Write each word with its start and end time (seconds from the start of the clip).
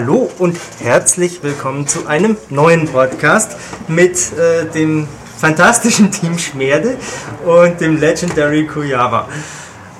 Hallo 0.00 0.30
und 0.38 0.58
herzlich 0.78 1.42
willkommen 1.42 1.86
zu 1.86 2.06
einem 2.06 2.38
neuen 2.48 2.88
Podcast 2.88 3.54
mit 3.86 4.32
äh, 4.32 4.64
dem 4.64 5.06
fantastischen 5.36 6.10
Team 6.10 6.38
Schmerde 6.38 6.96
und 7.44 7.82
dem 7.82 8.00
Legendary 8.00 8.66
Kuyava. 8.66 9.28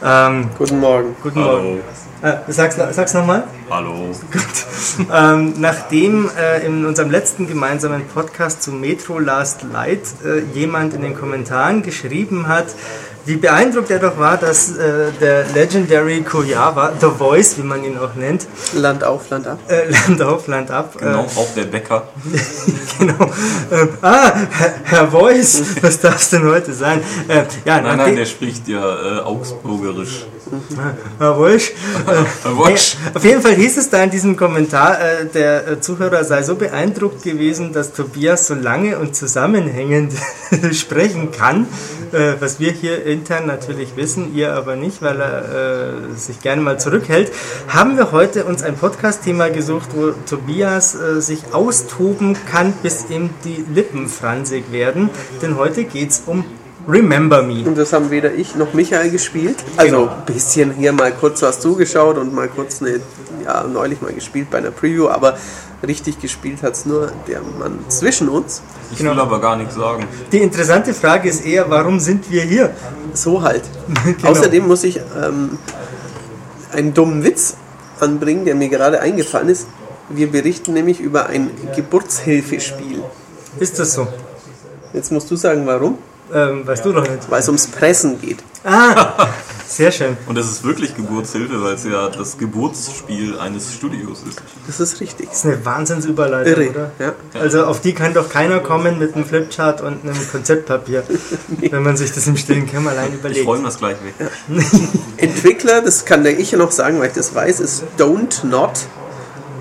Ähm, 0.02 0.48
guten 0.56 0.80
Morgen. 0.80 1.14
Guten 1.22 1.44
Hallo. 1.44 1.62
Morgen. 1.62 1.80
Äh, 2.22 2.32
sag's, 2.48 2.76
sag's 2.92 3.12
nochmal. 3.12 3.44
Hallo. 3.68 4.10
Gut. 4.32 5.06
Ähm, 5.12 5.54
nachdem 5.58 6.30
äh, 6.34 6.64
in 6.64 6.86
unserem 6.86 7.10
letzten 7.10 7.46
gemeinsamen 7.46 8.06
Podcast 8.08 8.62
zu 8.62 8.72
Metro 8.72 9.18
Last 9.18 9.64
Light 9.70 10.00
äh, 10.24 10.40
jemand 10.58 10.94
in 10.94 11.02
den 11.02 11.14
Kommentaren 11.14 11.82
geschrieben 11.82 12.48
hat, 12.48 12.68
wie 13.30 13.36
beeindruckt 13.36 13.90
er 13.90 14.00
doch 14.00 14.18
war, 14.18 14.36
dass 14.36 14.76
äh, 14.76 15.12
der 15.20 15.46
Legendary 15.54 16.22
Koyawa, 16.22 16.94
The 17.00 17.06
Voice, 17.16 17.56
wie 17.58 17.62
man 17.62 17.84
ihn 17.84 17.96
auch 17.96 18.14
nennt, 18.14 18.48
Land 18.74 19.04
auf, 19.04 19.30
Land 19.30 19.46
ab. 19.46 19.60
Äh, 19.68 19.88
Land 19.88 20.20
auf, 20.20 20.48
Land 20.48 20.70
ab. 20.72 20.96
Genau, 20.98 21.20
äh, 21.22 21.38
auch 21.38 21.54
der 21.54 21.64
Bäcker. 21.64 22.08
genau. 22.98 23.24
Äh, 23.70 23.86
ah, 24.02 24.32
Herr, 24.50 24.74
Herr, 24.82 25.10
Voice, 25.12 25.62
was 25.80 26.00
darf 26.00 26.16
es 26.16 26.30
denn 26.30 26.44
heute 26.44 26.72
sein? 26.72 27.02
Äh, 27.28 27.44
ja, 27.64 27.80
nein, 27.80 27.98
nein, 27.98 28.16
der 28.16 28.26
spricht 28.26 28.66
ja 28.66 29.18
äh, 29.18 29.20
Augsburgerisch. 29.20 30.26
Herr 31.20 31.38
Wosch. 31.38 31.70
Herr 32.42 32.56
Wosch. 32.56 32.96
Auf 33.14 33.24
jeden 33.24 33.40
Fall 33.40 33.54
hieß 33.54 33.76
es 33.76 33.88
da 33.88 34.02
in 34.02 34.10
diesem 34.10 34.36
Kommentar, 34.36 34.98
der 35.32 35.80
Zuhörer 35.80 36.24
sei 36.24 36.42
so 36.42 36.56
beeindruckt 36.56 37.22
gewesen, 37.22 37.72
dass 37.72 37.92
Tobias 37.92 38.48
so 38.48 38.54
lange 38.54 38.98
und 38.98 39.14
zusammenhängend 39.14 40.12
sprechen 40.72 41.30
kann, 41.30 41.68
was 42.40 42.60
wir 42.60 42.72
hier 42.72 43.04
intern 43.04 43.46
natürlich 43.46 43.96
wissen, 43.96 44.34
ihr 44.34 44.54
aber 44.54 44.76
nicht, 44.76 45.02
weil 45.02 45.20
er 45.20 46.12
äh, 46.12 46.16
sich 46.16 46.40
gerne 46.40 46.62
mal 46.62 46.78
zurückhält, 46.78 47.32
haben 47.68 47.96
wir 47.96 48.12
heute 48.12 48.44
uns 48.44 48.62
ein 48.62 48.76
Podcast-Thema 48.76 49.50
gesucht, 49.50 49.90
wo 49.94 50.12
Tobias 50.28 50.94
äh, 50.94 51.20
sich 51.20 51.52
austoben 51.52 52.36
kann, 52.50 52.72
bis 52.82 53.06
ihm 53.10 53.30
die 53.44 53.64
Lippen 53.72 54.08
fransig 54.08 54.72
werden. 54.72 55.10
Denn 55.42 55.56
heute 55.56 55.84
geht 55.84 56.10
es 56.10 56.22
um 56.26 56.44
Remember 56.88 57.42
Me. 57.42 57.64
Und 57.66 57.76
das 57.76 57.92
haben 57.92 58.10
weder 58.10 58.32
ich 58.32 58.56
noch 58.56 58.74
Michael 58.74 59.10
gespielt. 59.10 59.56
Also 59.76 59.96
ein 59.96 60.08
genau. 60.08 60.22
bisschen 60.26 60.72
hier 60.72 60.92
mal 60.92 61.12
kurz 61.12 61.42
was 61.42 61.60
zugeschaut 61.60 62.18
und 62.18 62.34
mal 62.34 62.48
kurz 62.48 62.82
eine, 62.82 63.00
ja, 63.44 63.64
neulich 63.64 64.00
mal 64.00 64.12
gespielt 64.12 64.50
bei 64.50 64.58
einer 64.58 64.70
Preview, 64.70 65.08
aber 65.08 65.38
richtig 65.86 66.20
gespielt 66.20 66.62
hat 66.62 66.74
es 66.74 66.86
nur 66.86 67.12
der 67.26 67.40
Mann 67.40 67.78
zwischen 67.88 68.28
uns. 68.28 68.62
Ich 68.92 68.98
genau. 68.98 69.12
will 69.12 69.20
aber 69.20 69.40
gar 69.40 69.56
nichts 69.56 69.74
sagen. 69.74 70.06
Die 70.32 70.38
interessante 70.38 70.94
Frage 70.94 71.28
ist 71.28 71.44
eher, 71.44 71.70
warum 71.70 72.00
sind 72.00 72.30
wir 72.30 72.42
hier? 72.42 72.70
So 73.14 73.42
halt. 73.42 73.62
genau. 74.04 74.30
Außerdem 74.30 74.66
muss 74.66 74.84
ich 74.84 74.98
ähm, 74.98 75.58
einen 76.72 76.94
dummen 76.94 77.24
Witz 77.24 77.56
anbringen, 78.00 78.44
der 78.44 78.54
mir 78.54 78.68
gerade 78.68 79.00
eingefallen 79.00 79.48
ist. 79.48 79.66
Wir 80.08 80.30
berichten 80.30 80.72
nämlich 80.72 81.00
über 81.00 81.26
ein 81.26 81.50
Geburtshilfespiel. 81.76 83.02
Ist 83.58 83.78
das 83.78 83.94
so? 83.94 84.08
Jetzt 84.92 85.12
musst 85.12 85.30
du 85.30 85.36
sagen, 85.36 85.66
warum? 85.66 85.98
Ähm, 86.32 86.66
weißt 86.66 86.84
du 86.84 86.92
doch 86.92 87.02
nicht. 87.02 87.30
Weil 87.30 87.40
es 87.40 87.48
ums 87.48 87.66
Pressen 87.68 88.20
geht. 88.20 88.38
Ah, 88.64 89.28
sehr 89.70 89.92
schön. 89.92 90.16
Und 90.26 90.36
es 90.36 90.50
ist 90.50 90.64
wirklich 90.64 90.96
Geburtshilfe, 90.96 91.62
weil 91.62 91.74
es 91.74 91.84
ja 91.84 92.08
das 92.08 92.38
Geburtsspiel 92.38 93.38
eines 93.38 93.72
Studios 93.72 94.24
ist. 94.28 94.42
Das 94.66 94.80
ist 94.80 95.00
richtig. 95.00 95.28
Das 95.28 95.38
ist 95.38 95.46
eine 95.46 95.64
Wahnsinnsüberleitung, 95.64 96.52
Irre. 96.52 96.70
oder? 96.70 96.92
Ja. 96.98 97.14
Also 97.40 97.64
auf 97.64 97.80
die 97.80 97.94
kann 97.94 98.12
doch 98.12 98.28
keiner 98.28 98.58
kommen 98.58 98.98
mit 98.98 99.14
einem 99.14 99.24
Flipchart 99.24 99.80
und 99.80 100.02
einem 100.02 100.30
Konzeptpapier, 100.32 101.04
nee. 101.60 101.70
wenn 101.70 101.84
man 101.84 101.96
sich 101.96 102.10
das 102.10 102.26
im 102.26 102.36
stillen 102.36 102.66
Kämmerlein 102.66 103.14
überlegt. 103.14 103.42
Ich 103.42 103.46
räume 103.46 103.62
das 103.62 103.78
gleich 103.78 103.96
weg. 104.02 104.14
Ja. 104.18 104.62
Entwickler, 105.18 105.82
das 105.82 106.04
kann 106.04 106.24
der 106.24 106.36
ich 106.36 106.50
ja 106.50 106.58
noch 106.58 106.72
sagen, 106.72 106.98
weil 106.98 107.08
ich 107.08 107.14
das 107.14 107.32
weiß, 107.32 107.60
ist 107.60 107.84
Don't 107.96 108.44
Not 108.44 108.72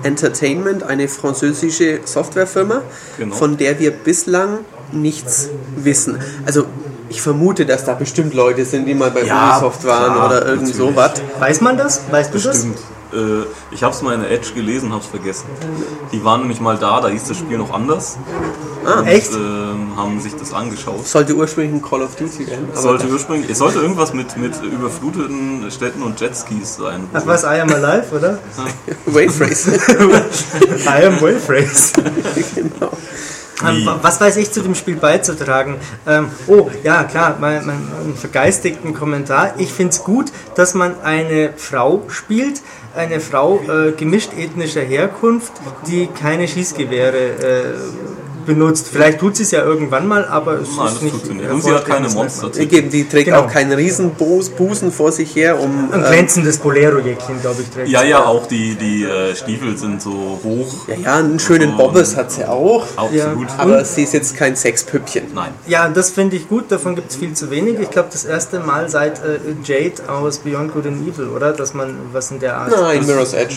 Entertainment, 0.02 0.82
eine 0.82 1.06
französische 1.06 2.00
Softwarefirma, 2.04 2.82
genau. 3.16 3.36
von 3.36 3.56
der 3.58 3.78
wir 3.78 3.92
bislang 3.92 4.60
nichts 4.92 5.50
wissen. 5.76 6.18
Also 6.46 6.66
ich 7.10 7.20
vermute, 7.20 7.66
dass 7.66 7.84
da 7.84 7.94
bestimmt 7.94 8.34
Leute 8.34 8.64
sind, 8.64 8.86
die 8.86 8.94
mal 8.94 9.10
bei 9.10 9.24
ja, 9.24 9.56
Ubisoft 9.56 9.84
waren 9.84 10.14
klar, 10.14 10.26
oder 10.26 10.46
irgend 10.46 10.74
sowas. 10.74 11.20
Weiß 11.40 11.60
man 11.60 11.76
das? 11.76 12.02
Weißt 12.10 12.32
bestimmt. 12.32 12.78
du 13.10 13.18
das? 13.18 13.20
Äh, 13.20 13.46
ich 13.72 13.82
habe 13.82 13.92
es 13.92 14.00
mal 14.00 14.14
in 14.14 14.20
der 14.20 14.30
Edge 14.30 14.52
gelesen, 14.54 14.92
habe 14.92 15.02
es 15.02 15.08
vergessen. 15.08 15.46
Die 16.12 16.24
waren 16.24 16.40
nämlich 16.40 16.60
mal 16.60 16.78
da, 16.78 17.00
da 17.00 17.08
hieß 17.08 17.24
das 17.24 17.36
Spiel 17.36 17.58
noch 17.58 17.72
anders. 17.72 18.16
Ah, 18.84 19.00
und, 19.00 19.08
echt? 19.08 19.32
Äh, 19.32 19.36
haben 19.96 20.20
sich 20.20 20.36
das 20.36 20.52
angeschaut. 20.52 21.04
Sollte 21.04 21.34
ursprünglich 21.34 21.74
ein 21.74 21.82
Call 21.82 22.02
of 22.02 22.14
Duty 22.14 22.46
werden. 22.46 22.68
Es 22.72 22.82
sollte 22.82 23.08
ursprünglich, 23.08 23.50
es 23.50 23.58
sollte 23.58 23.80
irgendwas 23.80 24.14
mit, 24.14 24.36
mit 24.36 24.62
überfluteten 24.62 25.68
Städten 25.72 26.02
und 26.02 26.20
Jetskis 26.20 26.76
sein. 26.76 27.08
Ach 27.12 27.26
was, 27.26 27.42
I 27.42 27.60
am 27.60 27.70
alive, 27.70 28.14
oder? 28.16 28.38
Wave 29.06 29.40
Race. 29.40 29.66
I 30.86 31.06
am 31.06 31.20
Wave 31.20 31.48
Race. 31.48 31.92
genau. 32.54 32.92
Ähm, 33.66 33.88
was 34.02 34.20
weiß 34.20 34.36
ich 34.36 34.50
zu 34.50 34.62
dem 34.62 34.74
Spiel 34.74 34.96
beizutragen? 34.96 35.76
Ähm, 36.06 36.30
oh, 36.46 36.70
ja, 36.82 37.04
klar, 37.04 37.36
mein, 37.40 37.64
mein, 37.66 37.88
mein 38.04 38.14
vergeistigten 38.14 38.94
Kommentar. 38.94 39.54
Ich 39.58 39.72
finde 39.72 39.90
es 39.90 40.02
gut, 40.02 40.32
dass 40.54 40.74
man 40.74 41.00
eine 41.02 41.52
Frau 41.56 42.02
spielt, 42.08 42.62
eine 42.96 43.20
Frau 43.20 43.60
äh, 43.60 43.92
gemischt 43.92 44.32
ethnischer 44.36 44.82
Herkunft, 44.82 45.52
die 45.86 46.06
keine 46.08 46.48
Schießgewehre 46.48 47.18
äh, 47.18 47.74
benutzt. 48.54 48.88
Vielleicht 48.92 49.20
tut 49.20 49.36
sie 49.36 49.44
es 49.44 49.52
ja 49.52 49.62
irgendwann 49.62 50.06
mal, 50.06 50.24
aber 50.24 50.54
es 50.60 50.68
Nein, 50.76 50.86
ist 50.88 51.02
nicht. 51.02 51.34
nicht. 51.34 51.50
Und 51.50 51.62
sie 51.62 51.72
hat 51.72 51.86
keine 51.86 52.08
Monster. 52.08 52.50
Die 52.50 53.08
trägt 53.08 53.26
genau. 53.26 53.40
auch 53.40 53.48
keinen 53.48 53.72
Riesenbusen 53.72 54.92
vor 54.92 55.12
sich 55.12 55.34
her, 55.36 55.60
um. 55.60 55.90
Ein 55.92 56.02
glänzendes 56.02 56.58
Bolero-Jäckchen, 56.58 57.40
glaube 57.40 57.62
ich, 57.62 57.70
trägt 57.70 57.88
Ja, 57.88 58.02
ja, 58.02 58.24
auch 58.24 58.46
die, 58.46 58.74
die 58.74 59.04
äh, 59.04 59.34
Stiefel 59.34 59.76
sind 59.76 60.02
so 60.02 60.40
hoch. 60.42 60.88
Ja, 60.88 60.94
ja, 60.96 61.14
einen 61.16 61.38
schönen 61.38 61.72
so 61.72 61.76
Bobbes 61.76 62.16
hat 62.16 62.32
sie 62.32 62.44
auch. 62.44 62.84
Absolut. 62.96 63.48
Ja. 63.48 63.58
Aber 63.58 63.84
sie 63.84 64.02
ist 64.02 64.14
jetzt 64.14 64.36
kein 64.36 64.56
Sexpüppchen. 64.56 65.24
Nein. 65.34 65.52
Ja, 65.66 65.88
das 65.88 66.10
finde 66.10 66.36
ich 66.36 66.48
gut, 66.48 66.70
davon 66.72 66.96
gibt 66.96 67.10
es 67.10 67.16
viel 67.16 67.34
zu 67.34 67.50
wenig. 67.50 67.78
Ich 67.80 67.90
glaube, 67.90 68.08
das 68.12 68.24
erste 68.24 68.60
Mal 68.60 68.88
seit 68.88 69.18
äh, 69.18 69.38
Jade 69.64 70.08
aus 70.08 70.38
Beyond 70.38 70.72
Good 70.72 70.86
and 70.86 71.06
Evil, 71.06 71.28
oder? 71.28 71.52
Dass 71.52 71.74
man 71.74 71.96
was 72.12 72.30
in 72.30 72.40
der 72.40 72.56
Art. 72.56 72.70
Nein, 72.70 73.06
Mirror's 73.06 73.32
Edge. 73.32 73.56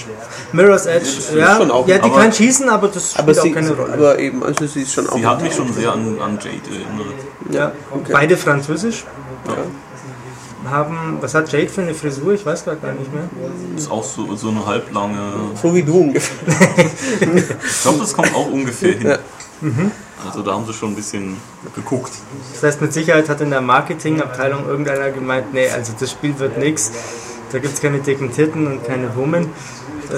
Mirror's 0.51 0.85
Edge, 0.85 1.09
ja. 1.35 1.59
Ja, 1.87 1.97
die 1.97 2.09
kann 2.09 2.31
schießen, 2.31 2.69
aber 2.69 2.87
das 2.89 3.11
spielt 3.11 3.37
aber 3.37 3.49
auch 3.49 3.53
keine 3.53 3.71
Rolle. 3.71 3.93
Aber 3.93 4.19
eben, 4.19 4.43
also 4.43 4.67
sie 4.67 4.82
ist 4.83 4.93
schon 4.93 5.09
auch. 5.09 5.17
Sie 5.17 5.25
hat 5.25 5.41
mich 5.41 5.53
schon 5.53 5.71
sehr 5.73 5.91
an, 5.91 6.19
an 6.19 6.37
Jade 6.37 6.61
erinnert. 6.69 7.15
Ja, 7.49 7.71
okay. 7.91 8.11
beide 8.11 8.37
französisch. 8.37 9.05
Ja. 9.47 10.69
Haben, 10.69 11.17
was 11.19 11.33
hat 11.33 11.51
Jade 11.51 11.67
für 11.67 11.81
eine 11.81 11.93
Frisur? 11.93 12.33
Ich 12.33 12.45
weiß 12.45 12.63
gar 12.63 12.75
nicht 12.75 13.13
mehr. 13.13 13.29
Ist 13.75 13.91
auch 13.91 14.03
so, 14.03 14.33
so 14.35 14.49
eine 14.49 14.65
halblange. 14.65 15.33
So 15.61 15.75
wie 15.75 15.83
du 15.83 15.99
ungefähr. 15.99 16.37
ich 17.19 17.81
glaube, 17.81 17.99
das 17.99 18.13
kommt 18.13 18.33
auch 18.33 18.49
ungefähr 18.49 18.93
hin. 18.93 19.07
Ja. 19.07 19.17
Mhm. 19.59 19.91
Also 20.25 20.41
da 20.41 20.53
haben 20.53 20.65
sie 20.65 20.73
schon 20.73 20.91
ein 20.93 20.95
bisschen 20.95 21.37
geguckt. 21.75 22.11
Das 22.53 22.63
heißt, 22.63 22.81
mit 22.81 22.93
Sicherheit 22.93 23.27
hat 23.27 23.41
in 23.41 23.49
der 23.49 23.59
Marketingabteilung 23.61 24.65
irgendeiner 24.67 25.11
gemeint, 25.11 25.53
nee, 25.53 25.69
also 25.69 25.93
das 25.99 26.11
Spiel 26.11 26.37
wird 26.39 26.57
nichts. 26.57 26.91
Da 27.51 27.59
gibt 27.59 27.73
es 27.73 27.81
keine 27.81 27.99
dicken 27.99 28.31
Titten 28.31 28.65
und 28.65 28.85
keine 28.85 29.15
Women. 29.15 29.49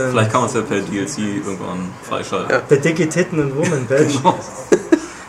Vielleicht 0.10 0.32
kann 0.32 0.42
man 0.42 0.50
es 0.50 0.56
ja 0.56 0.62
per 0.62 0.80
DLC 0.80 1.18
irgendwann 1.20 1.90
freischalten. 2.04 2.52
Ja. 2.52 2.62
Der 2.62 2.78
dicke 2.78 3.10
Titten 3.10 3.40
und 3.40 3.56
Woman 3.56 3.86
Badge. 3.90 4.18
Genau. 4.18 4.40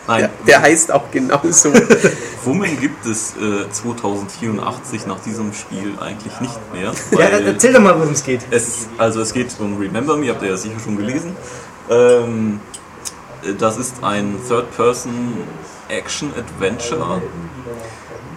Nein. 0.09 0.22
Ja, 0.22 0.28
der 0.47 0.62
heißt 0.62 0.93
auch 0.93 1.10
genauso. 1.10 1.72
Woman 2.44 2.78
gibt 2.81 3.04
es 3.06 3.34
äh, 3.37 3.69
2084 3.71 5.06
nach 5.06 5.19
diesem 5.21 5.53
Spiel 5.53 5.94
eigentlich 6.00 6.41
nicht 6.41 6.59
mehr. 6.72 6.93
Ja, 7.10 7.27
erzähl 7.38 7.72
doch 7.72 7.81
mal, 7.81 7.99
worum 7.99 8.12
es 8.12 8.22
geht. 8.22 8.43
Es, 8.50 8.87
also 8.99 9.21
es 9.21 9.32
geht 9.32 9.49
um 9.59 9.78
Remember 9.78 10.16
Me, 10.16 10.31
habt 10.31 10.43
ihr 10.43 10.50
ja 10.50 10.56
sicher 10.56 10.78
schon 10.78 10.97
gelesen. 10.97 11.34
Ähm, 11.91 12.60
das 13.59 13.78
ist 13.78 13.97
ein 14.03 14.36
Third-Person-Action-Adventure. 14.48 17.22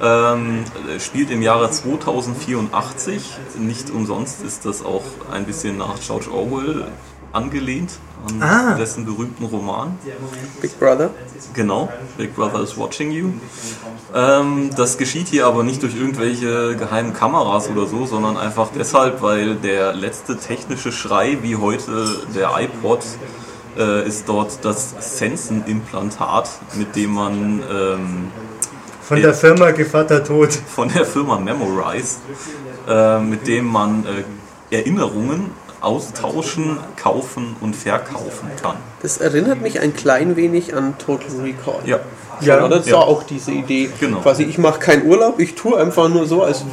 Ähm, 0.02 0.64
spielt 1.00 1.30
im 1.30 1.42
Jahre 1.42 1.70
2084. 1.72 3.38
Nicht 3.58 3.90
umsonst 3.90 4.44
ist 4.44 4.66
das 4.66 4.84
auch 4.84 5.04
ein 5.32 5.46
bisschen 5.46 5.78
nach 5.78 6.00
George 6.00 6.32
Orwell 6.32 6.88
angelehnt 7.32 7.92
an 8.28 8.42
ah. 8.42 8.76
dessen 8.76 9.06
berühmten 9.06 9.46
Roman. 9.46 9.98
Big 10.62 10.78
Brother. 10.80 11.12
Genau, 11.54 11.90
Big 12.18 12.36
Brother 12.36 12.62
is 12.62 12.78
watching 12.78 13.12
you. 13.12 13.32
Ähm, 14.14 14.72
das 14.76 14.98
geschieht 14.98 15.28
hier 15.28 15.46
aber 15.46 15.64
nicht 15.64 15.84
durch 15.84 15.96
irgendwelche 15.96 16.76
geheimen 16.76 17.14
Kameras 17.14 17.70
oder 17.70 17.86
so, 17.86 18.06
sondern 18.06 18.38
einfach 18.38 18.70
deshalb, 18.76 19.22
weil 19.22 19.56
der 19.56 19.94
letzte 19.94 20.38
technische 20.38 20.92
Schrei, 20.92 21.38
wie 21.42 21.56
heute 21.56 22.24
der 22.36 22.52
iPod, 22.60 23.04
äh, 23.78 24.08
ist 24.08 24.28
dort 24.28 24.66
das 24.66 25.18
Sensen-Implantat, 25.18 26.50
mit 26.76 26.96
dem 26.96 27.14
man 27.14 27.64
ähm, 27.72 28.28
von 29.10 29.20
der 29.24 29.34
Firma 29.34 29.72
Gevatter 29.72 30.24
Tod. 30.24 30.54
Von 30.54 30.88
der 30.94 31.04
Firma 31.04 31.40
Memorize, 31.40 32.18
äh, 32.88 33.20
mit 33.20 33.48
dem 33.48 33.66
man 33.66 34.06
äh, 34.06 34.76
Erinnerungen 34.76 35.50
austauschen, 35.82 36.78
kaufen 36.96 37.56
und 37.60 37.76
verkaufen 37.76 38.52
kann. 38.62 38.76
Das 39.02 39.18
erinnert 39.18 39.62
mich 39.62 39.80
ein 39.80 39.96
klein 39.96 40.36
wenig 40.36 40.76
an 40.76 40.96
Total 41.00 41.42
Recall. 41.42 41.82
Ja, 41.86 42.00
Ja, 42.42 42.66
oder? 42.66 42.78
Das 42.78 42.88
ja. 42.88 42.98
war 42.98 43.08
auch 43.08 43.24
diese 43.24 43.52
Idee. 43.52 43.90
Genau. 44.00 44.20
Quasi, 44.20 44.44
ich 44.44 44.58
mache 44.58 44.80
keinen 44.80 45.06
Urlaub, 45.06 45.40
ich 45.40 45.56
tue 45.56 45.78
einfach 45.78 46.10
nur 46.10 46.26
so, 46.26 46.44
als 46.44 46.64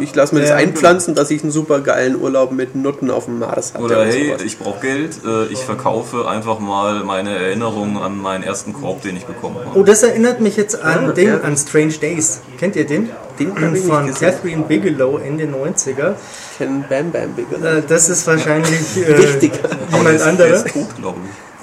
ich 0.00 0.14
lasse 0.14 0.34
mir 0.34 0.42
das 0.42 0.50
ja, 0.50 0.56
einpflanzen, 0.56 1.14
genau. 1.14 1.22
dass 1.22 1.30
ich 1.30 1.42
einen 1.42 1.52
super 1.52 1.80
geilen 1.80 2.20
Urlaub 2.20 2.52
mit 2.52 2.74
Nutten 2.74 3.10
auf 3.10 3.26
dem 3.26 3.38
Mars 3.38 3.74
habe. 3.74 3.84
Oder 3.84 4.04
hey, 4.04 4.28
sowas. 4.28 4.42
ich 4.42 4.58
brauche 4.58 4.80
Geld, 4.80 5.20
äh, 5.24 5.46
ich 5.46 5.58
verkaufe 5.58 6.28
einfach 6.28 6.58
mal 6.58 7.04
meine 7.04 7.36
Erinnerungen 7.36 7.96
an 7.96 8.18
meinen 8.18 8.44
ersten 8.44 8.72
Korb, 8.72 9.02
den 9.02 9.16
ich 9.16 9.24
bekommen 9.24 9.56
habe. 9.64 9.78
Oh, 9.78 9.82
das 9.82 10.02
erinnert 10.02 10.40
mich 10.40 10.56
jetzt 10.56 10.82
an, 10.82 11.14
den, 11.14 11.40
an 11.42 11.56
Strange 11.56 11.94
Days. 11.94 12.40
Kennt 12.58 12.76
ihr 12.76 12.86
den? 12.86 13.10
Den 13.38 13.54
von 13.76 14.12
Catherine 14.14 14.64
Bigelow 14.64 15.18
Ende 15.18 15.44
90er. 15.44 16.14
Ich 16.52 16.58
kenne 16.58 16.84
Bam 16.88 17.10
Bam 17.10 17.32
Bigelow. 17.32 17.66
Äh, 17.66 17.82
das 17.86 18.08
ist 18.08 18.26
wahrscheinlich 18.26 18.96
äh, 18.96 19.50
jemand 19.92 20.22
anderes. 20.22 20.64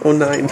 Oh 0.03 0.11
nein. 0.11 0.49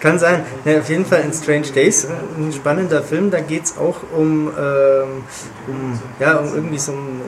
Kann 0.00 0.18
sein. 0.18 0.44
Ja, 0.64 0.78
auf 0.78 0.88
jeden 0.88 1.04
Fall 1.04 1.20
in 1.20 1.32
Strange 1.32 1.68
Days, 1.74 2.04
äh, 2.04 2.08
ein 2.36 2.52
spannender 2.52 3.02
Film. 3.02 3.30
Da 3.30 3.40
geht 3.40 3.64
es 3.64 3.76
auch 3.76 3.96
um, 4.16 4.48
ähm, 4.48 5.22
um, 5.66 5.98
ja, 6.20 6.36
um 6.36 6.54
irgendwie 6.54 6.78
so 6.78 6.92
ein 6.92 7.20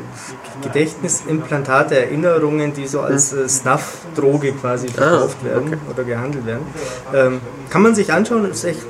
Gedächtnisimplantate, 0.62 1.98
Erinnerungen, 1.98 2.72
die 2.72 2.86
so 2.86 3.00
als 3.00 3.32
äh, 3.32 3.48
Snuff-Droge 3.48 4.52
quasi 4.52 4.86
ah, 4.88 4.92
verkauft 4.92 5.38
ah, 5.42 5.46
werden 5.46 5.68
okay. 5.68 5.78
oder 5.90 6.04
gehandelt 6.04 6.46
werden. 6.46 6.66
Ähm, 7.12 7.40
kann 7.70 7.82
man 7.82 7.94
sich 7.94 8.12
anschauen, 8.12 8.48
ist 8.50 8.64
echt, 8.64 8.86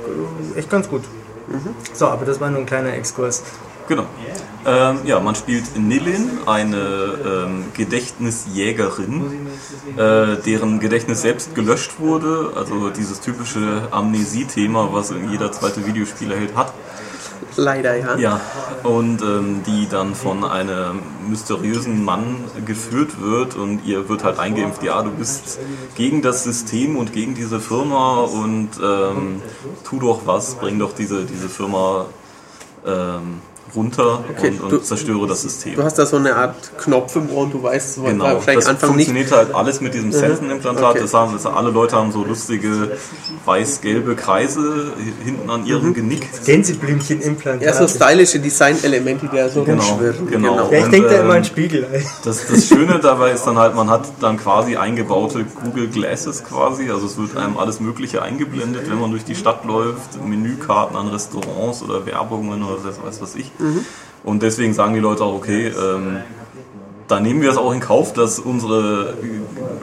echt 0.55 0.69
ganz 0.69 0.87
gut. 0.87 1.03
Mhm. 1.47 1.75
So, 1.93 2.07
aber 2.07 2.25
das 2.25 2.39
war 2.39 2.49
nur 2.49 2.59
ein 2.59 2.65
kleiner 2.65 2.93
Exkurs. 2.93 3.43
Genau. 3.91 4.05
Ähm, 4.65 4.99
ja, 5.03 5.19
man 5.19 5.35
spielt 5.35 5.77
Nilin, 5.77 6.39
eine 6.45 6.77
ähm, 7.25 7.65
Gedächtnisjägerin, 7.73 9.47
äh, 9.97 10.37
deren 10.45 10.79
Gedächtnis 10.79 11.21
selbst 11.21 11.55
gelöscht 11.55 11.99
wurde. 11.99 12.53
Also 12.55 12.89
dieses 12.89 13.19
typische 13.19 13.89
Amnesie-Thema, 13.91 14.93
was 14.93 15.13
jeder 15.29 15.51
zweite 15.51 15.85
Videospielerheld 15.85 16.55
hat. 16.55 16.71
Leider, 17.57 17.97
ja. 17.97 18.15
Ja, 18.15 18.41
und 18.83 19.21
ähm, 19.21 19.61
die 19.67 19.89
dann 19.89 20.15
von 20.15 20.45
einem 20.45 21.01
mysteriösen 21.27 22.05
Mann 22.05 22.37
geführt 22.65 23.19
wird 23.19 23.57
und 23.57 23.83
ihr 23.85 24.07
wird 24.07 24.23
halt 24.23 24.39
eingeimpft, 24.39 24.83
ja, 24.83 25.01
du 25.01 25.11
bist 25.11 25.59
gegen 25.95 26.21
das 26.21 26.45
System 26.45 26.95
und 26.95 27.11
gegen 27.11 27.35
diese 27.35 27.59
Firma 27.59 28.21
und 28.21 28.69
ähm, 28.81 29.41
tu 29.83 29.99
doch 29.99 30.21
was, 30.23 30.55
bring 30.55 30.79
doch 30.79 30.93
diese, 30.93 31.25
diese 31.25 31.49
Firma 31.49 32.05
ähm, 32.85 33.41
runter 33.75 34.23
okay, 34.29 34.49
und, 34.49 34.61
und 34.61 34.71
du, 34.71 34.77
zerstöre 34.79 35.27
das 35.27 35.41
System. 35.41 35.75
Du 35.75 35.83
hast 35.83 35.97
da 35.97 36.05
so 36.05 36.17
eine 36.17 36.35
Art 36.35 36.77
Knopf 36.77 37.15
im 37.15 37.29
Ohr 37.31 37.43
und 37.43 37.53
du 37.53 37.63
weißt, 37.63 38.01
was 38.01 38.09
genau, 38.09 38.39
vielleicht 38.39 38.59
das 38.59 38.67
Anfang 38.67 38.89
funktioniert 38.89 39.27
nicht. 39.27 39.37
halt 39.37 39.53
alles 39.53 39.81
mit 39.81 39.93
diesem 39.93 40.07
mhm. 40.07 40.13
Sensenimplantat. 40.13 40.91
Okay. 40.91 40.99
Das 41.01 41.13
haben, 41.13 41.33
das 41.33 41.45
alle 41.45 41.69
Leute 41.69 41.95
haben 41.95 42.11
so 42.11 42.23
lustige 42.23 42.97
weiß-gelbe 43.45 44.15
Kreise 44.15 44.93
hinten 45.23 45.49
an 45.49 45.65
ihrem 45.65 45.89
mhm. 45.89 45.93
Genick. 45.93 46.27
Gänseblümchen-Implantat. 46.45 47.61
Ja, 47.61 47.73
so 47.73 47.87
stylische 47.87 48.39
Design-Elemente, 48.39 49.27
die 49.27 49.35
da 49.35 49.49
so 49.49 49.63
genau, 49.63 49.83
rumschwirren. 49.83 50.27
Genau. 50.27 50.55
genau. 50.55 50.71
Ja, 50.71 50.79
ich 50.79 50.89
denke 50.89 51.09
da 51.09 51.21
immer 51.21 51.35
an 51.35 51.43
Spiegel. 51.43 51.87
Das, 52.23 52.47
das 52.47 52.67
Schöne 52.67 52.99
dabei 52.99 53.31
ist 53.31 53.45
dann 53.45 53.57
halt, 53.57 53.75
man 53.75 53.89
hat 53.89 54.07
dann 54.19 54.37
quasi 54.37 54.75
eingebaute 54.75 55.45
Google 55.63 55.87
Glasses 55.87 56.43
quasi. 56.43 56.89
Also 56.89 57.05
es 57.05 57.17
wird 57.17 57.37
einem 57.37 57.57
alles 57.57 57.79
Mögliche 57.79 58.21
eingeblendet, 58.21 58.89
wenn 58.89 58.99
man 58.99 59.11
durch 59.11 59.23
die 59.23 59.35
Stadt 59.35 59.65
läuft. 59.65 60.23
Menükarten 60.23 60.95
an 60.95 61.07
Restaurants 61.07 61.81
oder 61.81 62.05
Werbungen 62.05 62.63
oder 62.63 62.77
was 63.03 63.21
weiß 63.21 63.35
ich. 63.35 63.51
Mhm. 63.61 63.85
Und 64.23 64.43
deswegen 64.43 64.73
sagen 64.73 64.93
die 64.93 64.99
Leute 64.99 65.23
auch, 65.23 65.33
okay, 65.33 65.67
ähm, 65.67 66.17
da 67.07 67.19
nehmen 67.19 67.41
wir 67.41 67.51
es 67.51 67.57
auch 67.57 67.73
in 67.73 67.81
Kauf, 67.81 68.13
dass 68.13 68.39
unsere, 68.39 69.15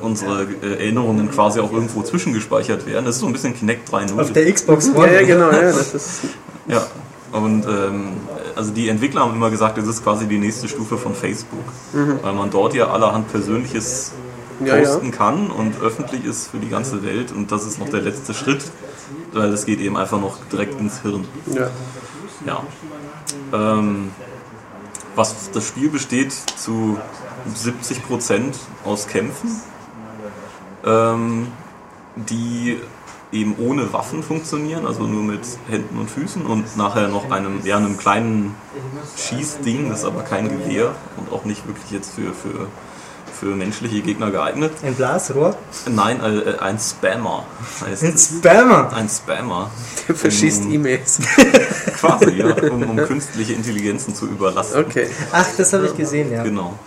unsere 0.01 0.47
Erinnerungen 0.63 1.31
quasi 1.31 1.61
auch 1.61 1.73
irgendwo 1.73 2.03
zwischengespeichert 2.03 2.87
werden. 2.87 3.05
Das 3.05 3.17
ist 3.17 3.21
so 3.21 3.27
ein 3.27 3.33
bisschen 3.33 3.55
Kinect 3.55 3.91
3.0. 3.91 4.21
Auf 4.21 4.33
der 4.33 4.51
Xbox 4.51 4.89
One. 4.95 5.07
Ja, 5.07 5.21
ja 5.21 5.27
genau. 5.27 5.51
Ja, 5.51 5.61
das 5.61 5.95
ist 5.95 6.21
ja. 6.69 6.87
und 7.33 7.67
ähm, 7.67 8.13
also 8.57 8.73
die 8.73 8.89
Entwickler 8.89 9.23
haben 9.23 9.35
immer 9.35 9.51
gesagt, 9.51 9.79
das 9.79 9.87
ist 9.87 10.03
quasi 10.03 10.27
die 10.27 10.39
nächste 10.39 10.69
Stufe 10.69 10.97
von 10.97 11.15
Facebook, 11.15 11.65
mhm. 11.93 12.19
weil 12.23 12.33
man 12.33 12.51
dort 12.51 12.75
ja 12.75 12.91
allerhand 12.91 13.31
Persönliches 13.31 14.13
posten 14.59 15.07
ja, 15.07 15.11
ja. 15.11 15.17
kann 15.17 15.51
und 15.51 15.81
öffentlich 15.81 16.25
ist 16.25 16.49
für 16.49 16.59
die 16.59 16.69
ganze 16.69 17.05
Welt 17.05 17.31
und 17.33 17.53
das 17.53 17.67
ist 17.67 17.79
noch 17.79 17.89
der 17.89 18.01
letzte 18.01 18.35
Schritt, 18.35 18.65
weil 19.33 19.51
das 19.51 19.67
geht 19.67 19.81
eben 19.81 19.97
einfach 19.97 20.21
noch 20.21 20.39
direkt 20.51 20.81
ins 20.81 21.03
Hirn. 21.03 21.27
Ja. 21.55 21.71
ja. 22.47 22.63
Ähm, 23.53 24.11
was 25.15 25.51
das 25.51 25.67
Spiel 25.67 25.91
besteht 25.91 26.33
zu 26.33 26.99
70% 27.53 28.55
aus 28.85 29.09
Kämpfen, 29.09 29.51
ähm, 30.85 31.49
die 32.15 32.79
eben 33.33 33.57
ohne 33.59 33.93
Waffen 33.93 34.23
funktionieren, 34.23 34.87
also 34.87 35.03
nur 35.03 35.23
mit 35.23 35.41
Händen 35.69 35.99
und 35.99 36.11
Füßen 36.11 36.47
und 36.47 36.77
nachher 36.77 37.09
noch 37.09 37.31
einem, 37.31 37.65
ja, 37.65 37.77
einem 37.77 37.99
kleinen 37.99 38.55
Schießding, 39.17 39.91
das 39.91 40.01
ist 40.01 40.05
aber 40.05 40.23
kein 40.23 40.49
Gewehr 40.49 40.95
und 41.17 41.33
auch 41.33 41.45
nicht 41.45 41.67
wirklich 41.67 41.91
jetzt 41.91 42.15
für, 42.15 42.33
für 42.33 42.69
für 43.39 43.55
menschliche 43.55 44.01
Gegner 44.01 44.31
geeignet. 44.31 44.73
Ein 44.83 44.95
Blasrohr? 44.95 45.57
Nein, 45.89 46.21
äh, 46.21 46.59
ein 46.59 46.79
Spammer. 46.79 47.45
Heißt 47.85 48.05
ein 48.05 48.19
Spammer? 48.19 48.93
Ein 48.93 49.09
Spammer. 49.09 49.71
Der 50.09 50.15
verschießt 50.15 50.65
um, 50.65 50.73
E-Mails. 50.73 51.21
Quasi, 52.01 52.31
ja, 52.33 52.55
um, 52.71 52.83
um, 52.83 52.97
künstliche 53.07 53.53
Intelligenzen 53.53 54.15
zu 54.15 54.27
überlassen. 54.27 54.85
Okay. 54.85 55.09
Ach, 55.33 55.47
das 55.57 55.73
habe 55.73 55.87
ich 55.87 55.97
gesehen, 55.97 56.33
ja. 56.33 56.43
Genau. 56.43 56.79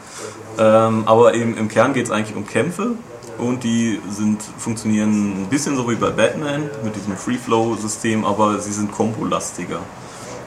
Ähm, 0.57 1.03
aber 1.05 1.33
eben 1.33 1.57
im 1.57 1.69
Kern 1.69 1.93
geht 1.93 2.05
es 2.05 2.11
eigentlich 2.11 2.35
um 2.35 2.45
Kämpfe 2.45 2.95
und 3.37 3.63
die 3.63 3.99
sind, 4.09 4.41
funktionieren 4.57 5.43
ein 5.43 5.47
bisschen 5.49 5.75
so 5.75 5.89
wie 5.89 5.95
bei 5.95 6.09
Batman 6.09 6.69
mit 6.83 6.95
diesem 6.95 7.15
Free-Flow-System, 7.15 8.25
aber 8.25 8.59
sie 8.59 8.73
sind 8.73 8.91
kompolastiger. 8.91 9.79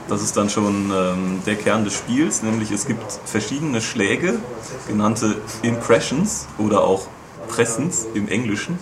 Das 0.08 0.22
ist 0.22 0.36
dann 0.36 0.50
schon 0.50 0.92
ähm, 0.94 1.42
der 1.46 1.56
Kern 1.56 1.84
des 1.84 1.94
Spiels, 1.94 2.42
nämlich 2.42 2.70
es 2.70 2.86
gibt 2.86 3.20
verschiedene 3.24 3.80
Schläge, 3.80 4.38
genannte 4.86 5.36
Impressions 5.62 6.46
oder 6.58 6.82
auch 6.82 7.06
Pressens 7.48 8.06
im 8.14 8.28
Englischen, 8.28 8.78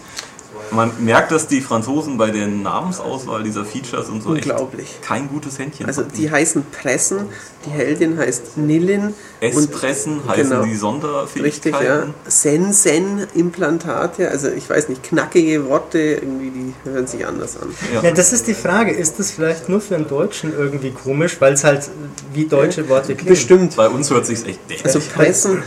man 0.73 0.93
merkt, 1.05 1.33
dass 1.33 1.47
die 1.47 1.61
Franzosen 1.61 2.19
bei 2.19 2.31
der 2.31 2.47
Namensauswahl 2.47 3.43
dieser 3.43 3.65
Features 3.65 4.09
und 4.09 4.23
so 4.23 4.31
Unglaublich. 4.31 5.01
kein 5.03 5.29
gutes 5.29 5.59
Händchen 5.59 5.87
Also 5.87 6.03
die 6.03 6.31
heißen 6.31 6.65
Pressen, 6.71 7.27
die 7.67 7.71
Heldin 7.71 8.19
heißt 8.19 8.57
Nilin. 8.57 9.15
S-Pressen 9.41 10.21
heißen 10.27 10.51
genau, 10.51 10.65
die 10.65 10.75
Sonderfähigkeiten. 10.75 11.43
Richtig, 11.43 11.75
ja. 11.81 12.07
Sen-Sen-Implantate, 12.27 14.31
also 14.31 14.49
ich 14.49 14.69
weiß 14.69 14.89
nicht, 14.89 15.03
knackige 15.03 15.69
Worte, 15.69 15.99
irgendwie, 15.99 16.51
die 16.51 16.75
hören 16.89 17.07
sich 17.07 17.27
anders 17.27 17.57
an. 17.61 17.75
Ja. 17.95 18.03
ja. 18.03 18.11
das 18.13 18.33
ist 18.33 18.47
die 18.47 18.55
Frage. 18.55 18.93
Ist 18.93 19.19
das 19.19 19.31
vielleicht 19.31 19.69
nur 19.69 19.81
für 19.81 19.97
einen 19.97 20.09
Deutschen 20.09 20.53
irgendwie 20.57 20.91
komisch, 20.91 21.37
weil 21.41 21.55
es 21.55 21.65
halt 21.65 21.89
wie 22.33 22.47
deutsche 22.47 22.89
Worte 22.89 23.15
klingt? 23.15 23.29
Bestimmt. 23.29 23.77
Bei 23.77 23.89
uns 23.89 24.11
hört 24.11 24.27
sich 24.27 24.47
echt 24.47 24.61
dämlich 24.69 24.85
Also 24.85 25.01
Pressen, 25.01 25.63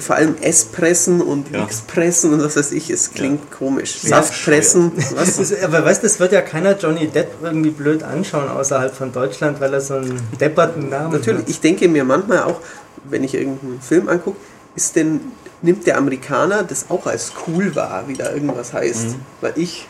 vor 0.00 0.16
allem 0.16 0.36
S-Pressen 0.40 1.20
und 1.20 1.52
ja. 1.52 1.62
X-Pressen 1.64 2.32
und 2.32 2.42
was 2.42 2.56
weiß 2.56 2.72
ich, 2.72 2.90
es 2.90 3.12
klingt 3.12 3.50
komisch. 3.50 3.98
Saft 4.00 4.34
fressen. 4.40 4.92
Was? 5.14 5.62
aber 5.62 5.84
weißt 5.84 6.02
du, 6.02 6.06
es 6.06 6.20
wird 6.20 6.32
ja 6.32 6.40
keiner 6.40 6.76
Johnny 6.76 7.06
Depp 7.08 7.32
irgendwie 7.42 7.70
blöd 7.70 8.02
anschauen 8.02 8.48
außerhalb 8.48 8.94
von 8.94 9.12
Deutschland, 9.12 9.60
weil 9.60 9.72
er 9.72 9.80
so 9.80 9.94
einen 9.94 10.20
depperten 10.40 10.88
Namen 10.88 11.12
Natürlich, 11.12 11.42
hat. 11.42 11.48
ich 11.48 11.60
denke 11.60 11.88
mir 11.88 12.04
manchmal 12.04 12.42
auch, 12.42 12.60
wenn 13.04 13.24
ich 13.24 13.34
irgendeinen 13.34 13.80
Film 13.80 14.08
angucke, 14.08 14.38
ist 14.74 14.96
denn, 14.96 15.20
nimmt 15.62 15.86
der 15.86 15.98
Amerikaner 15.98 16.62
das 16.62 16.86
auch 16.88 17.06
als 17.06 17.32
cool 17.46 17.74
wahr, 17.74 18.04
wie 18.06 18.14
da 18.14 18.32
irgendwas 18.32 18.72
heißt. 18.72 19.08
Mhm. 19.08 19.14
Weil 19.40 19.52
ich 19.56 19.86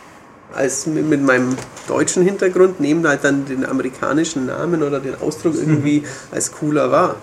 als 0.54 0.86
mit, 0.86 1.22
meinem 1.22 1.56
deutschen 1.86 2.22
Hintergrund 2.22 2.80
nehme 2.80 3.08
halt 3.08 3.24
dann 3.24 3.44
den 3.44 3.66
amerikanischen 3.66 4.46
Namen 4.46 4.82
oder 4.82 4.98
den 4.98 5.20
Ausdruck 5.20 5.54
irgendwie 5.54 6.00
mhm. 6.00 6.06
als 6.30 6.52
cooler 6.52 6.90
wahr 6.90 7.16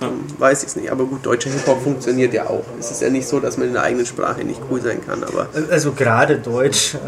dann 0.00 0.24
weiß 0.38 0.62
ich 0.62 0.68
es 0.68 0.76
nicht. 0.76 0.90
Aber 0.90 1.04
gut, 1.04 1.24
deutscher 1.24 1.50
Hip-Hop 1.50 1.82
funktioniert 1.82 2.34
ja 2.34 2.46
auch. 2.46 2.64
Es 2.78 2.90
ist 2.90 3.02
ja 3.02 3.10
nicht 3.10 3.26
so, 3.26 3.40
dass 3.40 3.56
man 3.56 3.68
in 3.68 3.74
der 3.74 3.82
eigenen 3.82 4.06
Sprache 4.06 4.44
nicht 4.44 4.60
cool 4.70 4.80
sein 4.80 5.00
kann. 5.04 5.22
Aber 5.24 5.48
also 5.70 5.92
gerade 5.92 6.38
Deutsch, 6.38 6.94
äh, 6.94 6.98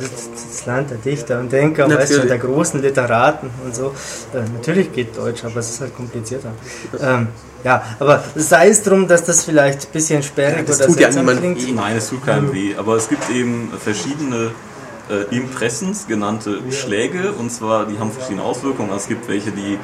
das, 0.00 0.30
das, 0.30 0.66
Land 0.66 0.90
der 0.90 0.98
Dichter 0.98 1.40
und 1.40 1.52
Denker, 1.52 1.88
weißt 1.88 2.14
du, 2.14 2.26
der 2.26 2.38
großen 2.38 2.80
Literaten 2.82 3.50
und 3.64 3.74
so. 3.74 3.92
Äh, 4.34 4.40
natürlich 4.54 4.92
geht 4.92 5.16
Deutsch, 5.16 5.44
aber 5.44 5.60
es 5.60 5.70
ist 5.70 5.80
halt 5.80 5.96
komplizierter. 5.96 6.50
Ähm, 7.00 7.28
ja, 7.64 7.82
aber 7.98 8.22
sei 8.34 8.68
es 8.68 8.82
drum, 8.82 9.08
dass 9.08 9.24
das 9.24 9.44
vielleicht 9.44 9.86
ein 9.86 9.92
bisschen 9.92 10.22
sperrig 10.22 10.58
ja, 10.58 10.62
das 10.62 10.78
oder 10.78 10.86
tut 10.88 11.00
ja 11.00 11.10
niemand 11.10 11.40
klingt. 11.40 11.74
Nein, 11.74 11.96
es 11.96 12.08
tut 12.08 12.24
keinem 12.24 12.52
weh. 12.52 12.74
Aber 12.76 12.96
es 12.96 13.08
gibt 13.08 13.28
eben 13.30 13.72
verschiedene 13.82 14.50
äh, 15.08 15.34
Impressens 15.34 16.06
genannte 16.06 16.60
Schläge 16.70 17.32
und 17.32 17.50
zwar, 17.50 17.86
die 17.86 17.98
haben 17.98 18.12
verschiedene 18.12 18.42
Auswirkungen. 18.42 18.90
Also 18.90 19.02
es 19.02 19.08
gibt 19.08 19.28
welche, 19.28 19.50
die 19.50 19.78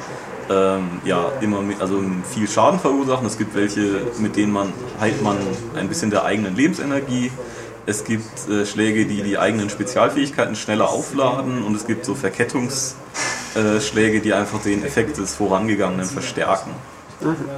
ähm, 0.49 0.89
ja, 1.05 1.31
immer 1.41 1.61
also 1.79 2.03
viel 2.31 2.47
Schaden 2.47 2.79
verursachen. 2.79 3.25
Es 3.25 3.37
gibt 3.37 3.55
welche, 3.55 4.01
mit 4.19 4.35
denen 4.35 4.51
man 4.51 4.73
heilt 4.99 5.21
man 5.23 5.37
ein 5.75 5.87
bisschen 5.87 6.09
der 6.09 6.25
eigenen 6.25 6.55
Lebensenergie. 6.55 7.31
Es 7.85 8.03
gibt 8.03 8.49
äh, 8.49 8.65
Schläge, 8.65 9.05
die 9.05 9.23
die 9.23 9.37
eigenen 9.37 9.69
Spezialfähigkeiten 9.69 10.55
schneller 10.55 10.89
aufladen 10.89 11.63
und 11.63 11.75
es 11.75 11.85
gibt 11.85 12.05
so 12.05 12.15
Verkettungsschläge, 12.15 14.17
äh, 14.17 14.21
die 14.21 14.33
einfach 14.33 14.61
den 14.61 14.85
Effekt 14.85 15.17
des 15.17 15.35
Vorangegangenen 15.35 16.05
verstärken. 16.05 16.71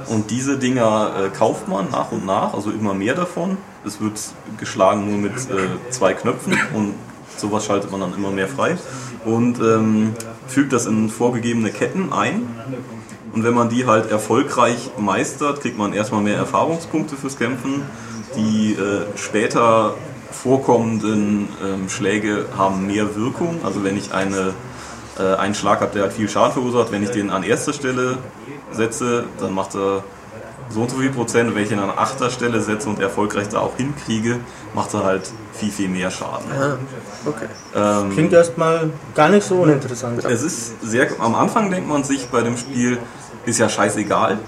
Und 0.08 0.30
diese 0.30 0.58
Dinger 0.58 1.12
äh, 1.16 1.36
kauft 1.36 1.68
man 1.68 1.90
nach 1.90 2.12
und 2.12 2.26
nach, 2.26 2.54
also 2.54 2.70
immer 2.70 2.94
mehr 2.94 3.14
davon. 3.14 3.56
Es 3.84 4.00
wird 4.00 4.20
geschlagen 4.58 5.08
nur 5.08 5.18
mit 5.18 5.32
äh, 5.32 5.90
zwei 5.90 6.12
Knöpfen 6.12 6.58
und 6.74 6.94
sowas 7.36 7.66
schaltet 7.66 7.90
man 7.90 8.00
dann 8.00 8.14
immer 8.14 8.30
mehr 8.30 8.48
frei. 8.48 8.76
Und 9.24 9.58
ähm, 9.58 10.14
fügt 10.48 10.72
das 10.72 10.86
in 10.86 11.08
vorgegebene 11.08 11.70
Ketten 11.70 12.12
ein. 12.12 12.48
Und 13.32 13.44
wenn 13.44 13.54
man 13.54 13.68
die 13.68 13.86
halt 13.86 14.10
erfolgreich 14.10 14.90
meistert, 14.98 15.60
kriegt 15.60 15.76
man 15.76 15.92
erstmal 15.92 16.22
mehr 16.22 16.36
Erfahrungspunkte 16.36 17.16
fürs 17.16 17.36
Kämpfen. 17.36 17.82
Die 18.36 18.72
äh, 18.72 19.06
später 19.16 19.94
vorkommenden 20.30 21.48
ähm, 21.64 21.88
Schläge 21.88 22.46
haben 22.56 22.86
mehr 22.86 23.16
Wirkung. 23.16 23.60
Also 23.64 23.84
wenn 23.84 23.96
ich 23.96 24.12
eine, 24.12 24.54
äh, 25.18 25.34
einen 25.36 25.54
Schlag 25.54 25.80
habe, 25.80 25.92
der 25.92 26.04
hat 26.04 26.12
viel 26.12 26.28
Schaden 26.28 26.52
verursacht, 26.52 26.92
wenn 26.92 27.02
ich 27.02 27.10
den 27.10 27.30
an 27.30 27.42
erster 27.42 27.72
Stelle 27.72 28.18
setze, 28.70 29.24
dann 29.40 29.54
macht 29.54 29.74
er 29.74 30.04
so 30.68 30.82
und 30.82 30.90
so 30.90 30.96
viel 30.96 31.10
Prozent. 31.10 31.54
Wenn 31.54 31.64
ich 31.64 31.72
ihn 31.72 31.78
an 31.78 31.90
achter 31.90 32.30
Stelle 32.30 32.60
setze 32.60 32.88
und 32.88 33.00
erfolgreich 33.00 33.48
da 33.48 33.60
auch 33.60 33.76
hinkriege, 33.76 34.40
macht 34.74 34.94
er 34.94 35.04
halt 35.04 35.30
viel, 35.52 35.70
viel 35.70 35.88
mehr 35.88 36.10
Schaden. 36.10 36.46
Ah, 36.52 36.76
okay. 37.24 37.46
Ähm, 37.74 38.10
Klingt 38.12 38.32
erstmal 38.32 38.90
gar 39.14 39.28
nicht 39.28 39.46
so 39.46 39.56
uninteressant. 39.56 40.24
Es 40.24 40.42
ist 40.42 40.82
sehr, 40.82 41.08
am 41.18 41.34
Anfang 41.34 41.70
denkt 41.70 41.88
man 41.88 42.04
sich 42.04 42.28
bei 42.28 42.42
dem 42.42 42.56
Spiel, 42.56 42.98
ist 43.44 43.58
ja 43.58 43.68
scheißegal, 43.68 44.38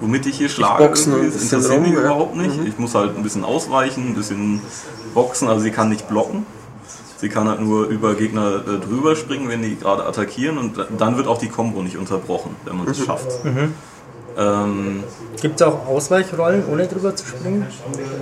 womit 0.00 0.26
ich 0.26 0.38
hier 0.38 0.48
schlage. 0.48 0.82
Ich 0.82 0.88
boxen 0.88 1.12
das 1.24 1.42
interessiert 1.42 1.82
mich 1.82 1.92
überhaupt 1.92 2.36
nicht. 2.36 2.58
Mhm. 2.58 2.66
Ich 2.66 2.78
muss 2.78 2.94
halt 2.94 3.16
ein 3.16 3.22
bisschen 3.22 3.44
ausweichen, 3.44 4.08
ein 4.08 4.14
bisschen 4.14 4.60
boxen, 5.14 5.48
also 5.48 5.60
sie 5.60 5.70
kann 5.70 5.88
nicht 5.88 6.08
blocken. 6.08 6.46
Sie 7.18 7.28
kann 7.28 7.48
halt 7.48 7.60
nur 7.60 7.86
über 7.88 8.14
Gegner 8.14 8.62
äh, 8.66 8.78
drüber 8.78 9.14
springen, 9.14 9.50
wenn 9.50 9.60
die 9.60 9.78
gerade 9.78 10.06
attackieren 10.06 10.56
und 10.56 10.86
dann 10.96 11.18
wird 11.18 11.26
auch 11.26 11.36
die 11.36 11.48
Combo 11.48 11.82
nicht 11.82 11.98
unterbrochen, 11.98 12.56
wenn 12.64 12.78
man 12.78 12.88
es 12.88 12.98
mhm. 12.98 13.04
schafft. 13.04 13.44
Mhm. 13.44 13.74
Ähm, 14.36 15.04
Gibt 15.40 15.60
es 15.60 15.66
auch 15.66 15.86
Ausweichrollen, 15.86 16.64
ohne 16.70 16.86
drüber 16.86 17.14
zu 17.16 17.26
springen? 17.26 17.66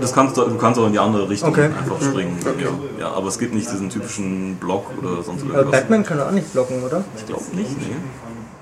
Das 0.01 0.13
kannst 0.13 0.37
du, 0.37 0.43
du 0.43 0.57
kannst 0.57 0.81
auch 0.81 0.87
in 0.87 0.93
die 0.93 0.99
andere 0.99 1.29
Richtung 1.29 1.51
okay. 1.51 1.65
einfach 1.65 2.01
springen. 2.03 2.39
Okay. 2.41 2.67
Ja. 2.99 3.07
ja, 3.07 3.13
aber 3.13 3.29
es 3.29 3.39
gibt 3.39 3.55
nicht 3.55 3.71
diesen 3.71 3.91
typischen 3.91 4.57
Block 4.57 4.87
oder 5.01 5.23
sonst 5.23 5.43
irgendwas. 5.43 5.63
Aber 5.63 5.71
Batman 5.71 6.05
kann 6.05 6.21
auch 6.21 6.31
nicht 6.31 6.53
blocken, 6.53 6.83
oder? 6.83 7.05
Ich 7.17 7.27
glaube 7.27 7.45
nicht, 7.55 7.77
nee. 7.79 7.97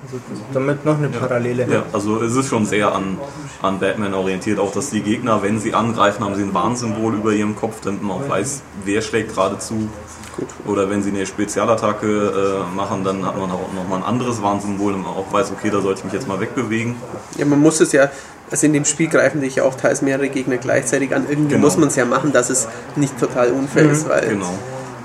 Also 0.06 0.20
damit 0.52 0.84
noch 0.84 0.98
eine 0.98 1.08
Parallele. 1.08 1.66
Ja, 1.68 1.82
also 1.92 2.22
es 2.22 2.36
ist 2.36 2.48
schon 2.48 2.64
sehr 2.64 2.94
an, 2.94 3.18
an 3.60 3.80
Batman 3.80 4.14
orientiert. 4.14 4.60
Auch 4.60 4.72
dass 4.72 4.90
die 4.90 5.00
Gegner, 5.00 5.42
wenn 5.42 5.58
sie 5.58 5.74
angreifen, 5.74 6.24
haben 6.24 6.36
sie 6.36 6.42
ein 6.42 6.54
Warnsymbol 6.54 7.14
über 7.14 7.32
ihrem 7.32 7.56
Kopf, 7.56 7.80
damit 7.82 8.02
man 8.02 8.18
auch 8.18 8.28
weiß, 8.28 8.62
wer 8.84 9.02
schlägt 9.02 9.34
gerade 9.34 9.58
zu. 9.58 9.88
Gut. 10.36 10.48
Oder 10.66 10.90
wenn 10.90 11.02
sie 11.02 11.10
eine 11.10 11.24
Spezialattacke 11.24 12.06
äh, 12.06 12.76
machen, 12.76 13.04
dann 13.04 13.24
hat 13.24 13.38
man 13.38 13.50
auch 13.50 13.72
nochmal 13.74 14.00
ein 14.00 14.04
anderes 14.04 14.42
Warnsymbol 14.42 14.92
und 14.92 15.02
man 15.02 15.12
auch 15.12 15.32
weiß, 15.32 15.50
okay, 15.52 15.70
da 15.70 15.80
sollte 15.80 16.00
ich 16.00 16.04
mich 16.04 16.12
jetzt 16.12 16.28
mal 16.28 16.38
wegbewegen. 16.40 16.96
Ja, 17.38 17.46
man 17.46 17.60
muss 17.60 17.80
es 17.80 17.92
ja, 17.92 18.10
also 18.50 18.66
in 18.66 18.74
dem 18.74 18.84
Spiel 18.84 19.08
greifen 19.08 19.40
sich 19.40 19.56
ja 19.56 19.64
auch 19.64 19.74
teils 19.74 20.02
mehrere 20.02 20.28
Gegner 20.28 20.58
gleichzeitig 20.58 21.14
an. 21.14 21.26
Irgendwie 21.28 21.54
genau. 21.54 21.66
muss 21.66 21.78
man 21.78 21.88
es 21.88 21.96
ja 21.96 22.04
machen, 22.04 22.32
dass 22.32 22.50
es 22.50 22.68
nicht 22.96 23.18
total 23.18 23.52
unfair 23.52 23.84
mhm. 23.84 23.90
ist, 23.90 24.08
weil. 24.08 24.28
Genau. 24.28 24.52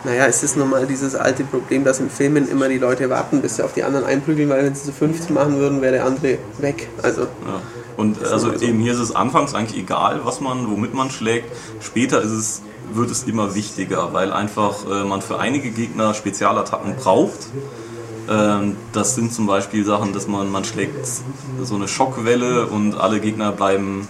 Naja, 0.03 0.25
es 0.25 0.41
ist 0.41 0.57
nun 0.57 0.69
mal 0.69 0.87
dieses 0.87 1.15
alte 1.15 1.43
Problem, 1.43 1.83
dass 1.83 1.99
in 1.99 2.09
Filmen 2.09 2.49
immer 2.49 2.67
die 2.67 2.79
Leute 2.79 3.09
warten, 3.11 3.41
bis 3.41 3.57
sie 3.57 3.63
auf 3.63 3.73
die 3.73 3.83
anderen 3.83 4.03
einprügeln, 4.03 4.49
weil 4.49 4.63
wenn 4.63 4.73
sie 4.73 4.85
zu 4.85 4.91
15 4.91 5.31
machen 5.31 5.59
würden, 5.59 5.81
wäre 5.81 5.93
der 5.93 6.05
andere 6.05 6.39
weg. 6.57 6.89
Also. 7.03 7.21
Ja. 7.21 7.61
Und 7.97 8.23
also 8.25 8.51
eben 8.53 8.79
hier 8.79 8.93
ist 8.93 8.99
es 8.99 9.15
anfangs 9.15 9.53
eigentlich 9.53 9.79
egal, 9.79 10.21
was 10.23 10.41
man, 10.41 10.71
womit 10.71 10.95
man 10.95 11.11
schlägt. 11.11 11.55
Später 11.81 12.21
ist 12.21 12.31
es 12.31 12.61
wird 12.95 13.11
es 13.11 13.23
immer 13.23 13.55
wichtiger, 13.55 14.13
weil 14.13 14.31
einfach 14.31 14.85
äh, 14.89 15.03
man 15.03 15.21
für 15.21 15.39
einige 15.39 15.71
Gegner 15.71 16.13
Spezialattacken 16.13 16.95
braucht. 16.95 17.47
Ähm, 18.29 18.75
das 18.93 19.15
sind 19.15 19.33
zum 19.33 19.47
Beispiel 19.47 19.85
Sachen, 19.85 20.13
dass 20.13 20.27
man, 20.27 20.51
man 20.51 20.63
schlägt 20.63 21.07
so 21.61 21.75
eine 21.75 21.87
Schockwelle 21.87 22.67
und 22.67 22.95
alle 22.95 23.19
Gegner 23.19 23.51
bleiben 23.51 24.07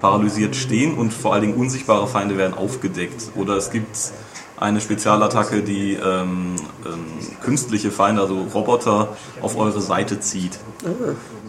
paralysiert 0.00 0.56
stehen 0.56 0.94
und 0.94 1.12
vor 1.12 1.32
allen 1.32 1.42
Dingen 1.42 1.54
unsichtbare 1.54 2.08
Feinde 2.08 2.36
werden 2.36 2.54
aufgedeckt. 2.54 3.30
Oder 3.36 3.56
es 3.56 3.70
gibt 3.70 3.96
eine 4.56 4.80
Spezialattacke, 4.80 5.62
die 5.62 5.94
ähm, 5.94 6.56
ähm, 6.84 7.04
künstliche 7.40 7.90
Feinde, 7.90 8.20
also 8.20 8.46
Roboter, 8.52 9.16
auf 9.40 9.56
eure 9.56 9.80
Seite 9.80 10.20
zieht. 10.20 10.58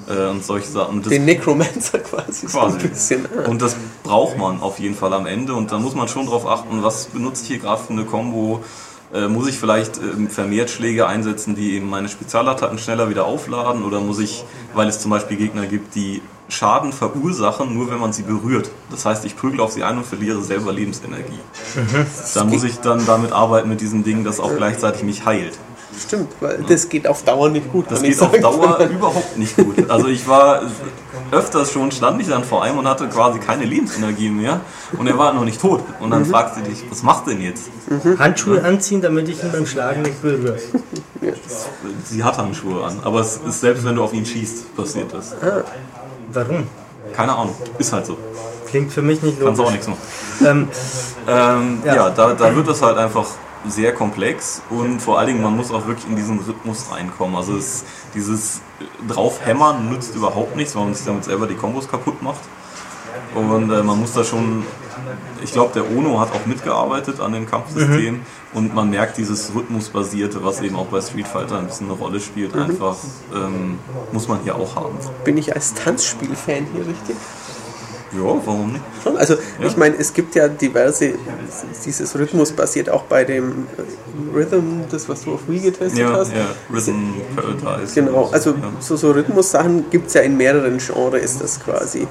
Äh, 0.08 0.28
und 0.28 0.44
solche 0.44 0.68
Sachen. 0.68 1.02
Das 1.02 1.10
Den 1.10 1.26
Necromancer 1.26 2.00
quasi. 2.00 2.46
quasi. 2.48 2.50
So 2.50 2.60
ein 2.60 2.78
bisschen. 2.78 3.26
Ah. 3.26 3.50
Und 3.50 3.62
das 3.62 3.76
braucht 4.04 4.38
man 4.38 4.62
auf 4.62 4.80
jeden 4.80 4.96
Fall 4.96 5.14
am 5.14 5.26
Ende 5.26 5.54
und 5.54 5.72
da 5.72 5.80
muss 5.80 5.96
man 5.96 6.08
schon 6.08 6.26
darauf 6.26 6.48
achten, 6.48 6.84
was 6.84 7.06
benutze 7.08 7.44
ich 7.44 7.48
hier 7.50 7.60
gerade 7.60 7.82
für 7.82 7.94
eine 7.94 8.06
Combo. 8.06 8.64
Äh, 9.14 9.28
muss 9.28 9.48
ich 9.48 9.60
vielleicht 9.60 9.98
äh, 9.98 10.28
vermehrt 10.28 10.72
Schläge 10.72 11.06
einsetzen, 11.06 11.54
die 11.56 11.76
eben 11.76 11.88
meine 11.88 12.10
Spezialattacken 12.10 12.80
schneller 12.80 13.10
wieder 13.10 13.26
aufladen 13.26 13.84
oder 13.84 14.00
muss 14.00 14.18
ich, 14.18 14.44
weil 14.74 14.88
es 14.88 15.00
zum 15.00 15.12
Beispiel 15.12 15.38
Gegner 15.38 15.68
gibt, 15.68 15.94
die 15.94 16.24
Schaden 16.50 16.92
verursachen, 16.92 17.74
nur 17.74 17.92
wenn 17.92 18.00
man 18.00 18.12
sie 18.12 18.24
berührt. 18.24 18.72
Das 18.90 19.06
heißt, 19.06 19.24
ich 19.26 19.36
prügel 19.36 19.62
auf 19.62 19.72
sie 19.72 19.84
ein 19.84 19.98
und 19.98 20.06
verliere 20.06 20.42
selber 20.42 20.74
Lebensenergie. 20.74 21.40
Da 22.34 22.44
muss 22.44 22.64
ich 22.64 22.80
dann 22.80 23.06
damit 23.06 23.32
arbeiten 23.32 23.70
mit 23.70 23.82
diesem 23.82 24.04
Ding, 24.04 24.24
das 24.24 24.40
auch 24.40 24.56
gleichzeitig 24.56 25.04
mich 25.04 25.26
heilt. 25.26 25.58
Stimmt, 26.00 26.30
weil 26.40 26.62
ja. 26.62 26.68
das 26.68 26.90
geht 26.90 27.08
auf 27.08 27.24
Dauer 27.24 27.50
nicht 27.50 27.72
gut. 27.72 27.86
Das 27.90 28.02
geht 28.02 28.20
auf 28.22 28.32
Dauer 28.40 28.80
überhaupt 28.80 29.38
nicht 29.38 29.56
gut. 29.56 29.90
Also 29.90 30.08
ich 30.08 30.28
war 30.28 30.62
öfters 31.32 31.72
schon, 31.72 31.92
stand 31.92 32.22
ich 32.22 32.28
dann 32.28 32.44
vor 32.44 32.64
einem 32.64 32.80
und 32.80 32.88
hatte 32.88 33.08
quasi 33.08 33.40
keine 33.40 33.66
Lebensenergie 33.66 34.30
mehr 34.30 34.62
und 34.98 35.08
er 35.08 35.18
war 35.18 35.34
noch 35.34 35.46
nicht 35.46 35.60
tot. 35.62 35.82
Und 36.00 36.12
dann 36.12 36.24
mhm. 36.24 36.32
fragst 36.32 36.58
du 36.58 36.62
dich, 36.62 36.84
was 36.90 37.04
macht 37.04 37.28
denn 37.28 37.42
jetzt? 37.42 37.70
Mhm. 37.90 38.20
Handschuhe 38.20 38.58
ja. 38.58 38.64
anziehen, 38.64 39.02
damit 39.02 39.30
ich 39.30 39.44
ihn 39.44 39.52
beim 39.52 39.66
Schlagen 39.66 40.02
nicht 40.04 40.22
berühre. 40.22 40.58
Sie 42.06 42.24
hat 42.24 42.38
Handschuhe 42.38 42.84
an, 42.84 43.00
aber 43.04 43.22
es 43.22 43.38
ist 43.38 43.62
selbst 43.62 43.86
wenn 43.86 43.96
du 43.96 44.04
auf 44.04 44.14
ihn 44.14 44.26
schießt, 44.26 44.76
passiert 44.76 45.14
das. 45.14 45.34
Ah. 45.42 45.64
Warum? 46.32 46.68
Keine 47.14 47.34
Ahnung, 47.36 47.56
ist 47.78 47.94
halt 47.94 48.06
so. 48.06 48.18
Klingt 48.68 48.92
für 48.92 49.02
mich 49.02 49.22
nicht 49.22 49.40
logisch. 49.40 49.46
Kannst 49.46 49.62
auch 49.62 49.72
nichts 49.72 49.88
machen. 49.88 50.02
Ähm, 50.46 50.68
ähm, 51.28 51.78
ja, 51.86 51.96
ja 51.96 52.10
da, 52.10 52.34
da 52.34 52.56
wird 52.56 52.68
das 52.68 52.82
halt 52.82 52.98
einfach 52.98 53.28
sehr 53.68 53.94
komplex 53.94 54.62
und 54.70 55.00
vor 55.00 55.20
allen 55.20 55.28
Dingen, 55.28 55.42
man 55.42 55.56
muss 55.56 55.72
auch 55.72 55.88
wirklich 55.88 56.08
in 56.10 56.16
diesen 56.16 56.40
Rhythmus 56.40 56.92
reinkommen. 56.92 57.36
Also 57.36 57.56
es, 57.56 57.86
dieses 58.14 58.62
Draufhämmern 59.08 59.90
nützt 59.90 60.16
überhaupt 60.16 60.56
nichts, 60.56 60.76
weil 60.76 60.86
man 60.86 60.94
sich 60.94 61.06
damit 61.06 61.24
selber 61.24 61.48
die 61.48 61.56
Kombos 61.56 61.90
kaputt 61.90 62.22
macht. 62.22 62.42
Und 63.36 63.72
äh, 63.72 63.84
man 63.84 64.00
muss 64.00 64.14
da 64.14 64.24
schon, 64.24 64.64
ich 65.44 65.52
glaube, 65.52 65.74
der 65.74 65.90
Ono 65.96 66.20
hat 66.20 66.32
auch 66.34 66.46
mitgearbeitet 66.46 67.20
an 67.20 67.34
dem 67.34 67.50
Kampfsystem 67.50 68.16
mhm. 68.16 68.22
und 68.54 68.76
man 68.76 68.90
merkt 68.90 69.18
dieses 69.18 69.54
Rhythmusbasierte, 69.56 70.44
was 70.44 70.62
eben 70.62 70.76
auch 70.76 70.88
bei 70.88 71.02
Street 71.02 71.28
Fighter 71.28 71.60
ein 71.60 71.68
bisschen 71.68 71.90
eine 71.90 71.98
Rolle 71.98 72.20
spielt, 72.20 72.56
mhm. 72.56 72.62
einfach 72.64 72.98
ähm, 73.34 73.80
muss 74.12 74.28
man 74.28 74.42
hier 74.44 74.56
auch 74.56 74.76
haben. 74.76 74.98
Bin 75.24 75.38
ich 75.38 75.56
als 75.56 75.74
Tanzspiel-Fan 75.74 76.68
hier 76.74 76.88
richtig? 76.88 77.16
Ja, 78.16 78.42
warum 78.46 78.74
nicht? 78.74 78.84
Schon, 79.04 79.18
also 79.18 79.34
ja. 79.34 79.68
ich 79.68 79.78
meine, 79.78 79.96
es 79.98 80.14
gibt 80.14 80.36
ja 80.36 80.48
diverse, 80.48 81.14
dieses 81.86 82.18
Rhythmus 82.18 82.52
basiert 82.52 82.90
auch 82.90 83.04
bei 83.04 83.24
dem 83.24 83.68
Rhythm, 84.34 84.82
das 84.90 85.10
was 85.10 85.24
du 85.24 85.34
auf 85.34 85.42
Wii 85.48 85.60
getestet 85.60 86.00
ja, 86.00 86.14
hast. 86.14 86.32
Ja, 86.32 86.46
Rhythm 86.72 87.14
Paradise. 87.36 87.96
Genau, 87.96 88.30
also 88.32 88.52
ja. 88.52 88.72
so, 88.80 88.96
so 88.96 89.12
Rhythmus-Sachen 89.12 89.90
gibt 89.90 90.08
es 90.08 90.14
ja 90.14 90.22
in 90.22 90.38
mehreren 90.38 90.78
Genres, 90.78 91.24
ist 91.24 91.42
das 91.42 91.60
quasi. 91.60 92.08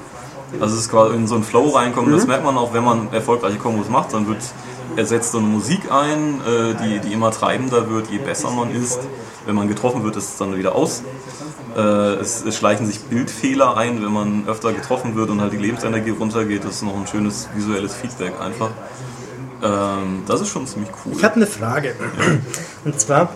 Also 0.59 0.75
es 0.75 0.81
ist 0.81 0.91
quasi 0.91 1.15
in 1.15 1.25
so 1.25 1.35
einen 1.35 1.43
Flow 1.43 1.69
reinkommen, 1.69 2.11
mhm. 2.11 2.15
das 2.15 2.27
merkt 2.27 2.43
man 2.43 2.57
auch, 2.57 2.73
wenn 2.73 2.83
man 2.83 3.11
erfolgreiche 3.11 3.57
Kombos 3.57 3.89
macht, 3.89 4.13
dann 4.13 4.27
wird 4.27 4.39
er 4.95 5.05
setzt 5.05 5.31
so 5.31 5.39
eine 5.39 5.47
Musik 5.47 5.91
ein, 5.91 6.41
äh, 6.41 6.75
die, 6.83 6.99
die 6.99 7.13
immer 7.13 7.31
treibender 7.31 7.89
wird, 7.89 8.09
je 8.11 8.19
besser 8.19 8.51
man 8.51 8.71
ist. 8.71 8.99
Wenn 9.45 9.55
man 9.55 9.67
getroffen 9.67 10.03
wird, 10.03 10.15
ist 10.15 10.29
es 10.29 10.37
dann 10.37 10.55
wieder 10.55 10.75
aus. 10.75 11.03
Äh, 11.75 12.15
es, 12.21 12.45
es, 12.45 12.55
schleichen 12.55 12.85
sich 12.85 12.99
Bildfehler 13.01 13.77
ein, 13.77 14.03
wenn 14.03 14.11
man 14.11 14.47
öfter 14.47 14.73
getroffen 14.73 15.15
wird 15.15 15.29
und 15.29 15.41
halt 15.41 15.53
die 15.53 15.57
Lebensenergie 15.57 16.11
runtergeht. 16.11 16.63
Das 16.63 16.75
ist 16.75 16.81
noch 16.83 16.95
ein 16.95 17.07
schönes 17.07 17.49
visuelles 17.55 17.95
Feedback 17.95 18.33
einfach. 18.39 18.69
Ähm, 19.63 20.23
das 20.27 20.41
ist 20.41 20.49
schon 20.49 20.67
ziemlich 20.67 20.91
cool. 21.05 21.13
Ich 21.17 21.23
habe 21.23 21.35
eine 21.35 21.47
Frage. 21.47 21.95
Und 22.85 22.99
zwar, 22.99 23.29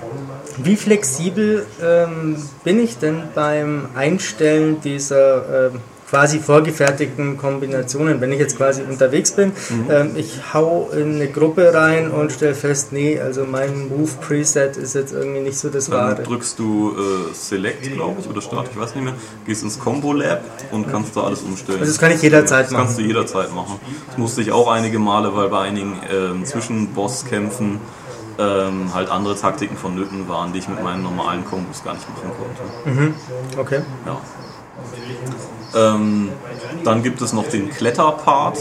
wie 0.58 0.76
flexibel 0.76 1.66
ähm, 1.82 2.38
bin 2.64 2.80
ich 2.80 2.98
denn 2.98 3.24
beim 3.34 3.90
Einstellen 3.96 4.82
dieser 4.82 5.70
ähm, 5.72 5.82
quasi 6.10 6.40
vorgefertigten 6.40 7.38
Kombinationen. 7.38 8.22
Wenn 8.22 8.32
ich 8.32 8.40
jetzt 8.40 8.58
quasi 8.58 8.82
unterwegs 8.82 9.32
bin, 9.32 9.50
mhm. 9.50 9.86
ähm, 9.90 10.12
ich 10.16 10.54
hau 10.54 10.90
in 10.94 11.16
eine 11.16 11.28
Gruppe 11.28 11.74
rein 11.74 12.12
und 12.12 12.32
stelle 12.32 12.56
fest, 12.56 12.94
nee, 12.94 13.20
also 13.20 13.46
mein 13.46 13.90
Move-Preset 13.90 14.78
ist 14.78 14.96
jetzt 14.96 15.14
irgendwie 15.14 15.42
nicht 15.42 15.58
so 15.58 15.70
das 15.70 15.92
Wahre. 15.92 16.16
Dann 16.16 16.26
drückst 16.26 16.58
du 16.60 16.96
äh, 16.98 17.34
Select, 17.34 17.94
glaube 17.94 18.22
ich, 18.22 18.30
oder 18.30 18.42
Start, 18.42 18.70
ich 18.72 18.80
weiß 18.80 18.96
nicht 18.96 19.04
mehr, 19.04 19.16
gehst 19.46 19.64
ins 19.64 19.80
Combo 19.80 20.14
Lab 20.14 20.42
und 20.72 20.90
kannst 20.90 21.16
da 21.16 21.24
alles 21.24 21.42
umstellen. 21.42 21.80
Also 21.80 21.92
das 21.92 22.00
kann 22.00 22.12
ich 22.12 22.22
jederzeit 22.22 22.66
das 22.66 22.72
machen. 22.72 22.84
Das 22.84 22.96
kannst 22.96 23.00
du 23.00 23.08
jederzeit 23.08 23.54
machen. 23.54 23.80
Das 24.08 24.18
musste 24.18 24.42
ich 24.42 24.52
auch 24.52 24.70
einige 24.72 25.00
Male, 25.00 25.36
weil 25.36 25.50
bei 25.50 25.62
einigen 25.62 26.00
ähm, 26.12 26.46
Zwischenbosskämpfen 26.46 27.80
ähm, 28.40 28.94
halt 28.94 29.10
andere 29.10 29.36
Taktiken 29.36 29.76
vonnöten 29.76 30.30
waren, 30.30 30.54
die 30.54 30.60
ich 30.60 30.68
mit 30.68 30.82
meinen 30.82 31.04
normalen 31.04 31.44
Kombos 31.46 31.84
gar 31.84 31.96
nicht 31.96 32.08
machen 32.10 32.32
konnte. 32.38 33.02
Mhm. 33.02 33.16
Okay. 33.58 33.82
Ja. 34.06 34.22
Ähm, 35.78 36.30
dann 36.84 37.04
gibt 37.04 37.22
es 37.22 37.34
noch 37.34 37.48
den 37.48 37.70
Kletterpart. 37.70 38.58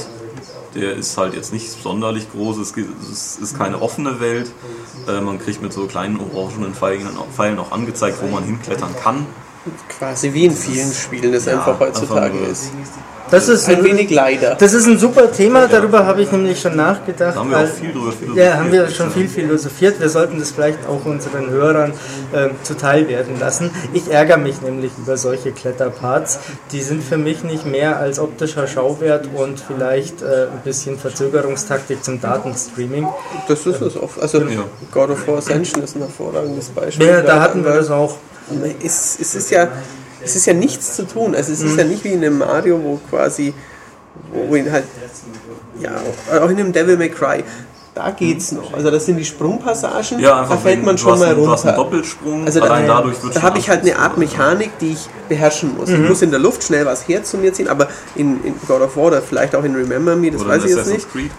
Der 0.74 0.92
ist 0.94 1.16
halt 1.16 1.34
jetzt 1.34 1.54
nicht 1.54 1.70
sonderlich 1.82 2.30
groß, 2.30 2.58
es 2.58 3.38
ist 3.38 3.56
keine 3.56 3.80
offene 3.80 4.20
Welt. 4.20 4.52
Äh, 5.08 5.22
man 5.22 5.38
kriegt 5.38 5.62
mit 5.62 5.72
so 5.72 5.86
kleinen 5.86 6.20
orangenen 6.20 6.74
Pfeilen 6.74 7.58
auch 7.58 7.72
angezeigt, 7.72 8.18
wo 8.20 8.26
man 8.26 8.44
hinklettern 8.44 8.94
kann. 9.02 9.26
Quasi 9.98 10.32
wie 10.32 10.46
in 10.46 10.56
vielen 10.56 10.92
Spielen 10.92 11.32
das 11.32 11.46
ja, 11.46 11.54
einfach 11.54 11.78
heutzutage 11.78 12.34
einfach 12.34 12.50
ist. 12.50 12.70
Das 13.30 13.48
ist 13.48 13.68
ein, 13.68 13.78
ein 13.78 13.84
wenig 13.84 14.10
leider. 14.10 14.54
Das 14.54 14.72
ist 14.72 14.86
ein 14.86 14.98
super 14.98 15.32
Thema, 15.32 15.66
darüber 15.66 16.06
habe 16.06 16.22
ich 16.22 16.30
nämlich 16.30 16.60
schon 16.60 16.76
nachgedacht. 16.76 17.34
Da 17.34 17.40
haben 17.40 17.50
wir 17.50 17.58
auch 17.58 17.66
viel 17.66 17.92
drüber 17.92 18.12
philosophiert. 18.12 18.46
Ja, 18.46 18.58
haben 18.58 18.70
wir 18.70 18.88
schon 18.88 19.10
viel 19.10 19.28
philosophiert. 19.28 20.00
Wir 20.00 20.08
sollten 20.08 20.38
das 20.38 20.52
vielleicht 20.52 20.78
auch 20.86 21.04
unseren 21.04 21.50
Hörern 21.50 21.92
äh, 22.32 22.50
zuteil 22.62 23.08
werden 23.08 23.40
lassen. 23.40 23.72
Ich 23.92 24.10
ärgere 24.12 24.36
mich 24.36 24.60
nämlich 24.62 24.92
über 24.96 25.16
solche 25.16 25.50
Kletterparts. 25.50 26.38
Die 26.70 26.82
sind 26.82 27.02
für 27.02 27.18
mich 27.18 27.42
nicht 27.42 27.66
mehr 27.66 27.96
als 27.96 28.20
optischer 28.20 28.68
Schauwert 28.68 29.28
und 29.34 29.58
vielleicht 29.58 30.22
äh, 30.22 30.46
ein 30.52 30.60
bisschen 30.62 30.96
Verzögerungstaktik 30.96 32.04
zum 32.04 32.20
Datenstreaming. 32.20 33.08
Das 33.48 33.66
ist 33.66 33.80
es 33.80 33.96
auch. 33.96 34.10
Also 34.20 34.38
ja. 34.38 34.64
God 34.92 35.10
of 35.10 35.26
War 35.26 35.38
Ascension 35.38 35.82
ist 35.82 35.96
ein 35.96 36.02
hervorragendes 36.02 36.68
Beispiel. 36.68 37.08
Ja, 37.08 37.22
da 37.22 37.40
hatten 37.40 37.64
wir 37.64 37.72
das 37.72 37.90
auch. 37.90 38.16
Es, 38.82 39.18
es 39.20 39.34
ist 39.34 39.50
ja 39.50 39.68
es 40.26 40.36
ist 40.36 40.46
ja 40.46 40.54
nichts 40.54 40.96
zu 40.96 41.06
tun. 41.06 41.34
Also 41.34 41.52
es 41.52 41.60
ist 41.60 41.72
mhm. 41.72 41.78
ja 41.78 41.84
nicht 41.84 42.04
wie 42.04 42.12
in 42.12 42.24
einem 42.24 42.38
Mario, 42.38 42.80
wo 42.82 43.00
quasi, 43.08 43.54
wo 44.32 44.54
ihn 44.56 44.70
halt, 44.70 44.84
ja, 45.80 45.92
auch 46.40 46.48
in 46.50 46.58
einem 46.58 46.72
Devil 46.72 46.96
May 46.96 47.10
Cry, 47.10 47.44
da 47.94 48.10
geht's 48.10 48.52
noch. 48.52 48.74
Also 48.74 48.90
das 48.90 49.06
sind 49.06 49.16
die 49.16 49.24
Sprungpassagen, 49.24 50.18
ja, 50.18 50.44
da 50.46 50.56
fällt 50.56 50.84
man 50.84 50.98
schon 50.98 51.18
mal 51.18 51.28
runter. 51.28 51.42
Du 51.42 51.50
hast 51.50 51.64
einen 51.64 51.76
Doppelsprung, 51.76 52.44
also 52.44 52.60
da, 52.60 52.80
dadurch 52.82 53.16
da 53.32 53.42
habe 53.42 53.58
ich 53.58 53.70
halt 53.70 53.82
eine 53.82 53.98
Art 53.98 54.18
Mechanik, 54.18 54.78
die 54.80 54.92
ich 54.92 55.08
beherrschen 55.28 55.76
muss. 55.76 55.88
Mhm. 55.88 56.02
Ich 56.02 56.08
muss 56.10 56.22
in 56.22 56.30
der 56.30 56.40
Luft 56.40 56.64
schnell 56.64 56.84
was 56.84 57.08
her 57.08 57.24
zu 57.24 57.38
mir 57.38 57.52
ziehen, 57.52 57.68
aber 57.68 57.88
in, 58.14 58.44
in 58.44 58.54
God 58.66 58.82
of 58.82 58.96
War 58.96 59.04
oder 59.04 59.22
vielleicht 59.22 59.54
auch 59.54 59.64
in 59.64 59.74
Remember 59.74 60.14
Me, 60.16 60.30
das 60.30 60.42
oder 60.42 60.50
weiß 60.50 60.64
ich 60.64 60.76
jetzt 60.76 60.88
nicht. 60.88 61.10
Creed. 61.10 61.30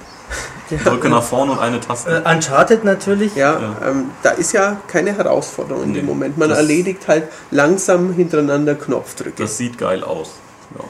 Ja. 0.70 0.78
Drücke 0.78 1.10
nach 1.10 1.24
vorne 1.24 1.54
und 1.54 1.60
eine 1.60 1.80
Taste. 1.80 2.24
Äh, 2.26 2.30
Uncharted 2.30 2.84
natürlich. 2.84 3.36
Ja, 3.36 3.54
ja. 3.60 3.76
Ähm, 3.90 4.12
da 4.24 4.32
ist 4.32 4.52
ja 4.54 4.78
keine 4.88 5.16
Herausforderung 5.16 5.84
nee, 5.84 5.90
in 5.90 5.94
dem 5.96 6.06
Moment. 6.06 6.38
Man 6.38 6.52
erledigt 6.52 7.08
halt 7.08 7.24
langsam 7.52 8.14
hintereinander 8.14 8.76
Knopfdrücke. 8.76 9.44
Das 9.44 9.58
sieht 9.58 9.78
geil 9.78 10.04
aus. 10.04 10.32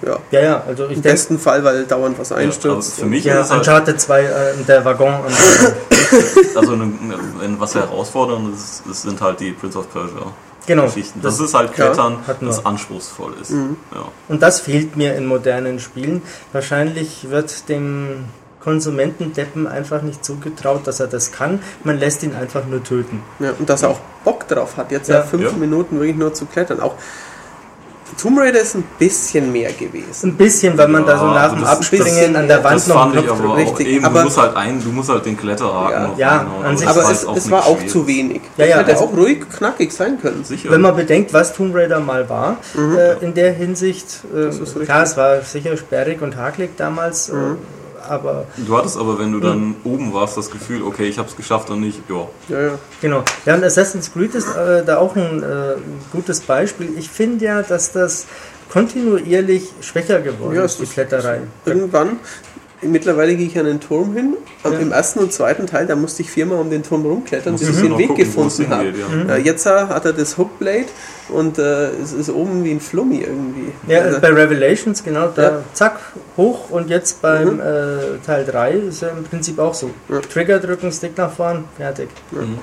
Ja. 0.06 0.18
ja, 0.32 0.42
ja, 0.42 0.64
also 0.68 0.86
Im 0.86 1.02
besten 1.02 1.38
Fall, 1.38 1.64
weil 1.64 1.86
dauernd 1.86 2.18
was 2.18 2.32
einstürzt. 2.32 2.98
Ja, 2.98 3.04
für 3.04 3.10
mich 3.10 3.24
ja, 3.24 3.42
ist 3.42 3.52
Uncharted 3.52 3.88
halt 3.88 4.02
2, 4.02 4.24
äh, 4.24 4.54
der 4.68 4.84
Waggon. 4.84 5.14
also, 6.56 6.74
eine, 6.74 7.60
was 7.60 7.76
herausfordernd 7.76 8.56
ist, 8.56 8.84
das 8.88 9.04
sind 9.04 9.22
halt 9.22 9.40
die 9.40 9.52
Prince 9.52 9.78
of 9.78 9.92
Persia. 9.92 10.34
Genau. 10.66 10.86
Geschichten. 10.86 11.22
Das, 11.22 11.38
das 11.38 11.48
ist 11.48 11.54
halt 11.54 11.74
Klettern, 11.74 12.18
das 12.42 12.66
anspruchsvoll 12.66 13.34
ist. 13.42 13.52
Mhm. 13.52 13.78
Und 14.28 14.42
das 14.42 14.60
fehlt 14.60 14.98
mir 14.98 15.16
in 15.16 15.26
modernen 15.26 15.80
Spielen. 15.80 16.22
Wahrscheinlich 16.52 17.30
wird 17.30 17.70
dem 17.70 18.26
Konsumentendeppen 18.68 19.66
einfach 19.66 20.02
nicht 20.02 20.26
zugetraut, 20.26 20.86
dass 20.88 21.00
er 21.00 21.08
das 21.08 21.32
kann. 21.32 21.62
Man 21.86 21.98
lässt 21.98 22.22
ihn 22.24 22.36
einfach 22.36 22.66
nur 22.66 22.84
töten. 22.84 23.24
Ja, 23.40 23.52
und 23.58 23.70
dass 23.70 23.84
er 23.84 23.92
auch 23.92 24.00
Bock 24.26 24.46
drauf 24.50 24.76
hat, 24.76 24.92
jetzt 24.92 25.08
ja, 25.08 25.22
fünf 25.22 25.44
ja. 25.44 25.52
Minuten 25.54 26.02
wirklich 26.02 26.18
nur 26.18 26.34
zu 26.34 26.46
klettern. 26.48 26.82
Auch 26.82 26.96
Tomb 28.22 28.38
Raider 28.40 28.60
ist 28.60 28.76
ein 28.76 28.84
bisschen 29.00 29.54
mehr 29.54 29.72
gewesen. 29.72 30.32
Ein 30.32 30.36
bisschen, 30.36 30.78
weil 30.78 30.90
man 30.90 31.06
ja, 31.06 31.14
da 31.14 31.18
so 31.18 31.26
nach 31.28 31.54
dem 31.54 31.64
Abspringen 31.64 32.36
an 32.36 32.50
der 32.50 32.62
Wand 32.62 32.76
das 32.76 32.88
noch 32.88 32.96
fand 32.96 33.16
ich 33.16 33.30
aber 33.30 33.56
richtig. 33.56 33.88
Eben, 33.88 34.04
aber 34.04 34.20
du 34.20 34.26
musst 34.26 34.38
halt 34.38 34.56
ein, 34.58 34.84
du 34.84 34.90
musst 34.90 35.10
halt 35.10 35.26
den 35.26 35.38
Kletterhaken 35.38 36.18
ja, 36.18 36.44
noch 36.44 36.60
ja 36.60 36.62
an 36.66 36.78
sich 36.78 36.90
aber 36.90 37.10
es, 37.10 37.24
es 37.24 37.50
war 37.50 37.68
auch 37.68 37.86
zu 37.86 38.06
wenig. 38.06 38.42
Ja, 38.58 38.66
ja, 38.66 38.78
hätte 38.80 38.92
also, 38.92 39.06
auch 39.06 39.16
ruhig 39.16 39.50
knackig 39.50 39.94
sein 39.94 40.20
können. 40.22 40.44
Sicher. 40.44 40.72
Wenn 40.72 40.82
man 40.82 40.94
bedenkt, 40.94 41.32
was 41.34 41.54
Tomb 41.54 41.74
Raider 41.74 42.02
mal 42.02 42.28
war, 42.28 42.58
mhm. 42.74 42.98
äh, 42.98 43.14
in 43.24 43.34
der 43.34 43.54
Hinsicht, 43.54 44.26
äh, 44.36 44.84
klar, 44.84 45.04
es 45.04 45.16
war 45.16 45.42
sicher 45.42 45.78
sperrig 45.78 46.22
und 46.22 46.36
hakelig 46.36 46.72
damals. 46.76 47.32
Mhm. 47.32 47.38
Äh, 47.38 47.56
aber. 48.10 48.46
Du 48.58 48.78
hattest 48.78 48.98
aber, 48.98 49.20
wenn 49.20 49.32
du 49.32 49.40
dann 49.40 49.60
hm. 49.60 49.76
oben 49.84 50.14
warst, 50.14 50.38
das 50.38 50.50
Gefühl, 50.50 50.84
okay, 50.84 51.08
ich 51.08 51.18
habe 51.18 51.30
es 51.30 51.36
geschafft 51.36 51.70
und 51.70 51.82
nicht, 51.82 52.02
ja. 52.10 52.28
Ja, 52.50 52.62
ja. 52.62 52.80
Genau. 53.02 53.24
Ja, 53.46 53.56
und 53.56 53.64
Assassin's 53.64 54.12
Creed 54.12 54.36
ist 54.36 54.56
äh, 54.56 54.84
da 54.86 54.98
auch 54.98 55.16
ein 55.16 55.44
äh, 55.44 55.76
gutes 56.12 56.42
Beispiel. 56.42 56.94
Ich 56.98 57.10
finde 57.10 57.46
ja, 57.46 57.62
dass 57.62 57.92
das 57.92 58.28
kontinuierlich 58.70 59.70
schwächer 59.82 60.22
geworden 60.22 60.56
ja, 60.56 60.66
ist, 60.66 60.80
die 60.80 60.86
Kletterei. 60.86 61.42
Irgendwann 61.66 62.20
Mittlerweile 62.82 63.36
gehe 63.36 63.48
ich 63.48 63.58
an 63.58 63.66
den 63.66 63.80
Turm 63.80 64.14
hin. 64.14 64.36
Ja. 64.64 64.72
Im 64.72 64.92
ersten 64.92 65.20
und 65.20 65.34
zweiten 65.34 65.66
Teil, 65.66 65.88
da 65.88 65.96
musste 65.96 66.22
ich 66.22 66.30
viermal 66.30 66.60
um 66.60 66.70
den 66.70 66.84
Turm 66.84 67.06
rumklettern, 67.06 67.54
bis 67.54 67.70
ich 67.70 67.82
den 67.82 67.98
Weg 67.98 68.10
gucken, 68.10 68.24
gefunden 68.24 68.70
habe. 68.70 68.86
Ja. 68.86 69.36
Mhm. 69.38 69.46
Jetzt 69.46 69.66
hat 69.66 70.06
er 70.06 70.14
das 70.14 70.38
Hookblade 70.38 70.86
und 71.30 71.58
äh, 71.58 71.90
es 71.92 72.14
ist 72.14 72.30
oben 72.30 72.64
wie 72.64 72.72
ein 72.72 72.80
Flummi 72.80 73.22
irgendwie. 73.22 73.72
Ja, 73.88 74.02
also, 74.02 74.22
bei 74.22 74.30
Revelations, 74.30 75.04
genau, 75.04 75.30
da 75.30 75.44
ja. 75.44 75.64
zack, 75.74 76.00
hoch 76.36 76.70
und 76.70 76.90
jetzt 76.90 77.22
beim 77.22 77.56
mhm. 77.56 77.60
äh, 77.62 78.26
Teil 78.26 78.46
3 78.46 78.72
ist 78.74 79.02
er 79.02 79.12
im 79.12 79.24
Prinzip 79.24 79.58
auch 79.58 79.74
so. 79.74 79.90
Trigger 80.32 80.60
drücken, 80.60 80.92
Stick 80.92 81.18
nach 81.18 81.32
vorn, 81.32 81.64
fertig. 81.78 82.10
Mhm. 82.32 82.60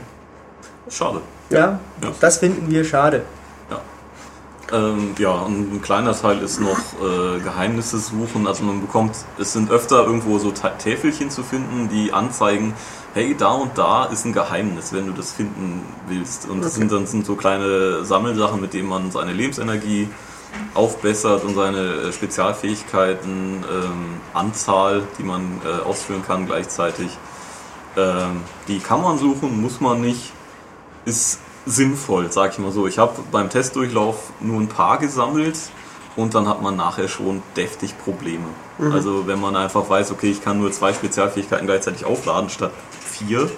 Schade. 0.89 1.23
Ja, 1.51 1.81
das 2.21 2.39
finden 2.39 2.71
wir 2.71 2.85
schade. 2.85 3.23
Ähm, 4.75 5.15
ja, 5.19 5.31
und 5.31 5.73
ein 5.73 5.83
kleiner 5.83 6.19
Teil 6.19 6.41
ist 6.41 6.61
noch 6.61 6.79
äh, 7.01 7.39
Geheimnisse 7.39 7.99
suchen. 7.99 8.49
Also 8.49 8.65
man 8.65 8.81
bekommt, 8.81 9.15
es 9.39 9.53
sind 9.53 9.71
öfter 9.71 10.05
irgendwo 10.05 10.39
so 10.39 10.51
Täfelchen 10.51 11.31
zu 11.31 11.45
finden, 11.45 11.89
die 11.89 12.13
anzeigen, 12.13 12.75
hey, 13.15 13.37
da 13.39 13.53
und 13.53 13.79
da 13.79 14.07
ist 14.07 14.25
ein 14.25 14.33
Geheimnis, 14.33 14.93
wenn 14.93 15.07
du 15.07 15.13
das 15.13 15.33
finden 15.33 15.83
willst. 16.09 16.47
Und 16.47 16.57
okay. 16.57 16.63
das 16.63 16.75
sind 16.75 16.91
dann 16.91 17.07
sind 17.07 17.25
so 17.25 17.37
kleine 17.37 18.05
Sammelsachen, 18.05 18.61
mit 18.61 18.75
denen 18.75 18.89
man 18.89 19.13
seine 19.13 19.33
Lebensenergie 19.33 20.09
aufbessert 20.75 21.45
und 21.45 21.55
seine 21.55 21.79
äh, 21.79 22.13
Spezialfähigkeiten, 22.13 23.65
ähm, 23.71 24.21
Anzahl, 24.33 25.05
die 25.19 25.23
man 25.23 25.61
äh, 25.65 25.85
ausführen 25.85 26.25
kann 26.27 26.47
gleichzeitig. 26.47 27.17
Ähm, 27.97 28.41
die 28.67 28.81
kann 28.81 29.03
man 29.03 29.19
suchen, 29.19 29.61
muss 29.63 29.81
man 29.81 30.01
nicht. 30.01 30.33
Ist 31.05 31.39
sinnvoll, 31.67 32.31
sag 32.31 32.53
ich 32.53 32.59
mal 32.59 32.73
so. 32.73 32.87
Ich 32.87 32.99
habe 32.99 33.15
beim 33.31 33.51
Testdurchlauf 33.51 34.33
nur 34.41 34.61
ein 34.61 34.69
paar 34.69 34.99
gesammelt 34.99 35.59
und 36.17 36.35
dann 36.35 36.49
hat 36.49 36.63
man 36.63 36.77
nachher 36.77 37.09
schon 37.09 37.43
deftig 37.57 37.97
Probleme. 37.99 38.47
Mhm. 38.79 38.93
Also 38.93 39.27
wenn 39.27 39.41
man 39.41 39.57
einfach 39.57 39.89
weiß, 39.89 40.11
okay, 40.13 40.31
ich 40.31 40.43
kann 40.43 40.59
nur 40.59 40.73
zwei 40.73 40.93
Spezialfähigkeiten 40.93 41.67
gleichzeitig 41.67 42.05
aufladen 42.05 42.51
statt 42.51 42.73
vier 43.01 43.51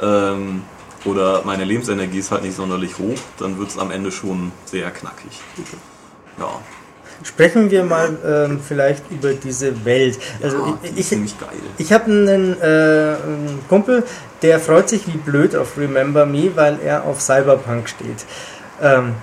ähm, 0.00 0.62
oder 1.04 1.42
meine 1.44 1.64
Lebensenergie 1.64 2.18
ist 2.18 2.30
halt 2.30 2.42
nicht 2.42 2.56
sonderlich 2.56 2.98
hoch, 2.98 3.18
dann 3.38 3.58
wird 3.58 3.70
es 3.70 3.78
am 3.78 3.90
Ende 3.90 4.12
schon 4.12 4.52
sehr 4.64 4.90
knackig. 4.90 5.40
Ja. 6.38 6.60
Sprechen 7.22 7.70
wir 7.70 7.84
mal 7.84 8.16
ähm, 8.24 8.60
vielleicht 8.66 9.10
über 9.10 9.34
diese 9.34 9.84
Welt. 9.84 10.18
Also 10.42 10.56
ja, 10.56 10.78
ich, 10.82 11.12
ich, 11.12 11.34
ich 11.76 11.92
habe 11.92 12.04
einen, 12.06 12.58
äh, 12.60 12.64
einen, 12.64 13.60
Kumpel, 13.68 14.04
der 14.42 14.60
freut 14.60 14.88
sich 14.88 15.06
wie 15.06 15.16
blöd 15.16 15.54
auf 15.56 15.76
Remember 15.76 16.26
Me, 16.26 16.52
weil 16.54 16.78
er 16.82 17.04
auf 17.04 17.20
Cyberpunk 17.20 17.88
steht. 17.88 18.24
Ähm, 18.80 19.14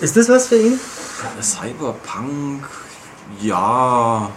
ist 0.00 0.16
das 0.16 0.28
was 0.28 0.48
für 0.48 0.56
ihn? 0.56 0.78
Cyberpunk, 1.40 2.64
ja, 3.40 4.30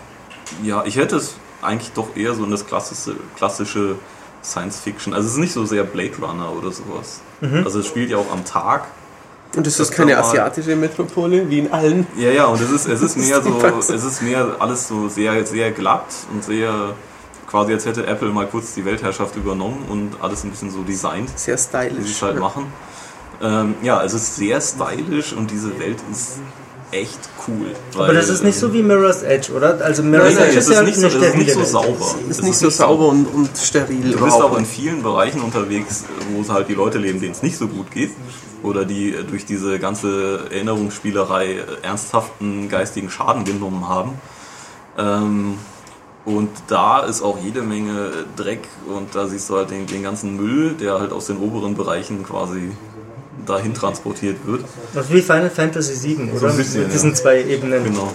ja, 0.63 0.83
ich 0.85 0.95
hätte 0.95 1.17
es 1.17 1.35
eigentlich 1.61 1.91
doch 1.91 2.15
eher 2.15 2.33
so 2.33 2.43
in 2.43 2.51
das 2.51 2.65
klassische, 2.65 3.15
klassische 3.35 3.95
Science 4.43 4.79
Fiction. 4.79 5.13
Also 5.13 5.27
es 5.27 5.33
ist 5.33 5.39
nicht 5.39 5.53
so 5.53 5.65
sehr 5.65 5.83
Blade 5.83 6.15
Runner 6.21 6.53
oder 6.57 6.71
sowas. 6.71 7.21
Mhm. 7.41 7.63
Also 7.65 7.79
es 7.79 7.87
spielt 7.87 8.09
ja 8.09 8.17
auch 8.17 8.31
am 8.31 8.45
Tag 8.45 8.87
und 9.55 9.65
ist 9.65 9.79
das, 9.79 9.87
das 9.87 9.97
keine 9.97 10.17
asiatische 10.17 10.75
Metropole, 10.75 11.49
wie 11.49 11.59
in 11.59 11.71
allen? 11.71 12.05
Ja, 12.17 12.29
ja, 12.29 12.45
und 12.45 12.61
es 12.61 12.69
ist, 12.69 12.87
es 12.87 13.01
ist 13.01 13.17
mehr 13.27 13.41
so, 13.41 13.59
es 13.79 13.89
ist 13.89 14.21
mehr 14.21 14.55
alles 14.59 14.87
so 14.87 15.09
sehr, 15.09 15.45
sehr 15.45 15.71
glatt 15.71 16.05
und 16.31 16.43
sehr, 16.43 16.93
quasi 17.49 17.73
als 17.73 17.85
hätte 17.85 18.05
Apple 18.05 18.29
mal 18.29 18.47
kurz 18.47 18.75
die 18.75 18.85
Weltherrschaft 18.85 19.35
übernommen 19.35 19.85
und 19.89 20.21
alles 20.21 20.43
ein 20.43 20.51
bisschen 20.51 20.71
so 20.71 20.83
designt. 20.83 21.29
Sehr 21.37 21.57
stylisch. 21.57 21.97
Wie 21.97 22.03
sie 22.03 22.11
es 22.11 22.21
halt 22.21 22.35
ja. 22.35 22.41
machen. 22.41 22.67
Ähm, 23.41 23.75
ja, 23.81 24.03
es 24.03 24.13
ist 24.13 24.35
sehr 24.35 24.61
stylisch 24.61 25.33
und 25.33 25.49
diese 25.49 25.79
Welt 25.79 25.97
ist 26.11 26.39
echt 26.91 27.19
cool. 27.47 27.67
Weil, 27.93 28.03
Aber 28.03 28.13
das 28.13 28.29
ist 28.29 28.43
nicht 28.43 28.57
so 28.57 28.73
wie 28.73 28.83
Mirror's 28.83 29.23
Edge, 29.23 29.53
oder? 29.53 29.79
Also 29.83 30.03
Mirror's 30.03 30.35
nee, 30.35 30.41
Edge 30.41 30.57
ist, 30.57 30.69
ist 30.69 30.75
ja 30.75 30.81
nicht 30.83 30.97
so, 30.97 31.07
ist 31.07 31.35
nicht 31.35 31.51
so 31.51 31.63
sauber. 31.63 32.15
Es 32.29 32.37
ist 32.37 32.43
nicht 32.43 32.57
so 32.57 32.69
sauber 32.69 33.07
und, 33.07 33.25
und 33.25 33.49
steril. 33.57 34.11
Du 34.11 34.23
bist 34.23 34.41
auch 34.41 34.57
in 34.57 34.65
vielen 34.65 35.01
Bereichen 35.01 35.41
unterwegs, 35.41 36.05
wo 36.31 36.41
es 36.41 36.49
halt 36.49 36.67
die 36.67 36.73
Leute 36.73 36.97
leben, 36.97 37.19
denen 37.19 37.31
es 37.31 37.41
nicht 37.41 37.57
so 37.57 37.67
gut 37.67 37.91
geht 37.91 38.11
oder 38.61 38.85
die 38.85 39.15
durch 39.29 39.45
diese 39.45 39.79
ganze 39.79 40.47
Erinnerungsspielerei 40.51 41.63
ernsthaften 41.81 42.69
geistigen 42.69 43.09
Schaden 43.09 43.45
genommen 43.45 43.87
haben. 43.87 44.13
Ähm, 44.97 45.57
und 46.29 46.49
da 46.67 46.99
ist 46.99 47.23
auch 47.23 47.39
jede 47.43 47.63
Menge 47.63 48.11
Dreck 48.35 48.67
und 48.87 49.15
da 49.15 49.27
siehst 49.27 49.49
du 49.49 49.55
halt 49.55 49.71
den, 49.71 49.87
den, 49.87 50.03
ganzen 50.03 50.35
Müll, 50.35 50.75
der 50.75 50.99
halt 50.99 51.11
aus 51.11 51.25
den 51.25 51.37
oberen 51.37 51.73
Bereichen 51.73 52.23
quasi 52.23 52.71
dahin 53.47 53.73
transportiert 53.73 54.37
wird. 54.45 54.63
Das 54.93 55.05
ist 55.05 55.13
wie 55.13 55.21
Final 55.23 55.49
Fantasy 55.49 56.17
VII, 56.17 56.29
oder? 56.29 56.51
So 56.51 56.57
bisschen, 56.57 56.83
Mit 56.83 56.93
diesen 56.93 57.09
ja. 57.09 57.15
zwei 57.15 57.41
Ebenen. 57.41 57.83
Genau. 57.83 58.11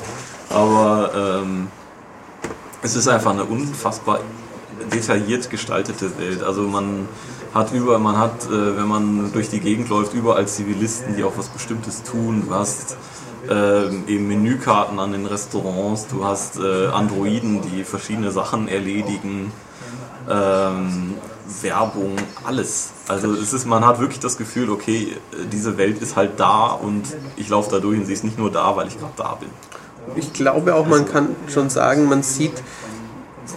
Aber 0.49 1.41
ähm, 1.43 1.67
es 2.83 2.95
ist 2.95 3.09
einfach 3.09 3.33
eine 3.33 3.43
unfassbar 3.43 4.21
detailliert 4.93 5.51
gestaltete 5.51 6.17
Welt. 6.17 6.45
Also 6.45 6.63
man 6.63 7.09
hat 7.53 7.73
über, 7.73 7.99
man 7.99 8.17
hat, 8.17 8.45
äh, 8.47 8.77
wenn 8.77 8.87
man 8.87 9.33
durch 9.33 9.49
die 9.49 9.59
Gegend 9.59 9.89
läuft, 9.89 10.15
überall 10.15 10.47
Zivilisten, 10.47 11.17
die 11.17 11.25
auch 11.25 11.37
was 11.37 11.49
Bestimmtes 11.49 12.05
tun. 12.05 12.45
Du 12.47 12.55
hast 12.55 12.97
äh, 13.49 13.87
eben 14.13 14.29
Menükarten 14.29 14.99
an 14.99 15.13
den 15.13 15.27
Restaurants, 15.27 16.07
du 16.07 16.25
hast 16.25 16.59
äh, 16.59 16.87
Androiden, 16.87 17.61
die 17.63 17.85
verschiedene 17.85 18.31
Sachen 18.31 18.69
erledigen, 18.69 19.53
ähm, 20.29 21.15
Werbung, 21.63 22.17
alles. 22.45 22.93
Also 23.09 23.33
es 23.33 23.53
ist, 23.53 23.67
man 23.67 23.87
hat 23.87 24.01
wirklich 24.01 24.21
das 24.21 24.39
Gefühl, 24.39 24.71
okay, 24.71 25.17
diese 25.53 25.77
Welt 25.77 26.01
ist 26.01 26.17
halt 26.17 26.41
da 26.41 26.69
und 26.69 27.03
ich 27.37 27.49
laufe 27.49 27.71
da 27.71 27.81
durch 27.81 27.99
und 27.99 28.07
sie 28.07 28.15
ist 28.15 28.25
nicht 28.25 28.39
nur 28.39 28.51
da, 28.51 28.77
weil 28.77 28.89
ich 28.89 28.99
gerade 28.99 29.13
da 29.17 29.35
bin. 29.35 29.51
ich 30.17 30.33
glaube 30.33 30.75
auch, 30.75 30.87
man 30.87 31.07
kann 31.07 31.37
schon 31.49 31.69
sagen, 31.69 32.09
man 32.09 32.23
sieht, 32.23 32.63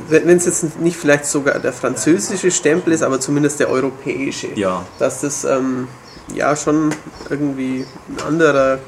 wenn 0.09 0.29
es 0.29 0.45
jetzt 0.45 0.79
nicht 0.79 0.97
vielleicht 0.97 1.25
sogar 1.25 1.59
der 1.59 1.73
französische 1.73 2.51
Stempel 2.51 2.93
ist, 2.93 3.03
aber 3.03 3.19
zumindest 3.19 3.59
der 3.59 3.69
europäische, 3.69 4.49
ja. 4.55 4.85
dass 4.99 5.21
das 5.21 5.45
ähm, 5.45 5.87
ja 6.33 6.55
schon 6.55 6.93
irgendwie 7.29 7.85
ein 8.09 8.27
anderer 8.27 8.79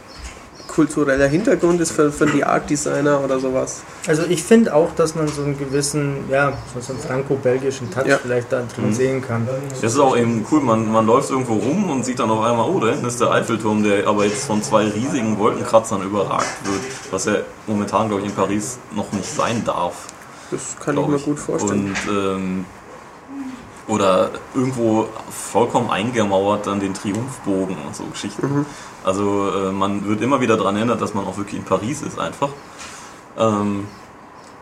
kultureller 0.79 1.27
Hintergrund 1.27 1.81
ist 1.81 1.91
für, 1.91 2.09
für 2.09 2.25
die 2.25 2.45
Art 2.45 2.69
Designer 2.69 3.21
oder 3.21 3.37
sowas. 3.37 3.81
Also 4.07 4.23
ich 4.29 4.41
finde 4.41 4.73
auch, 4.73 4.95
dass 4.95 5.13
man 5.13 5.27
so 5.27 5.43
einen 5.43 5.59
gewissen, 5.59 6.23
ja, 6.29 6.53
so 6.79 6.93
einen 6.93 7.01
franco-belgischen 7.01 7.91
Touch 7.91 8.05
ja. 8.05 8.17
vielleicht 8.17 8.49
da 8.53 8.61
drin 8.61 8.87
mhm. 8.87 8.93
sehen 8.93 9.21
kann. 9.21 9.45
Das 9.69 9.83
ist 9.83 9.99
auch 9.99 10.15
eben 10.15 10.45
cool, 10.49 10.61
man, 10.61 10.89
man 10.89 11.05
läuft 11.05 11.31
irgendwo 11.31 11.55
rum 11.55 11.89
und 11.89 12.05
sieht 12.05 12.19
dann 12.19 12.29
auf 12.29 12.41
einmal, 12.45 12.69
oh, 12.69 12.79
da 12.79 12.91
hinten 12.91 13.07
ist 13.07 13.19
der 13.19 13.29
Eiffelturm, 13.29 13.83
der 13.83 14.07
aber 14.07 14.23
jetzt 14.23 14.45
von 14.45 14.63
zwei 14.63 14.85
riesigen 14.87 15.37
Wolkenkratzern 15.37 16.01
überragt 16.01 16.47
wird, 16.63 16.81
was 17.11 17.25
ja 17.25 17.33
momentan, 17.67 18.07
glaube 18.07 18.21
ich, 18.21 18.29
in 18.29 18.33
Paris 18.33 18.79
noch 18.95 19.11
nicht 19.11 19.29
sein 19.29 19.65
darf. 19.65 20.07
Das 20.49 20.77
kann 20.79 20.97
ich 20.97 21.07
mir 21.07 21.19
gut 21.19 21.39
vorstellen. 21.39 21.93
Und 22.07 22.15
ähm, 22.15 22.65
oder 23.89 24.29
irgendwo 24.53 25.09
vollkommen 25.29 25.89
eingemauert 25.89 26.67
dann 26.67 26.79
den 26.79 26.93
Triumphbogen 26.93 27.75
und 27.85 27.95
so 27.95 28.05
Geschichten. 28.05 28.59
Mhm. 28.59 28.65
Also 29.03 29.51
äh, 29.51 29.71
man 29.71 30.07
wird 30.07 30.21
immer 30.21 30.39
wieder 30.41 30.55
daran 30.55 30.75
erinnert, 30.75 31.01
dass 31.01 31.13
man 31.13 31.25
auch 31.25 31.37
wirklich 31.37 31.59
in 31.59 31.65
Paris 31.65 32.03
ist 32.03 32.19
einfach. 32.19 32.49
Ähm, 33.37 33.87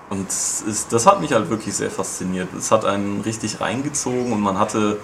und 0.09 0.29
ist, 0.29 0.87
das 0.91 1.05
hat 1.05 1.19
mich 1.19 1.33
halt 1.33 1.49
wirklich 1.49 1.75
sehr 1.75 1.91
fasziniert. 1.91 2.47
Es 2.57 2.71
hat 2.71 2.85
einen 2.85 3.21
richtig 3.21 3.59
reingezogen 3.59 4.31
und 4.31 4.39
man 4.39 4.57
hatte 4.57 4.97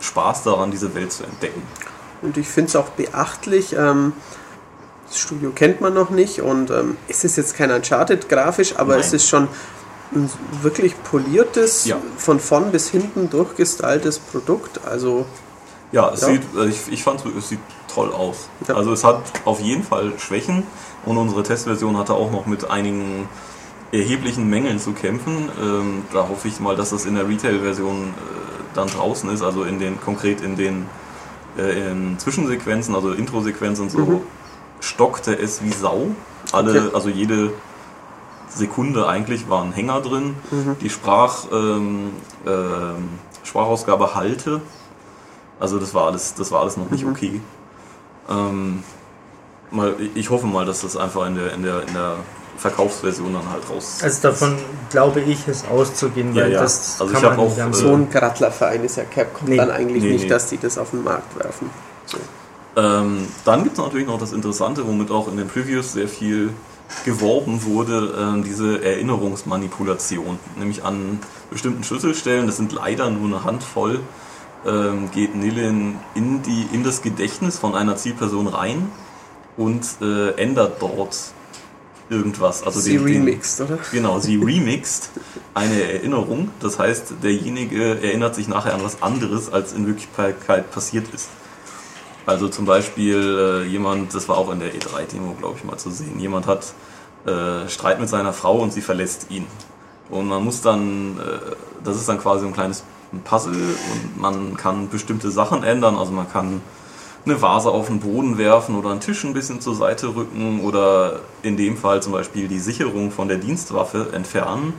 Spaß 0.00 0.42
daran, 0.42 0.70
diese 0.70 0.94
Welt 0.94 1.12
zu 1.12 1.24
entdecken. 1.24 1.62
Und 2.20 2.36
ich 2.36 2.48
finde 2.48 2.68
es 2.68 2.76
auch 2.76 2.90
beachtlich. 2.90 3.74
Ähm, 3.74 4.12
das 5.08 5.18
Studio 5.18 5.52
kennt 5.52 5.80
man 5.80 5.94
noch 5.94 6.10
nicht 6.10 6.42
und 6.42 6.70
ähm, 6.70 6.98
es 7.08 7.24
ist 7.24 7.36
jetzt 7.36 7.56
kein 7.56 7.70
Uncharted 7.70 8.28
grafisch, 8.28 8.76
aber 8.76 8.92
Nein. 8.92 9.00
es 9.00 9.12
ist 9.14 9.28
schon 9.28 9.48
ein 10.12 10.30
wirklich 10.62 11.00
poliertes, 11.04 11.86
ja. 11.86 11.96
von 12.16 12.40
vorn 12.40 12.72
bis 12.72 12.88
hinten 12.88 13.30
durchgestyltes 13.30 14.18
Produkt. 14.18 14.80
Also 14.86 15.26
ja, 15.92 16.10
es 16.12 16.22
ja. 16.22 16.28
sieht, 16.28 16.42
also 16.54 16.68
ich, 16.68 16.92
ich 16.92 17.02
fand 17.02 17.24
es 17.24 17.48
sieht 17.48 17.60
toll 17.92 18.12
aus. 18.12 18.48
Ja. 18.68 18.74
Also 18.74 18.92
es 18.92 19.04
hat 19.04 19.22
auf 19.44 19.60
jeden 19.60 19.82
Fall 19.82 20.12
Schwächen 20.18 20.64
und 21.04 21.16
unsere 21.16 21.42
Testversion 21.42 21.96
hatte 21.96 22.14
auch 22.14 22.30
noch 22.30 22.46
mit 22.46 22.70
einigen 22.70 23.28
erheblichen 23.92 24.48
Mängeln 24.48 24.78
zu 24.78 24.92
kämpfen. 24.92 25.48
Ähm, 25.60 26.04
da 26.12 26.28
hoffe 26.28 26.48
ich 26.48 26.60
mal, 26.60 26.76
dass 26.76 26.90
das 26.90 27.06
in 27.06 27.14
der 27.16 27.28
Retail-Version 27.28 28.08
äh, 28.08 28.74
dann 28.74 28.88
draußen 28.88 29.28
ist, 29.30 29.42
also 29.42 29.64
in 29.64 29.80
den 29.80 30.00
konkret 30.00 30.40
in 30.40 30.56
den 30.56 30.86
äh, 31.58 31.90
in 31.90 32.18
Zwischensequenzen, 32.18 32.94
also 32.94 33.12
Intro-Sequenzen 33.12 33.90
so 33.90 33.98
mhm. 33.98 34.20
stockte 34.80 35.36
es 35.36 35.62
wie 35.62 35.72
Sau. 35.72 36.08
Alle, 36.52 36.86
okay. 36.86 36.94
also 36.94 37.08
jede 37.08 37.52
Sekunde 38.50 39.08
eigentlich 39.08 39.48
war 39.48 39.62
ein 39.62 39.72
Hänger 39.72 40.00
drin. 40.00 40.34
Mhm. 40.50 40.76
Die 40.80 40.90
Sprach, 40.90 41.46
ähm, 41.52 42.12
äh, 42.44 43.46
Sprachausgabe 43.46 44.14
halte. 44.14 44.60
Also 45.58 45.78
das 45.78 45.94
war 45.94 46.06
alles, 46.06 46.34
das 46.34 46.50
war 46.52 46.60
alles 46.60 46.76
noch 46.76 46.90
nicht 46.90 47.04
mhm. 47.04 47.12
okay. 47.12 47.40
Ähm, 48.28 48.82
mal, 49.70 49.94
ich 50.14 50.30
hoffe 50.30 50.46
mal, 50.46 50.64
dass 50.64 50.82
das 50.82 50.96
einfach 50.96 51.26
in 51.26 51.36
der, 51.36 51.52
in 51.52 51.62
der, 51.62 51.82
in 51.82 51.94
der 51.94 52.16
Verkaufsversion 52.56 53.32
dann 53.32 53.50
halt 53.50 53.68
raus. 53.70 54.00
Also 54.02 54.22
davon 54.22 54.56
glaube 54.90 55.20
ich 55.20 55.48
es 55.48 55.64
auszugehen, 55.66 56.34
weil 56.34 56.48
ja, 56.48 56.56
ja. 56.56 56.62
das 56.62 57.00
also 57.00 57.12
kann 57.12 57.22
ich 57.22 57.36
man 57.36 57.38
auch, 57.38 57.56
nicht 57.56 57.74
so 57.74 57.94
ein 57.94 58.10
Grattlerverein 58.10 58.84
ist 58.84 58.96
ja 58.96 59.04
Capcom 59.04 59.48
nee. 59.48 59.56
dann 59.56 59.70
eigentlich 59.70 60.02
nee, 60.02 60.12
nicht, 60.12 60.24
nee. 60.24 60.28
dass 60.28 60.48
die 60.48 60.58
das 60.58 60.76
auf 60.76 60.90
den 60.90 61.02
Markt 61.02 61.38
werfen. 61.38 61.70
So. 62.04 62.18
Ähm, 62.76 63.26
dann 63.44 63.64
gibt 63.64 63.78
es 63.78 63.82
natürlich 63.82 64.06
noch 64.06 64.18
das 64.18 64.32
Interessante, 64.32 64.86
womit 64.86 65.10
auch 65.10 65.28
in 65.28 65.36
den 65.36 65.48
Previews 65.48 65.92
sehr 65.92 66.08
viel 66.08 66.50
geworben 67.04 67.64
wurde, 67.64 68.36
äh, 68.38 68.42
diese 68.42 68.82
Erinnerungsmanipulation, 68.84 70.38
nämlich 70.56 70.84
an 70.84 71.20
bestimmten 71.50 71.84
Schlüsselstellen, 71.84 72.46
das 72.46 72.56
sind 72.56 72.72
leider 72.72 73.10
nur 73.10 73.26
eine 73.26 73.44
Handvoll, 73.44 74.00
ähm, 74.66 75.10
geht 75.10 75.34
Nilin 75.34 75.96
in, 76.14 76.42
die, 76.42 76.66
in 76.72 76.84
das 76.84 77.02
Gedächtnis 77.02 77.58
von 77.58 77.74
einer 77.74 77.96
Zielperson 77.96 78.46
rein 78.46 78.90
und 79.56 79.84
äh, 80.02 80.32
ändert 80.32 80.80
dort 80.80 81.16
irgendwas. 82.10 82.62
Also 82.62 82.80
sie 82.80 82.98
den, 82.98 83.04
remixt, 83.04 83.60
oder? 83.60 83.78
Genau, 83.92 84.18
sie 84.18 84.36
remixt 84.42 85.10
eine 85.54 85.82
Erinnerung. 85.82 86.50
Das 86.60 86.78
heißt, 86.78 87.14
derjenige 87.22 88.00
erinnert 88.02 88.34
sich 88.34 88.48
nachher 88.48 88.74
an 88.74 88.82
was 88.82 89.02
anderes, 89.02 89.50
als 89.50 89.72
in 89.72 89.86
Wirklichkeit 89.86 90.70
passiert 90.70 91.06
ist. 91.14 91.28
Also 92.26 92.48
zum 92.48 92.66
Beispiel 92.66 93.64
äh, 93.64 93.66
jemand, 93.66 94.14
das 94.14 94.28
war 94.28 94.36
auch 94.36 94.50
in 94.52 94.60
der 94.60 94.72
E3-Demo, 94.74 95.34
glaube 95.38 95.56
ich, 95.58 95.64
mal 95.64 95.78
zu 95.78 95.90
sehen, 95.90 96.18
jemand 96.18 96.46
hat 96.46 96.74
äh, 97.26 97.68
Streit 97.68 98.00
mit 98.00 98.08
seiner 98.08 98.32
Frau 98.32 98.58
und 98.58 98.72
sie 98.72 98.82
verlässt 98.82 99.30
ihn. 99.30 99.46
Und 100.10 100.28
man 100.28 100.44
muss 100.44 100.60
dann, 100.60 101.18
äh, 101.18 101.54
das 101.84 101.96
ist 101.96 102.08
dann 102.08 102.18
quasi 102.18 102.46
ein 102.46 102.52
kleines 102.52 102.84
Puzzle 103.24 103.54
und 103.54 104.20
man 104.20 104.56
kann 104.56 104.88
bestimmte 104.88 105.30
Sachen 105.30 105.62
ändern. 105.62 105.96
Also 105.96 106.12
man 106.12 106.30
kann 106.30 106.60
eine 107.24 107.42
Vase 107.42 107.70
auf 107.70 107.86
den 107.86 108.00
Boden 108.00 108.38
werfen 108.38 108.76
oder 108.76 108.90
einen 108.90 109.00
Tisch 109.00 109.24
ein 109.24 109.34
bisschen 109.34 109.60
zur 109.60 109.74
Seite 109.74 110.14
rücken 110.14 110.60
oder 110.62 111.20
in 111.42 111.56
dem 111.56 111.76
Fall 111.76 112.02
zum 112.02 112.12
Beispiel 112.12 112.48
die 112.48 112.58
Sicherung 112.58 113.10
von 113.10 113.28
der 113.28 113.38
Dienstwaffe 113.38 114.08
entfernen. 114.12 114.72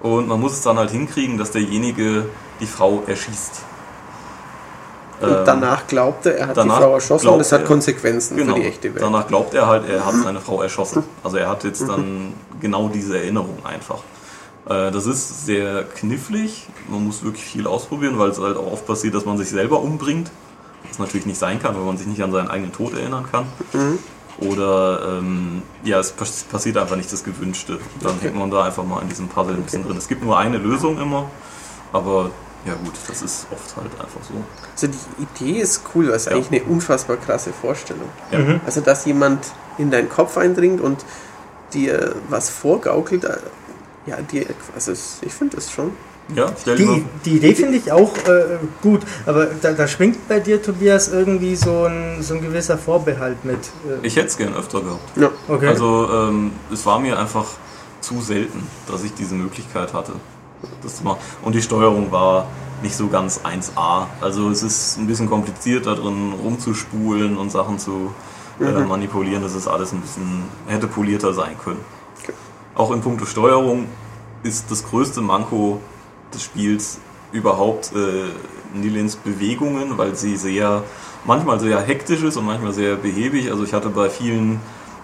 Und 0.00 0.28
man 0.28 0.40
muss 0.40 0.52
es 0.52 0.62
dann 0.62 0.78
halt 0.78 0.90
hinkriegen, 0.90 1.36
dass 1.36 1.50
derjenige 1.50 2.26
die 2.60 2.66
Frau 2.66 3.02
erschießt. 3.06 3.64
Und 5.20 5.28
ähm, 5.28 5.42
danach 5.44 5.86
glaubt 5.86 6.24
er, 6.26 6.38
er 6.38 6.46
hat 6.48 6.56
die 6.56 6.68
Frau 6.68 6.94
erschossen 6.94 7.28
und 7.28 7.40
es 7.40 7.52
hat 7.52 7.64
Konsequenzen 7.66 8.36
genau, 8.36 8.54
für 8.54 8.60
die 8.60 8.66
echte 8.66 8.94
Welt. 8.94 9.02
Danach 9.02 9.26
glaubt 9.26 9.52
er 9.52 9.66
halt, 9.66 9.88
er 9.88 10.04
hat 10.06 10.14
seine 10.14 10.40
Frau 10.40 10.62
erschossen. 10.62 11.04
Also 11.22 11.36
er 11.36 11.48
hat 11.48 11.64
jetzt 11.64 11.86
dann 11.86 12.32
genau 12.60 12.88
diese 12.88 13.18
Erinnerung 13.18 13.58
einfach. 13.64 13.98
Äh, 14.66 14.90
das 14.90 15.06
ist 15.06 15.44
sehr 15.44 15.84
knifflig. 15.84 16.68
Man 16.88 17.04
muss 17.04 17.22
wirklich 17.22 17.44
viel 17.44 17.66
ausprobieren, 17.66 18.18
weil 18.18 18.30
es 18.30 18.40
halt 18.40 18.56
auch 18.56 18.72
oft 18.72 18.86
passiert, 18.86 19.14
dass 19.14 19.26
man 19.26 19.36
sich 19.36 19.50
selber 19.50 19.80
umbringt. 19.80 20.30
Was 20.88 20.98
natürlich 20.98 21.26
nicht 21.26 21.38
sein 21.38 21.60
kann, 21.60 21.74
weil 21.74 21.82
man 21.82 21.98
sich 21.98 22.06
nicht 22.06 22.22
an 22.22 22.32
seinen 22.32 22.48
eigenen 22.48 22.72
Tod 22.72 22.94
erinnern 22.94 23.26
kann. 23.30 23.44
Mhm. 23.74 23.98
Oder 24.38 25.18
ähm, 25.18 25.62
ja, 25.84 25.98
es 25.98 26.12
passiert 26.12 26.78
einfach 26.78 26.96
nicht 26.96 27.12
das 27.12 27.24
Gewünschte. 27.24 27.78
Dann 28.00 28.12
okay. 28.12 28.26
hängt 28.26 28.36
man 28.36 28.50
da 28.50 28.64
einfach 28.64 28.84
mal 28.84 29.02
in 29.02 29.08
diesem 29.08 29.28
Puzzle 29.28 29.54
ein 29.54 29.62
bisschen 29.62 29.86
drin. 29.86 29.98
Es 29.98 30.08
gibt 30.08 30.24
nur 30.24 30.38
eine 30.38 30.56
Lösung 30.56 30.98
immer, 30.98 31.30
aber 31.92 32.30
ja 32.66 32.74
gut, 32.74 32.92
das 33.08 33.22
ist 33.22 33.46
oft 33.50 33.76
halt 33.76 33.90
einfach 33.92 34.20
so. 34.22 34.34
Also 34.72 34.86
die 34.88 35.44
Idee 35.44 35.60
ist 35.60 35.82
cool, 35.94 36.06
das 36.06 36.22
ist 36.22 36.26
ja. 36.26 36.36
eigentlich 36.36 36.62
eine 36.62 36.70
unfassbar 36.70 37.16
krasse 37.16 37.52
Vorstellung. 37.52 38.08
Ja. 38.30 38.38
Mhm. 38.38 38.60
Also 38.66 38.80
dass 38.80 39.04
jemand 39.06 39.46
in 39.78 39.90
deinen 39.90 40.08
Kopf 40.08 40.36
eindringt 40.36 40.80
und 40.80 41.04
dir 41.72 42.16
was 42.28 42.50
vorgaukelt, 42.50 43.24
äh, 43.24 43.36
ja, 44.06 44.18
die, 44.30 44.46
also 44.74 44.92
ich 44.92 45.32
finde 45.32 45.56
das 45.56 45.70
schon. 45.70 45.92
Ja, 46.36 46.52
die, 46.64 47.04
die 47.24 47.36
Idee 47.38 47.54
finde 47.56 47.78
ich 47.78 47.90
auch 47.90 48.16
äh, 48.28 48.58
gut, 48.82 49.00
aber 49.26 49.46
da, 49.46 49.72
da, 49.72 49.88
schwingt 49.88 50.28
bei 50.28 50.38
dir, 50.38 50.62
Tobias, 50.62 51.08
irgendwie 51.08 51.56
so 51.56 51.86
ein, 51.86 52.22
so 52.22 52.34
ein 52.34 52.40
gewisser 52.40 52.78
Vorbehalt 52.78 53.44
mit. 53.44 53.56
Äh. 53.56 54.06
Ich 54.06 54.14
hätte 54.14 54.28
es 54.28 54.36
gern 54.36 54.54
öfter 54.54 54.80
gehabt. 54.80 55.16
Ja. 55.16 55.30
Okay. 55.48 55.66
Also 55.66 56.08
ähm, 56.08 56.52
es 56.72 56.86
war 56.86 57.00
mir 57.00 57.18
einfach 57.18 57.46
zu 58.00 58.20
selten, 58.20 58.64
dass 58.86 59.02
ich 59.02 59.12
diese 59.14 59.34
Möglichkeit 59.34 59.92
hatte 59.92 60.12
das 60.82 60.96
zu 60.96 61.04
machen. 61.04 61.18
Und 61.42 61.54
die 61.54 61.62
Steuerung 61.62 62.12
war 62.12 62.46
nicht 62.82 62.94
so 62.94 63.08
ganz 63.08 63.40
1A. 63.40 64.06
Also 64.20 64.50
es 64.50 64.62
ist 64.62 64.98
ein 64.98 65.06
bisschen 65.06 65.28
kompliziert 65.28 65.86
da 65.86 65.94
drin 65.94 66.32
rumzuspulen 66.42 67.36
und 67.36 67.50
Sachen 67.50 67.78
zu 67.78 68.12
äh, 68.60 68.64
mhm. 68.64 68.88
manipulieren. 68.88 69.42
Das 69.42 69.54
ist 69.54 69.68
alles 69.68 69.92
ein 69.92 70.00
bisschen, 70.00 70.44
hätte 70.66 70.86
polierter 70.86 71.32
sein 71.32 71.56
können. 71.62 71.80
Okay. 72.22 72.32
Auch 72.74 72.90
in 72.92 73.00
puncto 73.00 73.26
Steuerung 73.26 73.86
ist 74.42 74.70
das 74.70 74.84
größte 74.84 75.20
Manko 75.20 75.80
des 76.32 76.42
Spiels 76.42 76.98
überhaupt 77.32 77.92
äh, 77.94 78.30
Nilens 78.74 79.16
Bewegungen, 79.16 79.98
weil 79.98 80.14
sie 80.14 80.36
sehr, 80.36 80.82
manchmal 81.24 81.60
sehr 81.60 81.80
hektisch 81.80 82.22
ist 82.22 82.36
und 82.36 82.46
manchmal 82.46 82.72
sehr 82.72 82.96
behäbig. 82.96 83.50
Also 83.50 83.64
ich 83.64 83.74
hatte 83.74 83.90
bei 83.90 84.08
vielen 84.08 84.60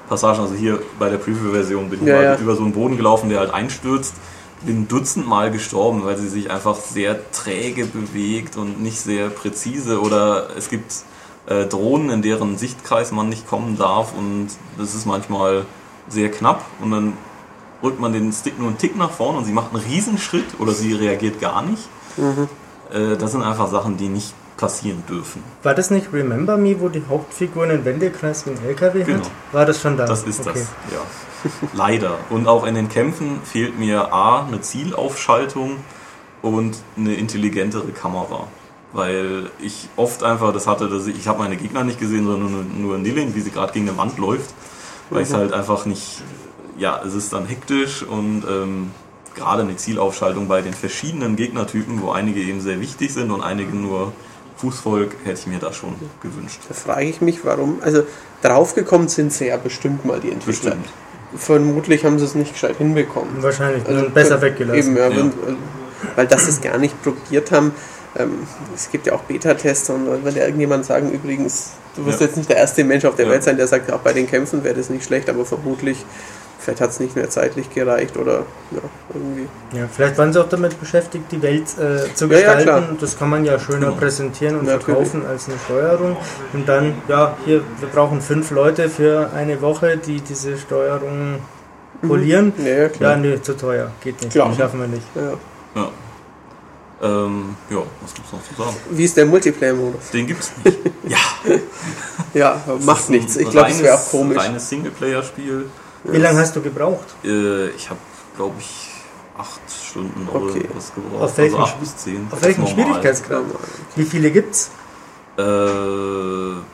Passagen, 0.08 0.40
also 0.40 0.54
hier 0.54 0.80
bei 0.98 1.10
der 1.10 1.18
Preview-Version 1.18 1.90
bin 1.90 2.00
ich 2.00 2.06
ja, 2.06 2.14
mal 2.14 2.24
ja. 2.24 2.36
über 2.36 2.54
so 2.54 2.62
einen 2.62 2.72
Boden 2.72 2.96
gelaufen, 2.96 3.28
der 3.28 3.40
halt 3.40 3.52
einstürzt 3.52 4.14
bin 4.62 4.88
dutzendmal 4.88 5.50
gestorben, 5.50 6.04
weil 6.04 6.16
sie 6.16 6.28
sich 6.28 6.50
einfach 6.50 6.76
sehr 6.76 7.30
träge 7.30 7.86
bewegt 7.86 8.56
und 8.56 8.82
nicht 8.82 9.00
sehr 9.00 9.28
präzise. 9.28 10.00
Oder 10.00 10.48
es 10.56 10.68
gibt 10.68 10.92
äh, 11.46 11.66
Drohnen, 11.66 12.10
in 12.10 12.22
deren 12.22 12.58
Sichtkreis 12.58 13.12
man 13.12 13.28
nicht 13.28 13.46
kommen 13.46 13.76
darf 13.78 14.14
und 14.16 14.48
das 14.78 14.94
ist 14.94 15.06
manchmal 15.06 15.64
sehr 16.08 16.30
knapp 16.30 16.64
und 16.80 16.90
dann 16.90 17.12
rückt 17.82 18.00
man 18.00 18.12
den 18.12 18.32
Stick 18.32 18.58
nur 18.58 18.68
einen 18.68 18.78
Tick 18.78 18.96
nach 18.96 19.10
vorne 19.10 19.38
und 19.38 19.44
sie 19.44 19.52
macht 19.52 19.74
einen 19.74 19.82
Riesenschritt 19.82 20.58
oder 20.58 20.72
sie 20.72 20.92
reagiert 20.92 21.40
gar 21.40 21.62
nicht. 21.62 21.88
Mhm. 22.16 22.48
Äh, 22.92 23.16
das 23.16 23.32
sind 23.32 23.42
einfach 23.42 23.68
Sachen, 23.68 23.96
die 23.96 24.08
nicht 24.08 24.34
passieren 24.56 25.04
dürfen. 25.08 25.42
War 25.62 25.74
das 25.74 25.90
nicht 25.90 26.12
Remember 26.12 26.56
Me, 26.56 26.80
wo 26.80 26.88
die 26.88 27.02
Hauptfigur 27.08 27.64
einen 27.64 27.84
Wendekreis 27.84 28.46
wie 28.46 28.50
ein 28.50 28.64
LKW 28.64 29.04
genau. 29.04 29.18
hat? 29.24 29.30
War 29.52 29.66
das 29.66 29.80
schon 29.80 29.96
da? 29.96 30.06
Das 30.06 30.22
ist 30.22 30.40
okay. 30.40 30.52
das, 30.54 30.68
ja. 30.92 31.00
Leider. 31.72 32.18
Und 32.30 32.48
auch 32.48 32.66
in 32.66 32.74
den 32.74 32.88
Kämpfen 32.88 33.40
fehlt 33.44 33.78
mir 33.78 34.12
A, 34.12 34.46
eine 34.46 34.60
Zielaufschaltung 34.60 35.78
und 36.42 36.78
eine 36.96 37.14
intelligentere 37.14 37.92
Kamera. 37.92 38.48
Weil 38.92 39.50
ich 39.60 39.88
oft 39.96 40.22
einfach 40.22 40.52
das 40.52 40.66
hatte, 40.66 40.88
dass 40.88 41.06
ich, 41.06 41.18
ich 41.18 41.28
habe 41.28 41.38
meine 41.38 41.56
Gegner 41.56 41.84
nicht 41.84 42.00
gesehen, 42.00 42.24
sondern 42.24 42.52
nur, 42.52 42.64
nur 42.64 42.98
Nilin, 42.98 43.34
wie 43.34 43.40
sie 43.40 43.50
gerade 43.50 43.72
gegen 43.72 43.88
eine 43.88 43.98
Wand 43.98 44.18
läuft. 44.18 44.54
Weil 45.10 45.22
ich 45.22 45.28
es 45.28 45.34
mhm. 45.34 45.38
halt 45.38 45.52
einfach 45.52 45.86
nicht 45.86 46.22
ja, 46.78 47.02
es 47.04 47.14
ist 47.14 47.32
dann 47.32 47.46
hektisch 47.46 48.02
und 48.02 48.44
ähm, 48.48 48.90
gerade 49.34 49.62
eine 49.62 49.76
Zielaufschaltung 49.76 50.48
bei 50.48 50.62
den 50.62 50.74
verschiedenen 50.74 51.36
Gegnertypen, 51.36 52.02
wo 52.02 52.10
einige 52.10 52.40
eben 52.40 52.60
sehr 52.60 52.80
wichtig 52.80 53.12
sind 53.12 53.30
und 53.30 53.42
einige 53.42 53.74
nur 53.74 54.12
Fußvolk, 54.56 55.14
hätte 55.24 55.40
ich 55.40 55.46
mir 55.46 55.58
da 55.58 55.72
schon 55.72 55.94
gewünscht. 56.22 56.60
Da 56.68 56.74
frage 56.74 57.06
ich 57.06 57.20
mich, 57.20 57.44
warum. 57.44 57.78
Also 57.82 58.04
draufgekommen 58.42 59.08
sind 59.08 59.32
sie 59.32 59.48
ja 59.48 59.56
bestimmt 59.58 60.04
mal 60.04 60.20
die 60.20 60.30
Entwickler. 60.30 60.70
Bestimmt. 60.70 60.88
Vermutlich 61.34 62.04
haben 62.04 62.18
sie 62.18 62.24
es 62.24 62.34
nicht 62.34 62.52
gescheit 62.52 62.76
hinbekommen. 62.76 63.42
Wahrscheinlich, 63.42 63.86
also 63.86 64.08
besser 64.10 64.40
weggelassen. 64.40 64.78
Eben, 64.78 64.96
ja, 64.96 65.08
ja. 65.08 65.16
Wenn, 65.16 65.32
weil 66.14 66.26
das 66.26 66.46
es 66.46 66.60
gar 66.60 66.78
nicht 66.78 67.02
probiert 67.02 67.50
haben. 67.50 67.72
Ähm, 68.18 68.46
es 68.74 68.90
gibt 68.90 69.06
ja 69.06 69.14
auch 69.14 69.22
Beta-Tester 69.22 69.94
und 69.94 70.24
wenn 70.24 70.34
ja 70.34 70.44
irgendjemand 70.44 70.84
sagen, 70.84 71.10
übrigens, 71.10 71.72
du 71.96 72.06
wirst 72.06 72.20
ja. 72.20 72.26
jetzt 72.26 72.36
nicht 72.36 72.48
der 72.48 72.56
erste 72.56 72.84
Mensch 72.84 73.04
auf 73.04 73.16
der 73.16 73.28
Welt 73.28 73.42
sein, 73.44 73.56
der 73.56 73.66
sagt, 73.66 73.92
auch 73.92 74.00
bei 74.00 74.12
den 74.12 74.26
Kämpfen 74.26 74.64
wäre 74.64 74.74
das 74.74 74.90
nicht 74.90 75.04
schlecht, 75.04 75.28
aber 75.28 75.44
vermutlich 75.44 76.04
Vielleicht 76.66 76.80
hat 76.80 76.90
es 76.90 76.98
nicht 76.98 77.14
mehr 77.14 77.30
zeitlich 77.30 77.72
gereicht 77.72 78.16
oder 78.16 78.44
ja, 78.72 78.80
irgendwie. 79.14 79.46
Ja, 79.72 79.86
vielleicht 79.86 80.18
waren 80.18 80.32
sie 80.32 80.40
auch 80.40 80.48
damit 80.48 80.80
beschäftigt, 80.80 81.30
die 81.30 81.40
Welt 81.40 81.62
äh, 81.78 82.12
zu 82.12 82.28
gestalten. 82.28 82.66
Ja, 82.66 82.78
ja, 82.80 82.88
das 82.98 83.16
kann 83.16 83.30
man 83.30 83.44
ja 83.44 83.56
schöner 83.60 83.86
genau. 83.86 83.94
präsentieren 83.94 84.58
und 84.58 84.66
verkaufen 84.66 85.24
als 85.24 85.48
eine 85.48 85.58
Steuerung. 85.64 86.16
Und 86.52 86.68
dann, 86.68 86.94
ja, 87.06 87.36
hier, 87.44 87.62
wir 87.78 87.88
brauchen 87.88 88.20
fünf 88.20 88.50
Leute 88.50 88.88
für 88.88 89.30
eine 89.32 89.60
Woche, 89.60 89.96
die 89.96 90.20
diese 90.20 90.58
Steuerung 90.58 91.36
polieren. 92.04 92.52
Mhm. 92.56 92.66
Ja, 92.66 92.88
klar. 92.88 93.12
ja, 93.12 93.16
nee, 93.18 93.40
zu 93.40 93.56
teuer. 93.56 93.92
Geht 94.02 94.20
nicht. 94.20 94.32
Klar. 94.32 94.52
schaffen 94.56 94.80
wir 94.80 94.88
nicht. 94.88 95.06
Ja. 95.14 95.88
Ja. 97.00 97.08
Ähm, 97.08 97.56
ja, 97.70 97.82
was 98.00 98.14
gibt's 98.14 98.32
noch 98.32 98.42
zu 98.42 98.54
sagen? 98.54 98.76
Wie 98.90 99.04
ist 99.04 99.16
der 99.16 99.26
Multiplayer-Modus? 99.26 100.10
Den 100.12 100.26
gibt's 100.26 100.52
nicht. 100.64 100.78
ja. 101.08 101.18
ja, 102.34 102.62
macht 102.84 103.10
nichts. 103.10 103.36
Ich 103.36 103.50
glaube, 103.50 103.70
es 103.70 103.82
wäre 103.82 103.96
auch 103.96 104.10
komisch. 104.10 104.38
Ein 104.38 104.46
reines 104.46 104.68
Singleplayer-Spiel. 104.68 105.66
Wie 106.04 106.18
lange 106.18 106.38
hast 106.38 106.54
du 106.56 106.62
gebraucht? 106.62 107.06
Äh, 107.24 107.68
ich 107.70 107.90
habe, 107.90 108.00
glaube 108.36 108.54
ich, 108.58 108.90
acht 109.36 109.60
Stunden 109.70 110.28
oder 110.28 110.46
okay. 110.46 110.68
was 110.74 110.94
gebraucht. 110.94 111.22
Auf 111.22 111.38
welchen, 111.38 111.56
also 111.56 111.66
acht 111.66 111.80
bis 111.80 111.96
zehn. 111.96 112.28
Auf 112.30 112.42
welchem 112.42 112.66
Schwierigkeitsgrad? 112.66 113.44
Wie 113.96 114.04
viele 114.04 114.30
gibt's? 114.30 114.70
Äh, 115.36 115.42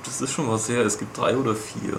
das 0.04 0.20
ist 0.20 0.32
schon 0.32 0.48
was 0.48 0.68
her. 0.68 0.84
Es 0.84 0.98
gibt 0.98 1.16
drei 1.16 1.36
oder 1.36 1.54
vier. 1.54 1.98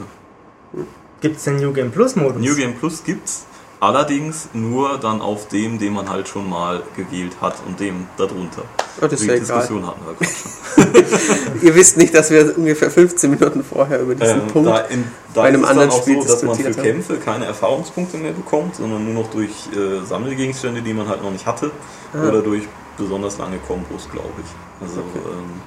Gibt 1.21 1.37
es 1.37 1.43
den 1.43 1.57
New 1.57 1.73
Game 1.73 1.91
Plus 1.91 2.15
Modus? 2.15 2.41
New 2.41 2.55
Game 2.55 2.75
Plus 2.75 3.03
gibt's. 3.03 3.45
Allerdings 3.83 4.47
nur 4.53 4.97
dann 4.97 5.19
auf 5.19 5.49
dem, 5.49 5.77
den 5.77 5.91
man 5.91 6.09
halt 6.09 6.29
schon 6.29 6.49
mal 6.49 6.83
gewählt 6.95 7.33
hat 7.41 7.55
und 7.67 7.81
dem 7.81 8.07
darunter. 8.15 8.61
Oh, 9.01 9.07
das 9.07 9.19
ist 9.19 9.27
ja 9.27 9.35
Diskussion 9.35 9.79
egal. 9.79 9.89
hatten 9.89 10.01
wir 10.07 10.25
schon. 10.25 11.61
Ihr 11.61 11.75
wisst 11.75 11.97
nicht, 11.97 12.13
dass 12.15 12.31
wir 12.31 12.57
ungefähr 12.57 12.89
15 12.89 13.31
Minuten 13.31 13.61
vorher 13.61 13.99
über 13.99 14.15
diesen 14.15 14.39
ähm, 14.43 14.47
Punkt 14.47 14.69
da 14.69 14.77
in, 14.83 15.03
da 15.33 15.41
bei 15.41 15.49
einem 15.49 15.65
anderen 15.65 15.91
Spiel 15.91 16.21
so, 16.21 16.29
dass 16.29 16.43
man 16.43 16.55
für 16.55 16.71
Kämpfe 16.71 17.17
keine 17.17 17.43
Erfahrungspunkte 17.43 18.15
mehr 18.15 18.31
bekommt, 18.31 18.77
sondern 18.77 19.03
nur 19.03 19.21
noch 19.21 19.29
durch 19.31 19.51
äh, 19.75 20.05
Sammelgegenstände, 20.05 20.81
die 20.81 20.93
man 20.93 21.09
halt 21.09 21.21
noch 21.21 21.31
nicht 21.31 21.45
hatte, 21.45 21.69
ah. 22.13 22.29
oder 22.29 22.41
durch 22.41 22.63
besonders 22.97 23.37
lange 23.37 23.57
Kombos, 23.67 24.07
glaube 24.09 24.31
ich. 24.37 24.87
Also 24.87 25.01
okay. 25.01 25.19
ähm, 25.25 25.61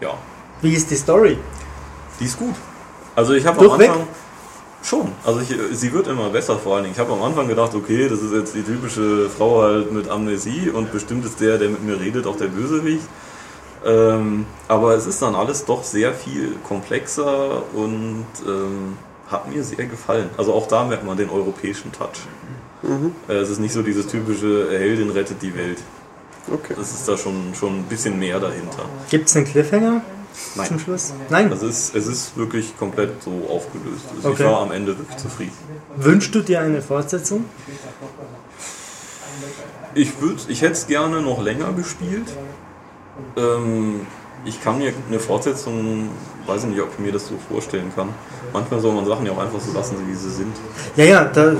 ja. 0.00 0.14
Wie 0.62 0.74
ist 0.74 0.90
die 0.90 0.96
Story? 0.96 1.38
Die 2.18 2.24
ist 2.24 2.36
gut. 2.36 2.56
Also 3.14 3.34
ich 3.34 3.46
habe 3.46 3.60
am 3.60 3.70
Anfang 3.70 4.08
Schon. 4.82 5.12
Also 5.24 5.40
ich, 5.40 5.54
sie 5.72 5.92
wird 5.92 6.08
immer 6.08 6.30
besser 6.30 6.58
vor 6.58 6.74
allen 6.74 6.84
Dingen. 6.84 6.94
Ich 6.94 7.00
habe 7.00 7.12
am 7.12 7.22
Anfang 7.22 7.46
gedacht, 7.48 7.74
okay, 7.74 8.08
das 8.08 8.20
ist 8.20 8.32
jetzt 8.32 8.54
die 8.54 8.62
typische 8.62 9.30
Frau 9.30 9.62
halt 9.62 9.92
mit 9.92 10.08
Amnesie 10.08 10.70
und 10.70 10.90
bestimmt 10.90 11.24
ist 11.24 11.40
der, 11.40 11.58
der 11.58 11.68
mit 11.68 11.84
mir 11.84 12.00
redet, 12.00 12.26
auch 12.26 12.36
der 12.36 12.48
Bösewicht. 12.48 13.04
Ähm, 13.84 14.46
aber 14.68 14.94
es 14.94 15.06
ist 15.06 15.22
dann 15.22 15.34
alles 15.34 15.64
doch 15.64 15.82
sehr 15.82 16.12
viel 16.12 16.56
komplexer 16.66 17.62
und 17.74 18.26
ähm, 18.46 18.96
hat 19.28 19.52
mir 19.52 19.62
sehr 19.62 19.86
gefallen. 19.86 20.30
Also 20.36 20.52
auch 20.52 20.68
da 20.68 20.84
merkt 20.84 21.04
man 21.04 21.16
den 21.16 21.30
europäischen 21.30 21.90
Touch. 21.92 22.26
Mhm. 22.82 23.12
Äh, 23.28 23.34
es 23.34 23.50
ist 23.50 23.58
nicht 23.58 23.72
so 23.72 23.82
dieses 23.82 24.06
typische 24.06 24.68
Heldin 24.70 25.10
rettet 25.10 25.42
die 25.42 25.54
Welt. 25.56 25.78
Okay. 26.52 26.74
Das 26.76 26.92
ist 26.92 27.08
da 27.08 27.16
schon, 27.16 27.54
schon 27.54 27.78
ein 27.78 27.84
bisschen 27.84 28.18
mehr 28.18 28.40
dahinter. 28.40 28.84
Gibt 29.10 29.28
es 29.28 29.36
einen 29.36 29.46
Cliffhanger? 29.46 30.02
Nein. 30.54 30.66
Zum 30.66 30.78
Schluss? 30.78 31.12
Nein. 31.30 31.50
Also 31.50 31.66
es 31.66 31.88
ist, 31.88 31.96
es 31.96 32.06
ist 32.06 32.36
wirklich 32.36 32.76
komplett 32.78 33.22
so 33.22 33.30
aufgelöst. 33.48 34.04
Also 34.16 34.28
okay. 34.30 34.42
Ich 34.42 34.48
war 34.48 34.60
am 34.60 34.72
Ende 34.72 34.98
wirklich 34.98 35.16
zufrieden. 35.18 35.52
Wünschst 35.96 36.34
du 36.34 36.40
dir 36.40 36.60
eine 36.60 36.82
Fortsetzung? 36.82 37.44
Ich, 39.94 40.12
ich 40.48 40.62
hätte 40.62 40.72
es 40.72 40.86
gerne 40.86 41.20
noch 41.20 41.42
länger 41.42 41.72
gespielt. 41.72 42.28
Ähm, 43.36 44.06
ich 44.44 44.62
kann 44.62 44.78
mir 44.78 44.92
eine 45.08 45.20
Fortsetzung, 45.20 46.08
weiß 46.46 46.64
ich 46.64 46.70
nicht, 46.70 46.80
ob 46.80 46.88
ich 46.92 46.98
mir 46.98 47.12
das 47.12 47.28
so 47.28 47.34
vorstellen 47.48 47.92
kann. 47.94 48.08
Manchmal 48.52 48.80
soll 48.80 48.92
man 48.94 49.06
Sachen 49.06 49.26
ja 49.26 49.32
auch 49.32 49.38
einfach 49.38 49.60
so 49.60 49.72
lassen, 49.72 49.96
wie 50.06 50.14
sie 50.14 50.30
sind. 50.30 50.54
Ja, 50.96 51.04
ja, 51.04 51.24
da 51.24 51.54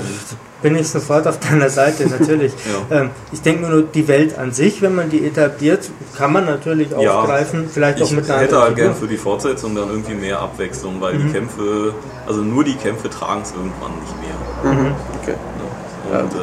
bin 0.63 0.75
ich 0.75 0.87
sofort 0.87 1.27
auf 1.27 1.39
deiner 1.39 1.69
Seite, 1.69 2.07
natürlich. 2.07 2.53
ja. 2.89 3.01
ähm, 3.01 3.09
ich 3.31 3.41
denke 3.41 3.69
nur, 3.69 3.83
die 3.83 4.07
Welt 4.07 4.37
an 4.37 4.51
sich, 4.51 4.81
wenn 4.81 4.95
man 4.95 5.09
die 5.09 5.25
etabliert, 5.25 5.91
kann 6.17 6.33
man 6.33 6.45
natürlich 6.45 6.95
aufgreifen, 6.95 7.63
ja, 7.63 7.69
vielleicht 7.71 8.01
auch 8.01 8.09
mit 8.09 8.25
einer 8.25 8.37
Ich 8.37 8.47
hätte 8.47 8.61
halt 8.61 8.75
gern 8.75 8.95
für 8.95 9.07
die 9.07 9.17
Fortsetzung 9.17 9.75
dann 9.75 9.89
irgendwie 9.89 10.15
mehr 10.15 10.39
Abwechslung, 10.39 10.99
weil 11.01 11.15
mhm. 11.15 11.27
die 11.27 11.33
Kämpfe, 11.33 11.93
also 12.25 12.41
nur 12.41 12.63
die 12.63 12.75
Kämpfe 12.75 13.09
tragen 13.09 13.41
es 13.43 13.51
irgendwann 13.51 13.91
nicht 13.99 14.15
mehr. 14.21 14.73
Mhm. 14.73 14.95
Okay. 15.21 15.35
Und 16.11 16.33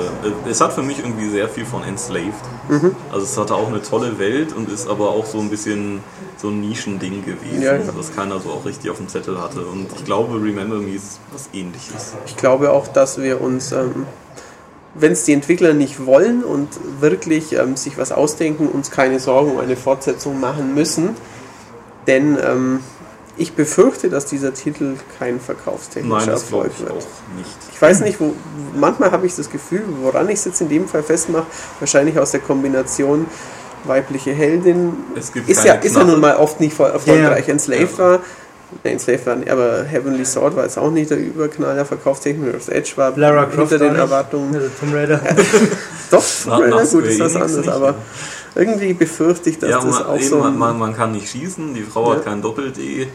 äh, 0.46 0.50
es 0.50 0.60
hat 0.60 0.72
für 0.72 0.82
mich 0.82 0.98
irgendwie 0.98 1.28
sehr 1.28 1.48
viel 1.48 1.66
von 1.66 1.84
Enslaved. 1.84 2.32
Mhm. 2.68 2.96
Also 3.12 3.24
es 3.24 3.36
hatte 3.36 3.54
auch 3.54 3.68
eine 3.68 3.82
tolle 3.82 4.18
Welt 4.18 4.54
und 4.54 4.70
ist 4.70 4.88
aber 4.88 5.10
auch 5.10 5.26
so 5.26 5.38
ein 5.38 5.50
bisschen 5.50 6.00
so 6.38 6.48
ein 6.48 6.60
Nischending 6.60 7.24
gewesen, 7.24 7.62
ja, 7.62 7.76
ja. 7.76 7.92
das 7.94 8.14
keiner 8.14 8.40
so 8.40 8.50
auch 8.50 8.64
richtig 8.64 8.90
auf 8.90 8.96
dem 8.96 9.08
Zettel 9.08 9.40
hatte. 9.40 9.60
Und 9.60 9.88
ich 9.94 10.04
glaube, 10.04 10.34
Remember 10.34 10.76
Me 10.76 10.94
ist 10.94 11.20
was 11.32 11.50
ähnliches. 11.52 12.14
Ich 12.26 12.36
glaube 12.36 12.72
auch, 12.72 12.88
dass 12.88 13.20
wir 13.20 13.40
uns, 13.40 13.72
ähm, 13.72 14.06
wenn 14.94 15.12
es 15.12 15.24
die 15.24 15.34
Entwickler 15.34 15.74
nicht 15.74 16.06
wollen 16.06 16.42
und 16.42 16.68
wirklich 17.00 17.52
ähm, 17.52 17.76
sich 17.76 17.98
was 17.98 18.12
ausdenken, 18.12 18.68
uns 18.68 18.90
keine 18.90 19.20
Sorgen 19.20 19.52
um 19.52 19.58
eine 19.58 19.76
Fortsetzung 19.76 20.40
machen 20.40 20.74
müssen. 20.74 21.10
Denn 22.06 22.38
ähm, 22.42 22.80
ich 23.40 23.54
befürchte, 23.54 24.10
dass 24.10 24.26
dieser 24.26 24.52
Titel 24.52 24.96
kein 25.18 25.40
verkaufstechnischer 25.40 26.32
Erfolg 26.32 26.72
wird. 26.78 26.92
Nicht. 27.36 27.56
Ich 27.72 27.80
weiß 27.80 28.00
nicht, 28.00 28.20
wo, 28.20 28.34
manchmal 28.74 29.10
habe 29.12 29.26
ich 29.26 29.34
das 29.34 29.50
Gefühl, 29.50 29.82
woran 30.02 30.28
ich 30.28 30.34
es 30.34 30.44
jetzt 30.44 30.60
in 30.60 30.68
dem 30.68 30.86
Fall 30.86 31.02
festmache, 31.02 31.46
wahrscheinlich 31.78 32.18
aus 32.18 32.32
der 32.32 32.40
Kombination 32.40 33.26
weibliche 33.84 34.32
Heldin. 34.32 34.92
ist, 35.14 35.64
ja, 35.64 35.74
ist 35.74 35.96
ja 35.96 36.04
nun 36.04 36.20
mal 36.20 36.36
oft 36.36 36.60
nicht 36.60 36.78
erfolgreich. 36.78 37.46
Ja. 37.46 37.52
Enslaved 37.52 37.92
ja. 37.92 37.98
war, 37.98 38.18
ne, 38.84 38.90
Enslaved 38.90 39.24
war 39.24 39.36
nicht, 39.36 39.50
aber 39.50 39.84
Heavenly 39.84 40.26
Sword 40.26 40.54
war 40.54 40.64
jetzt 40.64 40.76
auch 40.76 40.90
nicht 40.90 41.10
der 41.10 41.18
Überknaller 41.18 41.86
verkaufstechnisch. 41.86 42.52
Das 42.52 42.68
Edge 42.68 42.92
war 42.96 43.16
Lara 43.16 43.46
Croft 43.46 43.70
hinter 43.70 43.86
den 43.86 43.96
Erwartungen. 43.96 44.54
Also 44.54 44.68
Tomb 44.78 44.94
Raider. 44.94 45.18
Doch, 46.10 46.24
Tomb 46.44 46.60
Raider, 46.60 46.84
gut, 46.84 47.04
ist 47.06 47.20
was 47.20 47.36
anderes, 47.36 47.68
aber 47.68 47.94
irgendwie 48.54 48.92
befürchte 48.92 49.48
ich, 49.48 49.58
dass 49.58 49.70
ja, 49.70 49.80
das 49.80 50.04
auch 50.04 50.20
so. 50.20 50.38
Man, 50.38 50.78
man, 50.78 50.94
kann 50.94 51.12
nicht 51.12 51.30
schießen, 51.30 51.72
die 51.72 51.84
Frau 51.84 52.12
hat 52.12 52.24
kein 52.24 52.42
Doppel-D. 52.42 53.08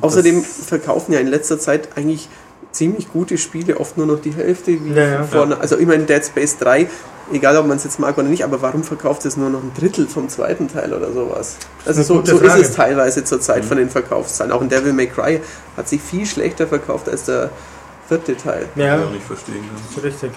Außerdem 0.00 0.42
verkaufen 0.42 1.12
ja 1.12 1.20
in 1.20 1.26
letzter 1.26 1.58
Zeit 1.58 1.96
eigentlich 1.96 2.28
ziemlich 2.72 3.12
gute 3.12 3.38
Spiele 3.38 3.78
oft 3.78 3.96
nur 3.96 4.06
noch 4.06 4.20
die 4.20 4.32
Hälfte 4.32 4.72
wie 4.84 4.92
ja, 4.92 5.04
ja. 5.04 5.24
vorne. 5.24 5.58
Also 5.60 5.78
ich 5.78 5.86
meine 5.86 6.04
Dead 6.04 6.24
Space 6.24 6.58
3, 6.58 6.88
egal 7.32 7.56
ob 7.56 7.66
man 7.66 7.76
es 7.76 7.84
jetzt 7.84 7.98
mag 7.98 8.18
oder 8.18 8.28
nicht, 8.28 8.44
aber 8.44 8.60
warum 8.62 8.82
verkauft 8.82 9.24
es 9.24 9.36
nur 9.36 9.48
noch 9.50 9.62
ein 9.62 9.72
Drittel 9.78 10.06
vom 10.06 10.28
zweiten 10.28 10.68
Teil 10.68 10.92
oder 10.92 11.12
sowas? 11.12 11.56
Also 11.86 12.02
so, 12.02 12.24
so 12.24 12.38
ist 12.38 12.56
es 12.56 12.72
teilweise 12.72 13.24
zur 13.24 13.40
Zeit 13.40 13.62
mhm. 13.62 13.68
von 13.68 13.76
den 13.78 13.90
Verkaufszahlen. 13.90 14.52
Auch 14.52 14.62
in 14.62 14.68
Devil 14.68 14.92
May 14.92 15.06
Cry 15.06 15.40
hat 15.76 15.88
sich 15.88 16.02
viel 16.02 16.26
schlechter 16.26 16.66
verkauft 16.66 17.08
als 17.08 17.24
der 17.24 17.50
vierte 18.08 18.36
Teil. 18.36 18.66
Ja, 18.74 18.98
ja. 18.98 19.10
nicht 19.10 19.24
verstehen. 19.24 19.64
Ja. 19.96 20.02
Richtig. 20.02 20.32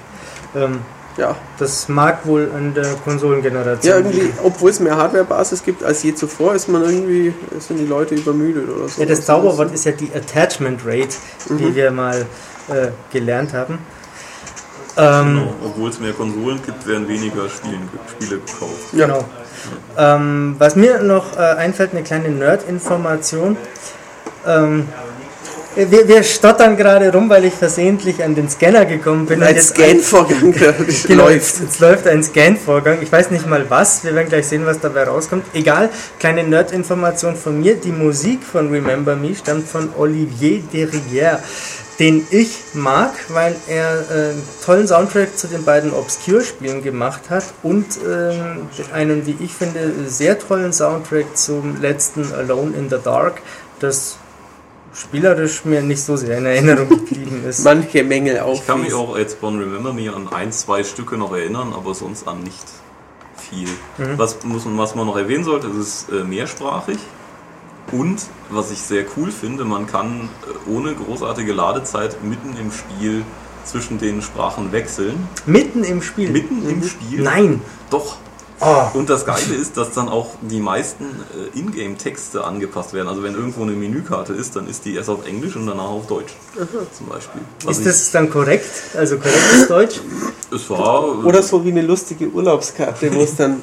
Ähm, 0.55 0.79
ja. 1.17 1.35
Das 1.57 1.89
mag 1.89 2.25
wohl 2.25 2.51
an 2.55 2.73
der 2.73 2.93
Konsolengeneration. 3.03 3.91
Ja, 3.91 3.97
irgendwie, 3.97 4.31
obwohl 4.43 4.69
es 4.69 4.79
mehr 4.79 4.97
Hardware-Basis 4.97 5.63
gibt 5.63 5.83
als 5.83 6.03
je 6.03 6.13
zuvor, 6.13 6.55
ist 6.55 6.69
man 6.69 6.83
irgendwie, 6.83 7.33
sind 7.59 7.77
die 7.77 7.85
Leute 7.85 8.15
übermüdet 8.15 8.69
oder 8.69 8.87
so. 8.87 9.01
Ja, 9.01 9.07
das 9.07 9.25
Zauberwort 9.25 9.73
ist 9.73 9.85
ja 9.85 9.91
die 9.91 10.11
Attachment 10.13 10.81
Rate, 10.85 11.15
mhm. 11.49 11.57
die 11.57 11.75
wir 11.75 11.91
mal 11.91 12.25
äh, 12.69 12.89
gelernt 13.11 13.53
haben. 13.53 13.79
Ähm, 14.97 15.35
genau. 15.35 15.53
Obwohl 15.63 15.89
es 15.89 15.99
mehr 15.99 16.13
Konsolen 16.13 16.59
gibt, 16.65 16.87
werden 16.87 17.07
weniger 17.07 17.49
Spielen, 17.49 17.87
Spiele 18.11 18.39
gekauft. 18.39 18.91
Genau. 18.91 19.25
Ja. 19.95 20.15
Ähm, 20.15 20.55
was 20.57 20.75
mir 20.75 21.01
noch 21.01 21.35
äh, 21.37 21.39
einfällt, 21.39 21.91
eine 21.91 22.03
kleine 22.03 22.29
Nerd-Information. 22.29 23.57
Ähm, 24.45 24.87
wir, 25.77 26.07
wir, 26.07 26.23
stottern 26.23 26.75
gerade 26.75 27.11
rum, 27.13 27.29
weil 27.29 27.45
ich 27.45 27.53
versehentlich 27.53 28.23
an 28.23 28.33
den 28.33 28.49
Scanner 28.49 28.85
gekommen 28.85 29.27
bin. 29.27 29.43
Ein 29.43 29.61
Scan-Vorgang 29.61 30.51
genau, 31.07 31.23
läuft. 31.25 31.59
Jetzt 31.59 31.79
läuft 31.79 32.07
ein 32.07 32.23
Scan-Vorgang. 32.23 32.99
Ich 33.01 33.11
weiß 33.11 33.29
nicht 33.31 33.47
mal 33.47 33.69
was. 33.69 34.03
Wir 34.03 34.15
werden 34.15 34.29
gleich 34.29 34.47
sehen, 34.47 34.65
was 34.65 34.79
dabei 34.79 35.03
rauskommt. 35.03 35.45
Egal, 35.53 35.89
kleine 36.19 36.43
Nerd-Information 36.43 37.35
von 37.35 37.59
mir. 37.59 37.75
Die 37.75 37.91
Musik 37.91 38.43
von 38.43 38.71
Remember 38.71 39.15
Me 39.15 39.35
stammt 39.35 39.67
von 39.67 39.89
Olivier 39.97 40.63
Derrière, 40.73 41.39
den 41.99 42.25
ich 42.31 42.59
mag, 42.73 43.13
weil 43.29 43.55
er 43.67 43.91
äh, 44.09 44.13
einen 44.31 44.43
tollen 44.65 44.87
Soundtrack 44.87 45.37
zu 45.37 45.47
den 45.47 45.63
beiden 45.63 45.93
Obscure-Spielen 45.93 46.81
gemacht 46.81 47.29
hat 47.29 47.45
und 47.61 47.85
äh, 48.03 48.93
einen, 48.93 49.25
wie 49.25 49.37
ich 49.39 49.53
finde, 49.53 49.93
sehr 50.07 50.39
tollen 50.39 50.73
Soundtrack 50.73 51.37
zum 51.37 51.79
letzten 51.81 52.31
Alone 52.33 52.75
in 52.75 52.89
the 52.89 52.97
Dark, 53.03 53.41
das 53.79 54.17
spielerisch 54.93 55.65
mir 55.65 55.81
nicht 55.81 56.01
so 56.01 56.15
sehr 56.15 56.37
in 56.37 56.45
Erinnerung 56.45 56.89
geblieben 56.89 57.43
ist. 57.47 57.63
Manche 57.63 58.03
Mängel 58.03 58.39
auch. 58.39 58.55
Ich 58.55 58.65
kann 58.65 58.81
mich 58.81 58.93
auch 58.93 59.17
jetzt 59.17 59.39
von 59.39 59.59
Remember 59.59 59.93
Me 59.93 60.13
an 60.13 60.27
ein, 60.29 60.51
zwei 60.51 60.83
Stücke 60.83 61.17
noch 61.17 61.33
erinnern, 61.33 61.73
aber 61.73 61.93
sonst 61.93 62.27
an 62.27 62.41
nicht 62.43 62.65
viel. 63.37 63.67
Mhm. 63.97 64.17
Was, 64.17 64.43
muss, 64.43 64.63
was 64.65 64.95
man 64.95 65.07
noch 65.07 65.17
erwähnen 65.17 65.43
sollte, 65.43 65.67
ist 65.67 65.75
es 65.77 66.09
äh, 66.09 66.23
mehrsprachig. 66.23 66.97
Und 67.91 68.21
was 68.49 68.71
ich 68.71 68.79
sehr 68.79 69.05
cool 69.15 69.31
finde, 69.31 69.63
man 69.63 69.87
kann 69.87 70.29
äh, 70.67 70.69
ohne 70.69 70.93
großartige 70.93 71.53
Ladezeit 71.53 72.23
mitten 72.23 72.57
im 72.59 72.71
Spiel 72.71 73.23
zwischen 73.63 73.97
den 73.97 74.21
Sprachen 74.21 74.71
wechseln. 74.71 75.27
Mitten 75.45 75.83
im 75.83 76.01
Spiel? 76.01 76.31
Mitten 76.31 76.63
mhm. 76.63 76.69
im 76.69 76.83
Spiel. 76.83 77.21
Nein. 77.21 77.61
Doch. 77.89 78.17
Oh. 78.59 78.97
Und 78.97 79.09
das 79.09 79.25
Geile 79.25 79.53
ist, 79.53 79.77
dass 79.77 79.91
dann 79.91 80.09
auch 80.09 80.29
die 80.41 80.59
meisten 80.59 81.05
äh, 81.05 81.59
Ingame-Texte 81.59 82.43
angepasst 82.43 82.93
werden. 82.93 83.07
Also 83.07 83.21
wenn 83.21 83.35
irgendwo 83.35 83.61
eine 83.61 83.73
Menükarte 83.73 84.33
ist, 84.33 84.55
dann 84.55 84.67
ist 84.67 84.85
die 84.85 84.95
erst 84.95 85.09
auf 85.09 85.27
Englisch 85.27 85.55
und 85.55 85.67
danach 85.67 85.89
auf 85.89 86.07
Deutsch. 86.07 86.33
Aha. 86.55 86.65
Zum 86.97 87.07
Beispiel. 87.07 87.41
Was 87.65 87.77
ist 87.77 87.85
das 87.85 88.11
dann 88.11 88.29
korrekt? 88.29 88.69
Also 88.95 89.17
korrektes 89.17 89.67
Deutsch? 89.67 90.01
Es 90.51 90.69
war. 90.69 91.23
Oder 91.23 91.43
so 91.43 91.63
wie 91.63 91.69
eine 91.69 91.83
lustige 91.83 92.29
Urlaubskarte, 92.29 93.13
wo 93.13 93.21
es 93.21 93.35
dann. 93.35 93.61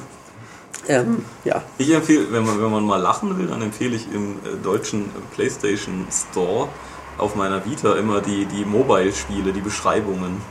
Ähm, 0.87 1.25
ja. 1.43 1.61
Ich 1.77 1.91
empfehle, 1.91 2.31
wenn 2.31 2.45
man, 2.45 2.61
wenn 2.61 2.71
man 2.71 2.85
mal 2.85 3.01
lachen 3.01 3.37
will, 3.37 3.47
dann 3.47 3.61
empfehle 3.61 3.95
ich 3.95 4.07
im 4.13 4.33
äh, 4.33 4.55
deutschen 4.63 5.09
PlayStation 5.33 6.07
Store 6.11 6.69
auf 7.17 7.35
meiner 7.35 7.65
Vita 7.65 7.95
immer 7.95 8.21
die, 8.21 8.45
die 8.45 8.65
Mobile-Spiele, 8.65 9.51
die 9.51 9.61
Beschreibungen. 9.61 10.41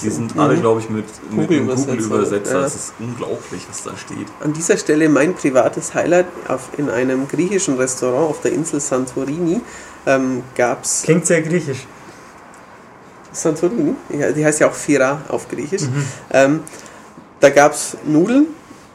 Die 0.00 0.10
sind 0.10 0.38
alle, 0.38 0.56
glaube 0.56 0.80
ich, 0.80 0.88
mit, 0.88 1.04
mit 1.30 1.48
Google-Übersetzer. 1.48 2.54
Ja. 2.54 2.60
Das 2.62 2.74
ist 2.74 2.94
unglaublich, 2.98 3.66
was 3.68 3.82
da 3.82 3.96
steht. 3.96 4.26
An 4.40 4.52
dieser 4.52 4.76
Stelle 4.76 5.08
mein 5.08 5.34
privates 5.34 5.94
Highlight 5.94 6.26
auf, 6.48 6.70
in 6.78 6.88
einem 6.88 7.28
griechischen 7.28 7.76
Restaurant 7.76 8.30
auf 8.30 8.40
der 8.40 8.52
Insel 8.52 8.80
Santorini 8.80 9.60
ähm, 10.06 10.42
gab 10.54 10.84
es. 10.84 11.02
Klingt 11.02 11.26
sehr 11.26 11.42
griechisch. 11.42 11.86
Santorini? 13.32 13.94
Ja, 14.10 14.30
die 14.32 14.44
heißt 14.44 14.60
ja 14.60 14.68
auch 14.68 14.74
Fira 14.74 15.22
auf 15.28 15.48
Griechisch. 15.48 15.82
Mhm. 15.82 16.04
Ähm, 16.30 16.60
da 17.40 17.50
gab 17.50 17.72
es 17.72 17.96
Nudeln 18.04 18.46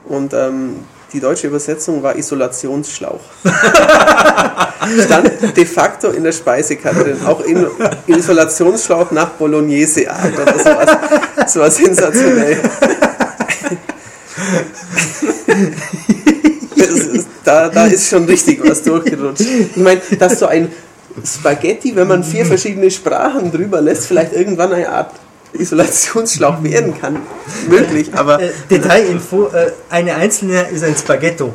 und 0.05 0.33
ähm, 0.33 0.77
die 1.13 1.19
deutsche 1.19 1.47
Übersetzung 1.47 2.03
war 2.03 2.15
Isolationsschlauch. 2.15 3.21
Stand 5.05 5.57
de 5.57 5.65
facto 5.65 6.09
in 6.09 6.23
der 6.23 6.31
Speisekarte 6.31 7.03
drin. 7.03 7.25
Auch 7.25 7.41
in 7.41 7.65
Isolationsschlauch 8.07 9.11
nach 9.11 9.29
Bolognese 9.31 10.09
Art. 10.09 10.33
Das 10.37 10.65
war, 10.65 10.85
das 11.35 11.55
war 11.55 11.71
sensationell. 11.71 12.57
Ist, 16.75 17.27
da, 17.43 17.69
da 17.69 17.87
ist 17.87 18.09
schon 18.09 18.25
richtig 18.25 18.59
was 18.63 18.83
durchgerutscht. 18.83 19.41
Ich 19.41 19.77
meine, 19.77 19.99
dass 20.19 20.39
so 20.39 20.45
ein 20.45 20.71
Spaghetti, 21.25 21.95
wenn 21.95 22.07
man 22.07 22.23
vier 22.23 22.45
verschiedene 22.45 22.91
Sprachen 22.91 23.51
drüber 23.51 23.81
lässt, 23.81 24.05
vielleicht 24.05 24.33
irgendwann 24.33 24.73
eine 24.73 24.89
Art 24.89 25.11
Isolationsschlauch 25.53 26.63
werden 26.63 26.99
kann. 26.99 27.17
Möglich, 27.69 28.13
aber. 28.13 28.41
Äh, 28.41 28.51
Detailinfo: 28.69 29.47
äh, 29.47 29.71
Eine 29.89 30.15
einzelne 30.15 30.69
ist 30.69 30.83
ein 30.83 30.95
Spaghetto. 30.95 31.53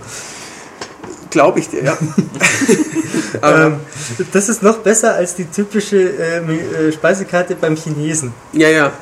Glaube 1.31 1.61
ich 1.61 1.69
dir, 1.71 1.83
ja. 1.83 1.97
ähm, 3.43 3.77
das 4.33 4.51
ist 4.51 4.63
noch 4.63 4.79
besser 4.79 5.15
als 5.15 5.35
die 5.35 5.47
typische 5.47 5.97
äh, 5.97 6.39
äh, 6.39 6.93
Speisekarte 6.93 7.55
beim 7.55 7.75
Chinesen. 7.75 8.35
Ja, 8.53 8.69
ja. 8.69 8.93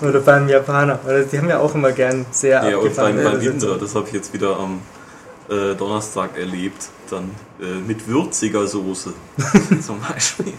Oder 0.00 0.20
beim 0.20 0.48
Japaner. 0.48 1.00
Die 1.30 1.36
haben 1.36 1.48
ja 1.48 1.58
auch 1.58 1.74
immer 1.74 1.92
gern 1.92 2.24
sehr 2.30 2.68
Ja, 2.68 2.76
und 2.78 2.94
beim, 2.94 3.22
beim 3.22 3.40
Inder, 3.40 3.76
das 3.78 3.94
habe 3.94 4.06
ich 4.06 4.14
jetzt 4.14 4.32
wieder 4.32 4.58
am 4.58 4.80
äh, 5.50 5.74
Donnerstag 5.74 6.38
erlebt, 6.38 6.88
dann 7.10 7.30
äh, 7.60 7.80
mit 7.86 8.06
würziger 8.06 8.66
Soße 8.66 9.12
zum 9.84 10.00
Beispiel. 10.00 10.54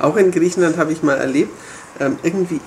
Auch 0.00 0.16
in 0.16 0.30
Griechenland 0.30 0.78
habe 0.78 0.92
ich 0.92 1.02
mal 1.02 1.18
erlebt, 1.18 1.52
ähm, 2.00 2.18
irgendwie 2.22 2.60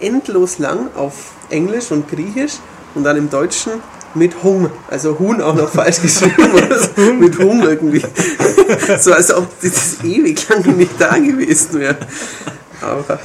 endlos 0.00 0.58
lang 0.58 0.88
auf 0.96 1.32
Englisch 1.50 1.90
und 1.90 2.08
Griechisch 2.08 2.54
und 2.94 3.04
dann 3.04 3.16
im 3.16 3.28
Deutschen 3.28 3.72
mit 4.14 4.42
Hum, 4.42 4.70
also 4.88 5.18
Huhn 5.18 5.42
auch 5.42 5.54
noch 5.54 5.68
falsch 5.74 6.00
geschrieben 6.00 6.52
oder 6.54 6.78
so, 6.78 7.12
mit 7.12 7.38
Hum 7.38 7.62
irgendwie. 7.62 8.02
so 8.98 9.12
als 9.12 9.32
ob 9.32 9.48
das 9.60 10.02
ewig 10.02 10.48
lang 10.48 10.76
nicht 10.76 10.92
da 10.98 11.18
gewesen 11.18 11.80
wäre. 11.80 11.98
Aber 12.80 13.18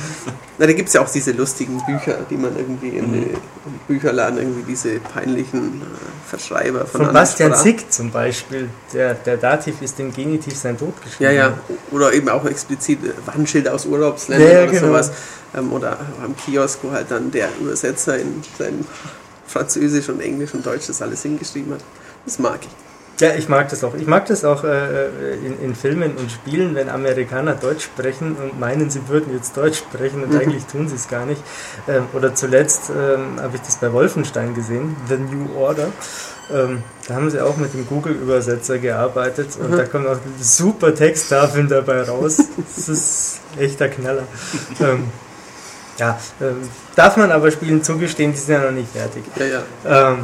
na, 0.62 0.68
da 0.68 0.74
gibt 0.74 0.90
es 0.90 0.94
ja 0.94 1.02
auch 1.02 1.10
diese 1.10 1.32
lustigen 1.32 1.84
Bücher, 1.88 2.20
die 2.30 2.38
man 2.38 2.56
irgendwie 2.56 2.90
in 2.90 3.10
mhm. 3.10 3.24
im 3.24 3.80
Bücherladen 3.88 4.38
irgendwie 4.38 4.62
diese 4.62 5.00
peinlichen 5.00 5.82
äh, 5.82 6.30
Verschreiber 6.30 6.86
von, 6.86 7.06
von 7.06 7.14
Bastian 7.14 7.56
Zick 7.56 7.92
zum 7.92 8.12
Beispiel. 8.12 8.70
Der, 8.94 9.16
der 9.16 9.38
Dativ 9.38 9.82
ist 9.82 10.00
im 10.00 10.14
Genitiv 10.14 10.56
sein 10.56 10.78
Tod 10.78 10.94
geschrieben. 11.02 11.32
Ja, 11.32 11.32
ja. 11.32 11.58
Oder 11.90 12.14
eben 12.14 12.30
auch 12.30 12.46
explizit 12.46 13.04
äh, 13.04 13.10
Wandschild 13.26 13.68
aus 13.70 13.88
Urlaubsländern 13.88 14.48
ja, 14.48 14.54
ja, 14.54 14.64
oder 14.66 14.72
genau. 14.72 14.88
sowas. 14.88 15.12
Ähm, 15.56 15.74
oder 15.74 15.98
am 16.24 16.36
Kiosk, 16.38 16.78
wo 16.84 16.92
halt 16.92 17.10
dann 17.10 17.32
der 17.32 17.50
Übersetzer 17.60 18.20
in 18.20 18.44
sein 18.60 18.86
Französisch 19.48 20.10
und 20.10 20.22
Englisch 20.22 20.54
und 20.54 20.64
Deutsch 20.64 20.86
das 20.86 21.02
alles 21.02 21.24
hingeschrieben 21.24 21.74
hat. 21.74 21.82
Das 22.24 22.38
mag 22.38 22.60
ich. 22.62 22.91
Ja, 23.22 23.36
ich 23.36 23.48
mag 23.48 23.70
das 23.70 23.84
auch. 23.84 23.94
Ich 23.94 24.08
mag 24.08 24.26
das 24.26 24.44
auch 24.44 24.64
äh, 24.64 25.36
in, 25.46 25.60
in, 25.62 25.76
Filmen 25.76 26.18
und 26.18 26.32
Spielen, 26.32 26.74
wenn 26.74 26.90
Amerikaner 26.90 27.54
Deutsch 27.54 27.84
sprechen 27.84 28.36
und 28.36 28.60
meinen, 28.60 28.90
sie 28.90 29.08
würden 29.08 29.32
jetzt 29.32 29.56
Deutsch 29.56 29.78
sprechen 29.78 30.24
und 30.24 30.34
mhm. 30.34 30.40
eigentlich 30.40 30.66
tun 30.66 30.88
sie 30.88 30.96
es 30.96 31.08
gar 31.08 31.28
nicht. 31.28 31.42
Ähm, 31.88 32.06
oder 32.14 32.34
zuletzt 32.34 32.90
ähm, 32.90 33.40
habe 33.40 33.56
ich 33.56 33.62
das 33.62 33.76
bei 33.76 33.94
Wolfenstein 33.94 34.56
gesehen, 34.56 34.96
The 35.08 35.18
New 35.18 35.56
Order. 35.56 35.90
Ähm, 36.52 36.82
da 37.08 37.14
haben 37.14 37.30
sie 37.30 37.40
auch 37.46 37.58
mit 37.58 37.76
dem 37.76 37.86
Google-Übersetzer 37.86 38.80
gearbeitet 38.80 39.50
und 39.62 39.70
mhm. 39.70 39.78
da 39.78 39.86
kommen 39.86 40.08
auch 40.08 40.18
super 40.40 40.96
Texttafeln 40.96 41.70
dabei 41.70 42.02
raus. 42.02 42.38
Das 42.76 42.90
ist 42.90 43.40
echter 43.60 43.88
Knaller. 43.88 44.24
Ähm, 44.80 45.04
ja, 46.00 46.20
ähm, 46.42 46.68
darf 46.96 47.18
man 47.18 47.32
aber 47.32 47.52
Spielen 47.52 47.84
zugestehen, 47.84 48.32
die 48.32 48.40
sind 48.40 48.56
ja 48.56 48.62
noch 48.64 48.72
nicht 48.72 48.92
fertig. 48.92 49.24
Ja, 49.38 49.46
ja. 49.46 50.18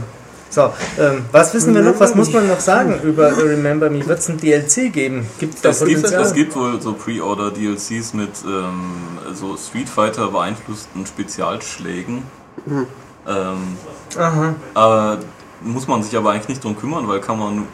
So, 0.49 0.73
ähm, 0.99 1.25
was 1.31 1.53
wissen 1.53 1.73
wir 1.75 1.81
noch? 1.81 1.99
Was 1.99 2.15
muss 2.15 2.31
man 2.31 2.47
noch 2.47 2.59
sagen 2.59 2.99
über 3.03 3.35
Remember 3.37 3.89
Me? 3.89 4.05
Wird 4.05 4.19
es 4.19 4.29
ein 4.29 4.37
DLC 4.37 4.91
geben? 4.91 5.27
Gibt 5.39 5.55
es 5.55 5.61
da 5.61 5.85
gibt, 5.85 6.03
es 6.03 6.33
gibt 6.33 6.55
wohl 6.55 6.81
so 6.81 6.93
Pre-Order-DLCs 6.93 8.13
mit 8.13 8.29
ähm, 8.45 8.91
so 9.33 9.57
Street 9.57 9.89
Fighter 9.89 10.29
beeinflussten 10.29 11.05
Spezialschlägen. 11.05 12.23
Mhm. 12.65 12.87
Ähm, 13.27 13.77
Aha. 14.17 14.55
Aber 14.73 15.19
muss 15.61 15.87
man 15.87 16.03
sich 16.03 16.15
aber 16.15 16.31
eigentlich 16.31 16.47
nicht 16.47 16.63
drum 16.63 16.77
kümmern, 16.77 17.07
weil 17.07 17.19
kann 17.19 17.39
man 17.39 17.67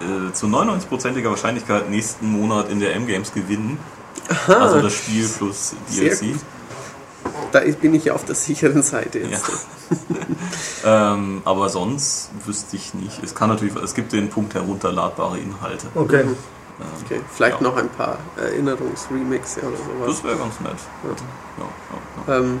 äh, 0.00 0.32
zu 0.32 0.46
99%iger 0.46 1.30
Wahrscheinlichkeit 1.30 1.90
nächsten 1.90 2.30
Monat 2.30 2.70
in 2.70 2.80
der 2.80 2.94
M-Games 2.94 3.32
gewinnen. 3.32 3.78
Aha. 4.28 4.54
Also 4.54 4.80
das 4.80 4.94
Spiel 4.94 5.28
plus 5.28 5.74
DLC 5.90 6.36
da 7.52 7.60
bin 7.60 7.94
ich 7.94 8.04
ja 8.04 8.14
auf 8.14 8.24
der 8.24 8.34
sicheren 8.34 8.82
Seite 8.82 9.20
jetzt. 9.20 9.50
Ja. 10.84 11.14
ähm, 11.14 11.42
aber 11.44 11.68
sonst 11.68 12.30
wüsste 12.44 12.76
ich 12.76 12.94
nicht. 12.94 13.22
Es 13.22 13.34
kann 13.34 13.48
natürlich, 13.48 13.74
es 13.76 13.94
gibt 13.94 14.12
den 14.12 14.28
Punkt 14.28 14.54
herunterladbare 14.54 15.38
Inhalte. 15.38 15.86
Okay. 15.94 16.24
Mhm. 16.24 16.30
Ähm, 16.80 16.86
okay. 17.04 17.20
Vielleicht 17.32 17.60
ja. 17.60 17.62
noch 17.62 17.76
ein 17.76 17.88
paar 17.90 18.18
Erinnerungsremixe 18.36 19.60
oder 19.60 19.76
sowas. 19.76 20.16
Das 20.16 20.24
wäre 20.24 20.36
ganz 20.36 20.60
nett. 20.60 20.76
Ja. 22.26 22.38
Ähm, 22.38 22.60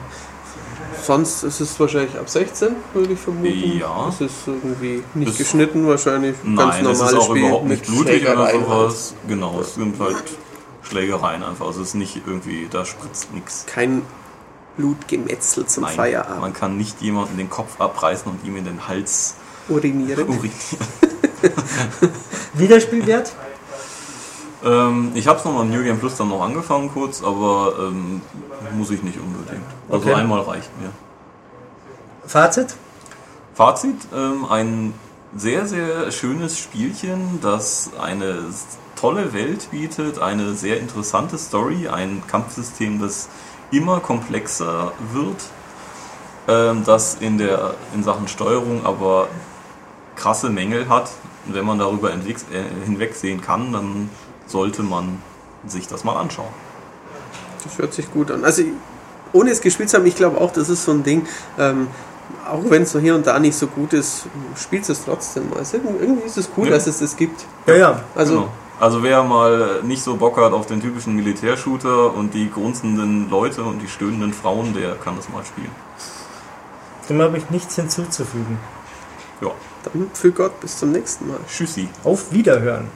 sonst 1.02 1.42
ist 1.42 1.60
es 1.60 1.80
wahrscheinlich 1.80 2.18
ab 2.18 2.28
16, 2.28 2.76
würde 2.92 3.12
ich 3.12 3.18
vermuten. 3.18 3.78
Ja. 3.78 4.08
Es 4.08 4.20
ist 4.20 4.46
irgendwie 4.46 5.02
nicht 5.14 5.30
das 5.30 5.38
geschnitten, 5.38 5.86
wahrscheinlich. 5.86 6.36
Nein, 6.42 6.56
ganz 6.56 6.82
normales 6.82 7.00
es 7.00 7.12
ist 7.12 7.18
auch 7.18 7.30
Spiel 7.30 7.44
überhaupt 7.44 7.66
nicht 7.66 7.86
blutig 7.86 8.28
oder 8.28 8.50
sowas. 8.50 9.14
Genau, 9.26 9.60
es 9.60 9.74
sind 9.74 9.98
halt 9.98 10.24
Schlägereien 10.82 11.42
einfach. 11.42 11.66
Also 11.66 11.82
es 11.82 11.88
ist 11.88 11.94
nicht 11.94 12.20
irgendwie, 12.26 12.68
da 12.70 12.84
spritzt 12.84 13.32
nichts. 13.32 13.64
Kein 13.66 14.02
Blutgemetzel 14.76 15.66
zum 15.66 15.84
Nein, 15.84 15.94
Feierabend. 15.94 16.40
Man 16.40 16.52
kann 16.52 16.76
nicht 16.76 17.00
jemanden 17.00 17.36
den 17.36 17.50
Kopf 17.50 17.80
abreißen 17.80 18.30
und 18.30 18.44
ihm 18.44 18.56
in 18.56 18.64
den 18.64 18.88
Hals 18.88 19.36
urinieren. 19.68 20.24
urinieren. 20.28 20.50
Wiederspielwert? 22.54 23.32
Ähm, 24.62 25.12
ich 25.14 25.26
habe 25.26 25.38
es 25.38 25.44
nochmal 25.44 25.66
New 25.66 25.82
Game 25.82 25.98
Plus 25.98 26.16
dann 26.16 26.28
noch 26.28 26.42
angefangen 26.42 26.90
kurz, 26.92 27.22
aber 27.22 27.74
ähm, 27.80 28.20
muss 28.76 28.90
ich 28.90 29.02
nicht 29.02 29.18
unbedingt. 29.18 29.64
Also 29.88 30.08
okay. 30.08 30.14
einmal 30.14 30.40
reicht 30.40 30.70
mir. 30.80 30.90
Fazit? 32.26 32.76
Fazit, 33.54 33.96
ähm, 34.14 34.44
ein 34.44 34.94
sehr, 35.34 35.66
sehr 35.66 36.10
schönes 36.10 36.58
Spielchen, 36.58 37.40
das 37.40 37.90
eine 38.00 38.44
tolle 38.96 39.32
Welt 39.32 39.70
bietet, 39.70 40.18
eine 40.18 40.54
sehr 40.54 40.78
interessante 40.78 41.38
Story, 41.38 41.88
ein 41.88 42.22
Kampfsystem, 42.26 43.00
das 43.00 43.28
immer 43.70 44.00
komplexer 44.00 44.92
wird, 45.12 45.42
ähm, 46.48 46.82
das 46.84 47.16
in, 47.20 47.38
der, 47.38 47.74
in 47.94 48.02
Sachen 48.02 48.28
Steuerung 48.28 48.84
aber 48.84 49.28
krasse 50.16 50.50
Mängel 50.50 50.88
hat. 50.88 51.10
Und 51.46 51.54
wenn 51.54 51.64
man 51.64 51.78
darüber 51.78 52.12
äh, 52.12 52.16
hinwegsehen 52.84 53.40
kann, 53.40 53.72
dann 53.72 54.10
sollte 54.46 54.82
man 54.82 55.22
sich 55.66 55.86
das 55.88 56.04
mal 56.04 56.16
anschauen. 56.16 56.52
Das 57.64 57.78
hört 57.78 57.94
sich 57.94 58.10
gut 58.12 58.30
an. 58.30 58.44
Also 58.44 58.62
ohne 59.32 59.50
es 59.50 59.60
gespielt 59.60 59.90
zu 59.90 59.96
haben, 59.96 60.06
ich 60.06 60.16
glaube 60.16 60.40
auch, 60.40 60.52
das 60.52 60.68
ist 60.68 60.84
so 60.84 60.92
ein 60.92 61.02
Ding, 61.02 61.26
ähm, 61.58 61.88
auch 62.50 62.62
wenn 62.68 62.82
es 62.82 62.92
so 62.92 62.98
hier 62.98 63.14
und 63.14 63.26
da 63.26 63.38
nicht 63.38 63.54
so 63.54 63.66
gut 63.66 63.92
ist, 63.92 64.26
spielt 64.56 64.88
es 64.88 65.04
trotzdem. 65.04 65.44
Also 65.56 65.76
irgendwie 65.76 66.26
ist 66.26 66.36
es 66.36 66.48
cool, 66.56 66.66
ja. 66.66 66.72
dass 66.72 66.86
es 66.86 66.98
das 66.98 67.16
gibt. 67.16 67.44
Ja, 67.66 67.74
ja. 67.74 68.02
Also 68.14 68.34
genau. 68.34 68.52
Also 68.80 69.02
wer 69.02 69.22
mal 69.22 69.82
nicht 69.82 70.02
so 70.02 70.16
Bock 70.16 70.38
hat 70.38 70.54
auf 70.54 70.64
den 70.64 70.80
typischen 70.80 71.14
Militärshooter 71.14 72.14
und 72.14 72.32
die 72.32 72.50
grunzenden 72.50 73.28
Leute 73.28 73.62
und 73.62 73.80
die 73.80 73.88
stöhnenden 73.88 74.32
Frauen, 74.32 74.72
der 74.72 74.94
kann 74.94 75.16
das 75.16 75.28
mal 75.28 75.44
spielen. 75.44 75.70
Dem 77.10 77.20
habe 77.20 77.36
ich 77.36 77.50
nichts 77.50 77.76
hinzuzufügen. 77.76 78.58
Ja. 79.42 79.50
Dann 79.84 80.10
für 80.14 80.32
Gott, 80.32 80.58
bis 80.60 80.78
zum 80.78 80.92
nächsten 80.92 81.28
Mal. 81.28 81.38
Tschüssi. 81.46 81.88
Auf 82.04 82.32
Wiederhören. 82.32 82.88